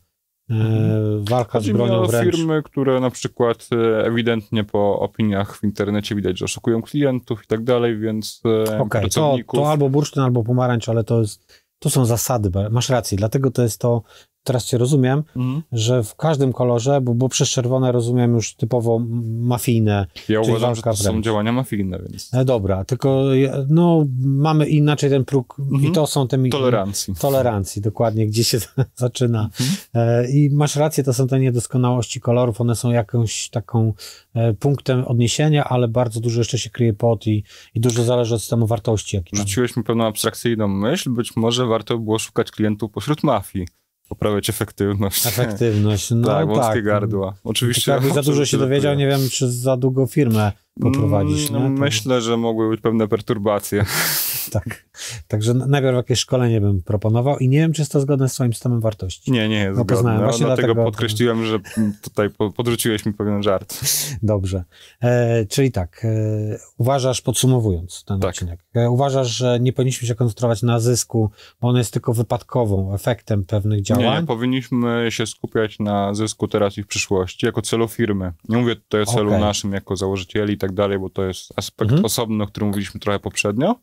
Mhm. 0.51 1.25
walka 1.25 1.51
Chodzi 1.51 1.69
z 1.69 1.73
bronią 1.73 2.05
wręcz. 2.05 2.35
firmy, 2.35 2.63
które 2.63 2.99
na 2.99 3.09
przykład 3.09 3.69
e, 3.71 4.05
ewidentnie 4.05 4.63
po 4.63 4.99
opiniach 4.99 5.57
w 5.57 5.63
internecie 5.63 6.15
widać, 6.15 6.39
że 6.39 6.45
oszukują 6.45 6.81
klientów 6.81 7.43
i 7.43 7.47
tak 7.47 7.63
dalej, 7.63 7.97
więc 7.97 8.41
e, 8.69 8.79
okay, 8.79 9.09
to, 9.09 9.37
to 9.53 9.71
albo 9.71 9.89
bursztyn, 9.89 10.23
albo 10.23 10.43
pomarańcz, 10.43 10.89
ale 10.89 11.03
to 11.03 11.21
jest, 11.21 11.63
to 11.79 11.89
są 11.89 12.05
zasady, 12.05 12.51
masz 12.71 12.89
rację, 12.89 13.17
dlatego 13.17 13.51
to 13.51 13.63
jest 13.63 13.81
to 13.81 14.01
teraz 14.43 14.65
cię 14.65 14.77
rozumiem, 14.77 15.23
mm. 15.35 15.61
że 15.71 16.03
w 16.03 16.15
każdym 16.15 16.53
kolorze, 16.53 17.01
bo, 17.01 17.13
bo 17.13 17.29
przez 17.29 17.49
czerwone 17.49 17.91
rozumiem 17.91 18.35
już 18.35 18.55
typowo 18.55 19.01
mafijne. 19.41 20.07
Ja 20.29 20.41
uważam, 20.41 20.75
że 20.75 20.81
to 20.81 20.95
są 20.95 21.21
działania 21.21 21.51
mafijne, 21.51 21.99
więc... 22.09 22.33
E, 22.33 22.45
dobra, 22.45 22.85
tylko 22.85 23.23
no, 23.69 24.05
mamy 24.19 24.67
inaczej 24.67 25.09
ten 25.09 25.25
próg 25.25 25.55
mm 25.59 25.69
-hmm. 25.69 25.73
i 25.73 25.75
mhm. 25.75 25.93
to 25.93 26.07
są 26.07 26.27
te... 26.27 26.49
Tolerancji. 26.49 27.15
Tolerancji, 27.15 27.81
dokładnie, 27.81 28.27
gdzie 28.27 28.43
się 28.43 28.59
zaczyna. 28.95 29.39
Mm 29.39 29.71
-hmm. 29.71 29.87
e, 29.93 30.31
I 30.31 30.49
masz 30.49 30.75
rację, 30.75 31.03
to 31.03 31.13
są 31.13 31.27
te 31.27 31.39
niedoskonałości 31.39 32.19
kolorów, 32.19 32.61
one 32.61 32.75
są 32.75 32.91
jakąś 32.91 33.49
taką 33.49 33.93
e, 34.33 34.53
punktem 34.53 35.05
odniesienia, 35.05 35.63
ale 35.63 35.87
bardzo 35.87 36.19
dużo 36.19 36.39
jeszcze 36.39 36.57
się 36.57 36.69
kryje 36.69 36.93
pod 36.93 37.27
i, 37.27 37.43
i 37.73 37.79
dużo 37.79 38.03
zależy 38.03 38.35
od 38.35 38.41
systemu 38.41 38.67
wartości. 38.67 39.15
Jaki 39.15 39.37
Rzuciłeś 39.37 39.77
mi 39.77 39.83
pewną 39.83 40.05
abstrakcyjną 40.05 40.67
myśl, 40.67 41.09
być 41.09 41.35
może 41.35 41.65
warto 41.65 41.97
było 41.97 42.19
szukać 42.19 42.51
klientów 42.51 42.91
pośród 42.91 43.23
mafii 43.23 43.80
poprawiać 44.11 44.49
efektywność. 44.49 45.27
Efektywność, 45.27 46.11
no 46.15 46.27
tak. 46.27 46.47
wąskie 46.47 46.73
tak. 46.73 46.83
gardła. 46.83 47.33
Oczywiście. 47.43 47.91
Jakbyś 47.91 48.13
za 48.13 48.21
dużo 48.31 48.45
się 48.45 48.57
dowiedział, 48.57 48.95
nie 48.95 49.07
wiem, 49.07 49.21
czy 49.31 49.51
za 49.51 49.77
długo 49.77 50.07
firmę 50.07 50.51
poprowadzić. 50.79 51.49
No, 51.49 51.69
myślę, 51.69 52.21
że 52.21 52.37
mogły 52.37 52.69
być 52.69 52.81
pewne 52.81 53.07
perturbacje. 53.07 53.85
tak. 54.51 54.85
Także 55.27 55.53
najpierw 55.53 55.95
jakieś 55.95 56.19
szkolenie 56.19 56.61
bym 56.61 56.81
proponował 56.81 57.37
i 57.37 57.49
nie 57.49 57.57
wiem, 57.57 57.73
czy 57.73 57.81
jest 57.81 57.91
to 57.91 58.01
zgodne 58.01 58.29
z 58.29 58.33
twoim 58.33 58.53
systemem 58.53 58.81
wartości. 58.81 59.31
Nie, 59.31 59.49
nie 59.49 59.59
jest 59.59 59.77
no, 59.77 59.83
zgodne. 59.83 60.13
No, 60.13 60.23
Właśnie 60.23 60.45
dlatego, 60.45 60.67
dlatego 60.67 60.85
podkreśliłem, 60.85 61.45
że 61.45 61.59
tutaj 62.01 62.29
podrzuciłeś 62.55 63.05
mi 63.05 63.13
pewien 63.13 63.43
żart. 63.43 63.79
Dobrze. 64.23 64.63
E, 65.01 65.45
czyli 65.45 65.71
tak, 65.71 66.05
e, 66.05 66.59
uważasz, 66.77 67.21
podsumowując 67.21 68.03
ten 68.03 68.19
tak. 68.19 68.29
odcinek, 68.29 68.59
e, 68.73 68.89
uważasz, 68.89 69.27
że 69.27 69.59
nie 69.59 69.73
powinniśmy 69.73 70.07
się 70.07 70.15
koncentrować 70.15 70.63
na 70.63 70.79
zysku, 70.79 71.31
bo 71.61 71.67
on 71.67 71.77
jest 71.77 71.93
tylko 71.93 72.13
wypadkową, 72.13 72.93
efektem 72.93 73.45
pewnych 73.45 73.81
działań? 73.81 74.05
Nie, 74.05 74.21
nie 74.21 74.27
powinniśmy 74.27 75.07
się 75.09 75.27
skupiać 75.27 75.79
na 75.79 76.13
zysku 76.13 76.47
teraz 76.47 76.77
i 76.77 76.83
w 76.83 76.87
przyszłości, 76.87 77.45
jako 77.45 77.61
celu 77.61 77.87
firmy. 77.87 78.33
Nie 78.49 78.57
mówię 78.57 78.75
tutaj 78.75 79.01
o 79.01 79.05
celu 79.05 79.29
okay. 79.29 79.39
naszym, 79.39 79.73
jako 79.73 79.95
założycieli 79.95 80.57
tak 80.61 80.73
dalej, 80.73 80.99
bo 80.99 81.09
to 81.09 81.23
jest 81.23 81.53
aspekt 81.55 81.91
mhm. 81.91 82.05
osobny, 82.05 82.43
o 82.43 82.47
którym 82.47 82.69
mówiliśmy 82.69 82.99
trochę 82.99 83.19
poprzednio. 83.19 83.75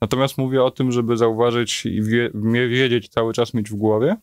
Natomiast 0.00 0.38
mówię 0.38 0.64
o 0.64 0.70
tym, 0.70 0.92
żeby 0.92 1.16
zauważyć 1.16 1.86
i 1.86 2.02
wie, 2.02 2.30
wiedzieć, 2.68 3.08
cały 3.08 3.32
czas 3.32 3.54
mieć 3.54 3.70
w 3.70 3.74
głowie, 3.74 4.16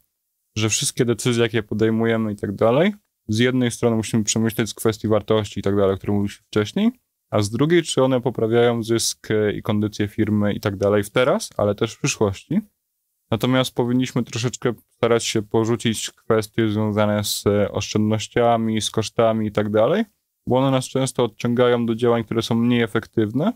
że 0.58 0.70
wszystkie 0.70 1.06
decyzje, 1.06 1.44
jakie 1.44 1.64
podejmujemy 1.64 2.34
i 2.34 2.36
tak 2.36 2.56
dalej, 2.56 2.94
z 3.28 3.40
jednej 3.40 3.72
strony 3.72 3.96
musimy 3.96 4.24
przemyśleć 4.24 4.70
z 4.70 4.74
kwestii 4.74 5.08
wartości 5.08 5.60
i 5.60 5.64
tak 5.64 5.76
dalej, 5.76 5.94
o 5.94 5.98
których 5.98 6.14
mówiliśmy 6.14 6.46
wcześniej, 6.46 6.92
a 7.32 7.42
z 7.42 7.50
drugiej, 7.50 7.84
czy 7.84 8.04
one 8.04 8.22
poprawiają 8.22 8.84
zysk 8.84 9.28
i 9.56 9.62
kondycję 9.62 10.08
firmy 10.08 10.54
i 10.54 10.60
tak 10.60 10.78
dalej 10.78 11.04
w 11.04 11.10
teraz, 11.10 11.50
ale 11.58 11.76
też 11.76 11.94
w 11.94 12.00
przyszłości. 12.00 12.62
Natomiast 13.32 13.76
powinniśmy 13.76 14.24
troszeczkę 14.24 14.74
starać 14.90 15.26
się 15.26 15.42
porzucić 15.42 16.12
kwestie 16.12 16.70
związane 16.70 17.24
z 17.24 17.44
oszczędnościami, 17.72 18.82
z 18.82 18.92
kosztami 18.92 19.48
i 19.48 19.52
tak 19.52 19.70
dalej, 19.70 20.06
bo 20.48 20.58
one 20.58 20.72
nas 20.72 20.86
często 20.86 21.24
odciągają 21.24 21.86
do 21.86 21.96
działań, 21.96 22.24
które 22.24 22.42
są 22.42 22.56
mniej 22.56 22.82
efektywne, 22.82 23.54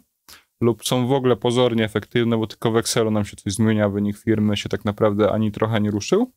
lub 0.62 0.86
są 0.86 1.08
w 1.08 1.12
ogóle 1.12 1.36
pozornie 1.36 1.84
efektywne, 1.84 2.38
bo 2.38 2.48
tylko 2.48 2.72
w 2.72 2.78
Excelu 2.78 3.12
nam 3.12 3.26
się 3.26 3.36
coś 3.36 3.54
zmienia, 3.54 3.90
wynik 3.90 4.18
firmy 4.18 4.58
się 4.58 4.70
tak 4.70 4.86
naprawdę 4.86 5.32
ani 5.32 5.52
trochę 5.52 5.82
nie 5.82 5.92
ruszył. 5.92 6.32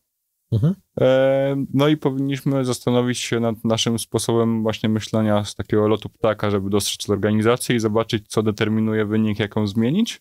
Mhm. 0.53 0.75
E, 1.01 1.65
no 1.75 1.89
i 1.89 1.97
powinniśmy 1.97 2.65
zastanowić 2.65 3.19
się 3.19 3.41
nad 3.41 3.65
naszym 3.65 3.99
sposobem 3.99 4.63
właśnie 4.63 4.89
myślenia 4.89 5.45
z 5.45 5.55
takiego 5.55 5.89
lotu 5.89 6.09
ptaka, 6.09 6.51
żeby 6.51 6.71
dostrzec 6.71 7.11
organizację 7.11 7.77
i 7.77 7.81
zobaczyć, 7.81 8.29
co 8.29 8.43
determinuje 8.43 9.05
wynik, 9.05 9.39
jaką 9.39 9.67
zmienić. 9.67 10.21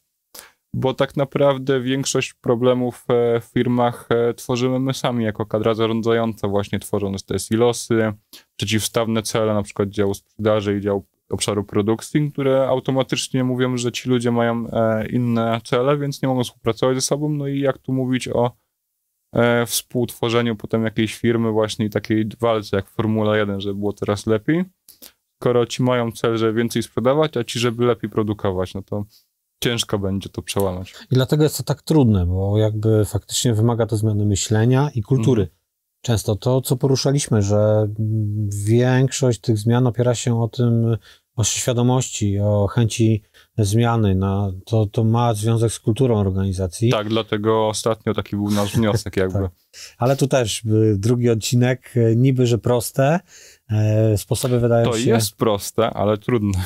Bo 0.73 0.93
tak 0.93 1.17
naprawdę 1.17 1.81
większość 1.81 2.33
problemów 2.33 3.05
e, 3.09 3.39
w 3.39 3.43
firmach 3.43 4.07
e, 4.09 4.33
tworzymy 4.33 4.79
my 4.79 4.93
sami 4.93 5.25
jako 5.25 5.45
kadra 5.45 5.73
zarządzająca, 5.73 6.47
właśnie 6.47 6.79
tworząc 6.79 7.25
te 7.25 7.39
silosy, 7.39 8.13
przeciwstawne 8.59 9.23
cele, 9.23 9.53
na 9.53 9.63
przykład 9.63 9.89
działu 9.89 10.13
sprzedaży 10.13 10.77
i 10.77 10.81
działu 10.81 11.05
obszaru 11.29 11.63
produkcji, 11.63 12.31
które 12.31 12.67
automatycznie 12.67 13.43
mówią, 13.43 13.77
że 13.77 13.91
ci 13.91 14.09
ludzie 14.09 14.31
mają 14.31 14.65
inne 15.09 15.61
cele, 15.63 15.97
więc 15.97 16.21
nie 16.21 16.27
mogą 16.27 16.43
współpracować 16.43 16.95
ze 16.95 17.01
sobą. 17.01 17.29
No 17.29 17.47
i 17.47 17.59
jak 17.59 17.77
tu 17.77 17.93
mówić 17.93 18.27
o 18.27 18.51
e, 19.35 19.65
współtworzeniu 19.65 20.55
potem 20.55 20.83
jakiejś 20.83 21.15
firmy 21.15 21.51
właśnie 21.51 21.85
i 21.85 21.89
takiej 21.89 22.29
walce 22.39 22.77
jak 22.77 22.89
Formula 22.89 23.37
1, 23.37 23.61
żeby 23.61 23.75
było 23.75 23.93
teraz 23.93 24.27
lepiej. 24.27 24.65
Skoro 25.41 25.65
ci 25.65 25.83
mają 25.83 26.11
cel, 26.11 26.37
żeby 26.37 26.53
więcej 26.53 26.83
sprzedawać, 26.83 27.37
a 27.37 27.43
ci, 27.43 27.59
żeby 27.59 27.85
lepiej 27.85 28.09
produkować, 28.09 28.73
no 28.73 28.81
to 28.81 29.05
ciężko 29.63 29.99
będzie 29.99 30.29
to 30.29 30.41
przełamać. 30.41 30.93
I 31.11 31.15
dlatego 31.15 31.43
jest 31.43 31.57
to 31.57 31.63
tak 31.63 31.81
trudne, 31.81 32.25
bo 32.25 32.57
jakby 32.57 33.05
faktycznie 33.05 33.53
wymaga 33.53 33.85
to 33.85 33.97
zmiany 33.97 34.25
myślenia 34.25 34.89
i 34.95 35.01
kultury. 35.01 35.41
Mhm. 35.41 35.58
Często 36.01 36.35
to, 36.35 36.61
co 36.61 36.77
poruszaliśmy, 36.77 37.41
że 37.41 37.87
większość 38.65 39.39
tych 39.39 39.57
zmian 39.57 39.87
opiera 39.87 40.15
się 40.15 40.41
o 40.41 40.47
tym, 40.47 40.97
o 41.35 41.43
świadomości, 41.43 42.39
o 42.39 42.67
chęci 42.67 43.23
zmiany. 43.57 44.15
No, 44.15 44.53
to, 44.65 44.85
to 44.85 45.03
ma 45.03 45.33
związek 45.33 45.71
z 45.71 45.79
kulturą 45.79 46.19
organizacji. 46.19 46.91
Tak, 46.91 47.09
dlatego 47.09 47.67
ostatnio 47.67 48.13
taki 48.13 48.35
był 48.35 48.51
nasz 48.51 48.75
wniosek 48.75 49.17
jakby. 49.23 49.39
tak. 49.39 49.51
Ale 49.97 50.15
tu 50.15 50.27
też 50.27 50.65
y, 50.65 50.95
drugi 50.97 51.29
odcinek, 51.29 51.97
y, 51.97 52.15
niby, 52.17 52.47
że 52.47 52.57
proste, 52.57 53.19
e, 53.69 54.17
sposoby 54.17 54.59
wydają 54.59 54.85
to 54.85 54.97
się... 54.97 55.05
To 55.05 55.15
jest 55.15 55.35
proste, 55.35 55.89
ale 55.89 56.17
trudne. 56.17 56.59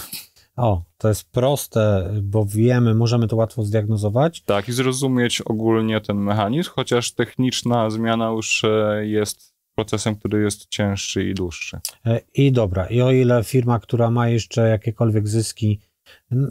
O, 0.55 0.83
to 0.97 1.09
jest 1.09 1.31
proste, 1.31 2.11
bo 2.23 2.45
wiemy, 2.45 2.95
możemy 2.95 3.27
to 3.27 3.35
łatwo 3.35 3.63
zdiagnozować. 3.63 4.41
Tak, 4.41 4.69
i 4.69 4.71
zrozumieć 4.71 5.41
ogólnie 5.41 6.01
ten 6.01 6.17
mechanizm, 6.17 6.69
chociaż 6.69 7.11
techniczna 7.11 7.89
zmiana 7.89 8.29
już 8.29 8.63
e, 8.63 9.07
jest 9.07 9.53
procesem, 9.75 10.15
który 10.15 10.43
jest 10.43 10.69
cięższy 10.69 11.29
i 11.29 11.33
dłuższy. 11.33 11.79
E, 12.05 12.21
I 12.33 12.51
dobra, 12.51 12.85
i 12.87 13.01
o 13.01 13.11
ile 13.11 13.43
firma, 13.43 13.79
która 13.79 14.11
ma 14.11 14.29
jeszcze 14.29 14.69
jakiekolwiek 14.69 15.27
zyski, 15.27 15.79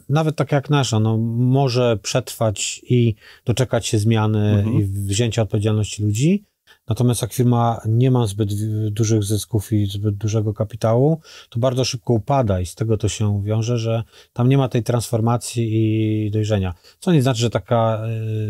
nawet 0.09 0.37
tak 0.37 0.53
jak 0.53 0.71
nasza, 0.71 1.01
no, 1.01 1.17
może 1.37 1.97
przetrwać 2.03 2.81
i 2.91 3.15
doczekać 3.45 3.87
się 3.87 3.99
zmiany 3.99 4.59
mhm. 4.59 4.77
i 4.77 4.85
wzięcia 4.85 5.43
odpowiedzialności 5.43 6.03
ludzi. 6.03 6.45
Natomiast 6.89 7.23
jak 7.23 7.33
firma 7.33 7.81
nie 7.89 8.11
ma 8.11 8.27
zbyt 8.27 8.51
dużych 8.91 9.25
zysków 9.25 9.73
i 9.73 9.87
zbyt 9.87 10.17
dużego 10.17 10.55
kapitału, 10.55 11.21
to 11.49 11.61
bardzo 11.61 11.85
szybko 11.85 12.13
upada 12.13 12.61
i 12.61 12.67
z 12.67 12.75
tego 12.75 12.97
to 12.97 13.09
się 13.09 13.43
wiąże, 13.43 13.79
że 13.79 14.03
tam 14.33 14.49
nie 14.49 14.59
ma 14.59 14.69
tej 14.69 14.83
transformacji 14.83 15.69
i 15.73 16.31
dojrzenia. 16.31 16.75
Co 16.99 17.13
nie 17.13 17.23
znaczy, 17.23 17.41
że 17.41 17.51
taka, 17.51 18.03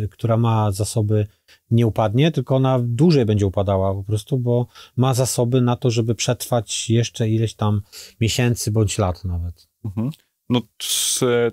y, 0.05 0.09
która 0.09 0.37
ma 0.37 0.71
zasoby, 0.71 1.27
nie 1.71 1.87
upadnie, 1.87 2.31
tylko 2.31 2.57
ona 2.57 2.79
dłużej 2.83 3.25
będzie 3.25 3.47
upadała 3.47 3.95
po 3.95 4.05
prostu, 4.05 4.39
bo 4.39 4.67
ma 4.97 5.15
zasoby 5.15 5.61
na 5.61 5.77
to, 5.77 5.91
żeby 5.91 6.15
przetrwać 6.15 6.91
jeszcze 6.91 7.29
ileś 7.29 7.55
tam 7.55 7.83
miesięcy 8.21 8.71
bądź 8.71 8.99
lat 8.99 9.25
nawet. 9.25 9.69
Mhm. 9.85 10.11
No 10.49 10.61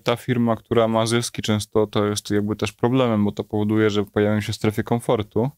ta 0.03 0.15
firma, 0.15 0.55
która 0.55 0.87
ma 0.87 1.05
zyski 1.05 1.41
często 1.41 1.87
to 1.87 2.05
jest 2.05 2.29
jakby 2.29 2.55
też 2.55 2.71
problemem, 2.71 3.25
bo 3.25 3.31
to 3.31 3.43
powoduje, 3.43 3.89
że 3.89 4.05
pojawiają 4.05 4.41
się 4.41 4.53
strefy 4.53 4.83
komfortu. 4.83 5.49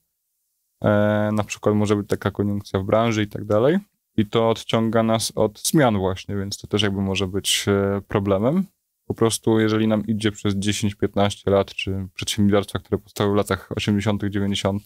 E, 0.81 1.29
na 1.33 1.43
przykład 1.43 1.75
może 1.75 1.95
być 1.95 2.09
taka 2.09 2.31
koniunkcja 2.31 2.79
w 2.79 2.83
branży 2.83 3.23
i 3.23 3.27
tak 3.27 3.45
dalej. 3.45 3.77
I 4.17 4.25
to 4.25 4.49
odciąga 4.49 5.03
nas 5.03 5.31
od 5.35 5.59
zmian 5.59 5.97
właśnie, 5.97 6.35
więc 6.35 6.57
to 6.57 6.67
też 6.67 6.81
jakby 6.81 7.01
może 7.01 7.27
być 7.27 7.65
e, 7.67 8.01
problemem. 8.07 8.65
Po 9.07 9.13
prostu 9.13 9.59
jeżeli 9.59 9.87
nam 9.87 10.05
idzie 10.07 10.31
przez 10.31 10.55
10-15 10.55 11.51
lat, 11.51 11.73
czy 11.73 12.07
przedsiębiorstwa, 12.13 12.79
które 12.79 12.97
powstały 12.97 13.33
w 13.33 13.35
latach 13.35 13.69
80., 13.75 14.23
90., 14.23 14.83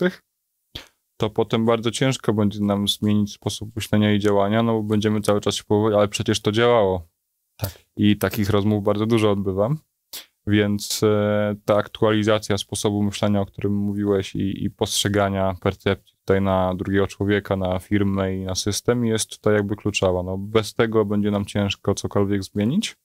to 1.17 1.29
potem 1.29 1.65
bardzo 1.65 1.91
ciężko 1.91 2.33
będzie 2.33 2.59
nam 2.59 2.87
zmienić 2.87 3.33
sposób 3.33 3.75
myślenia 3.75 4.13
i 4.13 4.19
działania, 4.19 4.63
no 4.63 4.73
bo 4.73 4.83
będziemy 4.83 5.21
cały 5.21 5.41
czas 5.41 5.55
się 5.55 5.63
powoływać, 5.63 5.97
ale 5.97 6.07
przecież 6.07 6.41
to 6.41 6.51
działało. 6.51 7.07
Tak. 7.57 7.71
I 7.97 8.17
takich 8.17 8.49
rozmów 8.49 8.83
bardzo 8.83 9.05
dużo 9.05 9.31
odbywam. 9.31 9.77
Więc 10.47 11.03
e, 11.03 11.55
ta 11.65 11.75
aktualizacja 11.75 12.57
sposobu 12.57 13.03
myślenia, 13.03 13.41
o 13.41 13.45
którym 13.45 13.73
mówiłeś, 13.73 14.35
i, 14.35 14.63
i, 14.63 14.69
postrzegania 14.69 15.55
percepcji 15.61 16.15
tutaj 16.17 16.41
na 16.41 16.75
drugiego 16.75 17.07
człowieka, 17.07 17.55
na 17.55 17.79
firmę 17.79 18.35
i 18.35 18.45
na 18.45 18.55
system 18.55 19.05
jest 19.05 19.29
tutaj 19.29 19.53
jakby 19.53 19.75
kluczowa. 19.75 20.23
No, 20.23 20.37
bez 20.37 20.73
tego 20.73 21.05
będzie 21.05 21.31
nam 21.31 21.45
ciężko 21.45 21.95
cokolwiek 21.95 22.43
zmienić. 22.43 22.95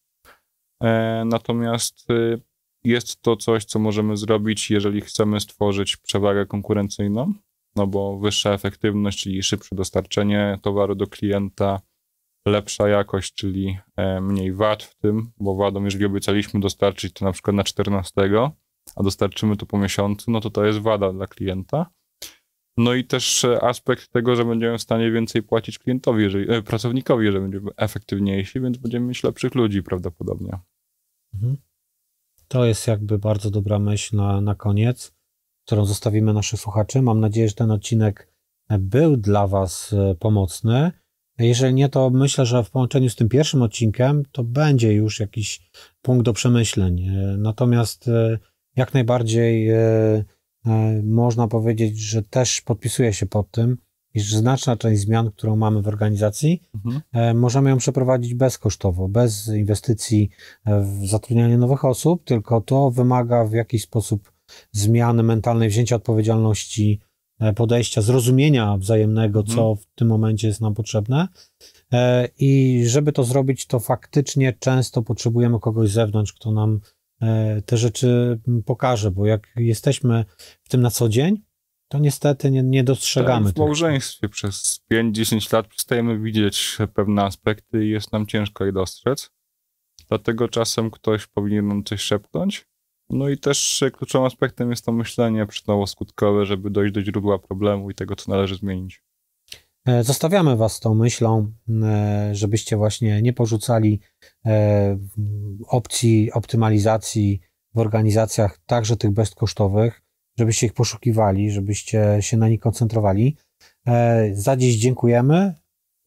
E, 0.82 1.22
natomiast 1.26 2.10
e, 2.10 2.38
jest 2.84 3.22
to 3.22 3.36
coś, 3.36 3.64
co 3.64 3.78
możemy 3.78 4.16
zrobić, 4.16 4.70
jeżeli 4.70 5.00
chcemy 5.00 5.40
stworzyć 5.40 5.96
przewagę 5.96 6.46
konkurencyjną, 6.46 7.34
no 7.76 7.86
bo 7.86 8.18
wyższa 8.18 8.52
efektywność, 8.52 9.22
czyli 9.22 9.42
szybsze 9.42 9.76
dostarczenie 9.76 10.58
towaru 10.62 10.94
do 10.94 11.06
klienta, 11.06 11.80
lepsza 12.46 12.88
jakość, 12.88 13.34
czyli 13.34 13.78
e, 13.96 14.20
mniej 14.20 14.52
wad 14.52 14.82
w 14.82 14.96
tym, 14.96 15.30
bo 15.40 15.56
wadą, 15.56 15.84
jeżeli 15.84 16.04
obiecaliśmy 16.04 16.60
dostarczyć 16.60 17.12
to 17.12 17.24
na 17.24 17.32
przykład 17.32 17.56
na 17.56 17.64
14, 17.64 18.12
a 18.96 19.02
dostarczymy 19.02 19.56
to 19.56 19.66
po 19.66 19.78
miesiącu, 19.78 20.30
no 20.30 20.40
to 20.40 20.50
to 20.50 20.64
jest 20.64 20.78
wada 20.78 21.12
dla 21.12 21.26
klienta. 21.26 21.90
No 22.76 22.94
i 22.94 23.04
też 23.04 23.44
e, 23.44 23.62
aspekt 23.64 24.08
tego, 24.08 24.36
że 24.36 24.44
będziemy 24.44 24.78
w 24.78 24.82
stanie 24.82 25.10
więcej 25.10 25.42
płacić 25.42 25.78
klientowi, 25.78 26.22
jeżeli, 26.22 26.52
e, 26.52 26.62
pracownikowi, 26.62 27.24
jeżeli 27.24 27.42
będziemy 27.42 27.70
efektywniejsi, 27.76 28.60
więc 28.60 28.78
będziemy 28.78 29.06
mieć 29.06 29.24
lepszych 29.24 29.54
ludzi 29.54 29.82
prawdopodobnie. 29.82 30.58
Mhm. 31.34 31.56
To 32.48 32.64
jest 32.64 32.86
jakby 32.86 33.18
bardzo 33.18 33.50
dobra 33.50 33.78
myśl 33.78 34.16
na, 34.16 34.40
na 34.40 34.54
koniec, 34.54 35.14
którą 35.66 35.84
zostawimy 35.84 36.32
naszych 36.32 36.60
słuchaczy. 36.60 37.02
Mam 37.02 37.20
nadzieję, 37.20 37.48
że 37.48 37.54
ten 37.54 37.70
odcinek 37.70 38.32
był 38.78 39.16
dla 39.16 39.46
Was 39.46 39.94
pomocny. 40.18 40.92
Jeżeli 41.46 41.74
nie, 41.74 41.88
to 41.88 42.10
myślę, 42.10 42.46
że 42.46 42.64
w 42.64 42.70
połączeniu 42.70 43.10
z 43.10 43.16
tym 43.16 43.28
pierwszym 43.28 43.62
odcinkiem 43.62 44.22
to 44.32 44.44
będzie 44.44 44.92
już 44.92 45.20
jakiś 45.20 45.70
punkt 46.02 46.24
do 46.24 46.32
przemyśleń. 46.32 47.00
E, 47.00 47.36
natomiast 47.38 48.08
e, 48.08 48.38
jak 48.76 48.94
najbardziej 48.94 49.70
e, 49.70 50.24
można 51.02 51.48
powiedzieć, 51.48 51.98
że 51.98 52.22
też 52.22 52.60
podpisuję 52.60 53.12
się 53.12 53.26
pod 53.26 53.50
tym, 53.50 53.76
iż 54.14 54.34
znaczna 54.34 54.76
część 54.76 55.02
zmian, 55.02 55.30
którą 55.30 55.56
mamy 55.56 55.82
w 55.82 55.88
organizacji, 55.88 56.62
mhm. 56.74 57.38
możemy 57.38 57.70
ją 57.70 57.76
przeprowadzić 57.76 58.34
bezkosztowo, 58.34 59.08
bez 59.08 59.48
inwestycji 59.48 60.30
w 60.66 61.06
zatrudnianie 61.06 61.58
nowych 61.58 61.84
osób, 61.84 62.24
tylko 62.24 62.60
to 62.60 62.90
wymaga 62.90 63.44
w 63.44 63.52
jakiś 63.52 63.82
sposób 63.82 64.32
zmiany 64.72 65.22
mentalnej, 65.22 65.68
wzięcia 65.68 65.96
odpowiedzialności 65.96 67.00
podejścia, 67.56 68.02
zrozumienia 68.02 68.76
wzajemnego, 68.76 69.42
co 69.42 69.52
mhm. 69.52 69.76
w 69.76 69.86
tym 69.94 70.08
momencie 70.08 70.48
jest 70.48 70.60
nam 70.60 70.74
potrzebne. 70.74 71.28
E, 71.92 72.28
I 72.38 72.82
żeby 72.86 73.12
to 73.12 73.24
zrobić, 73.24 73.66
to 73.66 73.80
faktycznie 73.80 74.52
często 74.52 75.02
potrzebujemy 75.02 75.60
kogoś 75.60 75.90
z 75.90 75.92
zewnątrz, 75.92 76.32
kto 76.32 76.52
nam 76.52 76.80
e, 77.22 77.62
te 77.62 77.76
rzeczy 77.76 78.40
pokaże, 78.66 79.10
bo 79.10 79.26
jak 79.26 79.48
jesteśmy 79.56 80.24
w 80.62 80.68
tym 80.68 80.80
na 80.80 80.90
co 80.90 81.08
dzień, 81.08 81.42
to 81.88 81.98
niestety 81.98 82.50
nie, 82.50 82.62
nie 82.62 82.84
dostrzegamy. 82.84 83.46
Tak, 83.46 83.54
w 83.54 83.58
małżeństwie 83.58 84.28
przez 84.28 84.80
5-10 84.92 85.54
lat 85.54 85.66
przestajemy 85.66 86.18
widzieć 86.18 86.78
pewne 86.94 87.22
aspekty 87.22 87.86
i 87.86 87.90
jest 87.90 88.12
nam 88.12 88.26
ciężko 88.26 88.64
je 88.64 88.72
dostrzec. 88.72 89.30
Dlatego 90.08 90.48
czasem 90.48 90.90
ktoś 90.90 91.26
powinien 91.26 91.68
nam 91.68 91.84
coś 91.84 92.00
szepnąć, 92.00 92.66
no 93.10 93.28
i 93.28 93.38
też 93.38 93.84
kluczowym 93.92 94.26
aspektem 94.26 94.70
jest 94.70 94.84
to 94.84 94.92
myślenie 94.92 95.46
przyczynowo-skutkowe, 95.46 96.44
żeby 96.44 96.70
dojść 96.70 96.94
do 96.94 97.02
źródła 97.02 97.38
problemu 97.38 97.90
i 97.90 97.94
tego, 97.94 98.16
co 98.16 98.30
należy 98.30 98.56
zmienić. 98.56 99.02
E, 99.86 100.04
zostawiamy 100.04 100.56
Was 100.56 100.80
tą 100.80 100.94
myślą, 100.94 101.52
e, 101.82 102.30
żebyście 102.32 102.76
właśnie 102.76 103.22
nie 103.22 103.32
porzucali 103.32 104.00
e, 104.46 104.98
opcji 105.66 106.32
optymalizacji 106.32 107.40
w 107.74 107.78
organizacjach, 107.78 108.58
także 108.66 108.96
tych 108.96 109.10
bezkosztowych, 109.10 110.02
żebyście 110.38 110.66
ich 110.66 110.72
poszukiwali, 110.72 111.50
żebyście 111.50 112.16
się 112.20 112.36
na 112.36 112.48
nich 112.48 112.60
koncentrowali. 112.60 113.36
Za 114.32 114.56
dziś 114.56 114.76
dziękujemy 114.76 115.54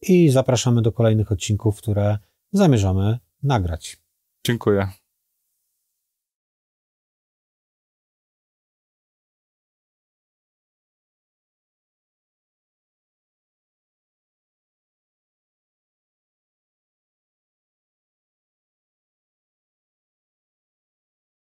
i 0.02 0.30
zapraszamy 0.30 0.82
do 0.82 0.92
kolejnych 0.92 1.32
odcinków, 1.32 1.78
które 1.78 2.18
zamierzamy 2.52 3.18
nagrać. 3.42 3.96
Dziękuję. 4.46 4.88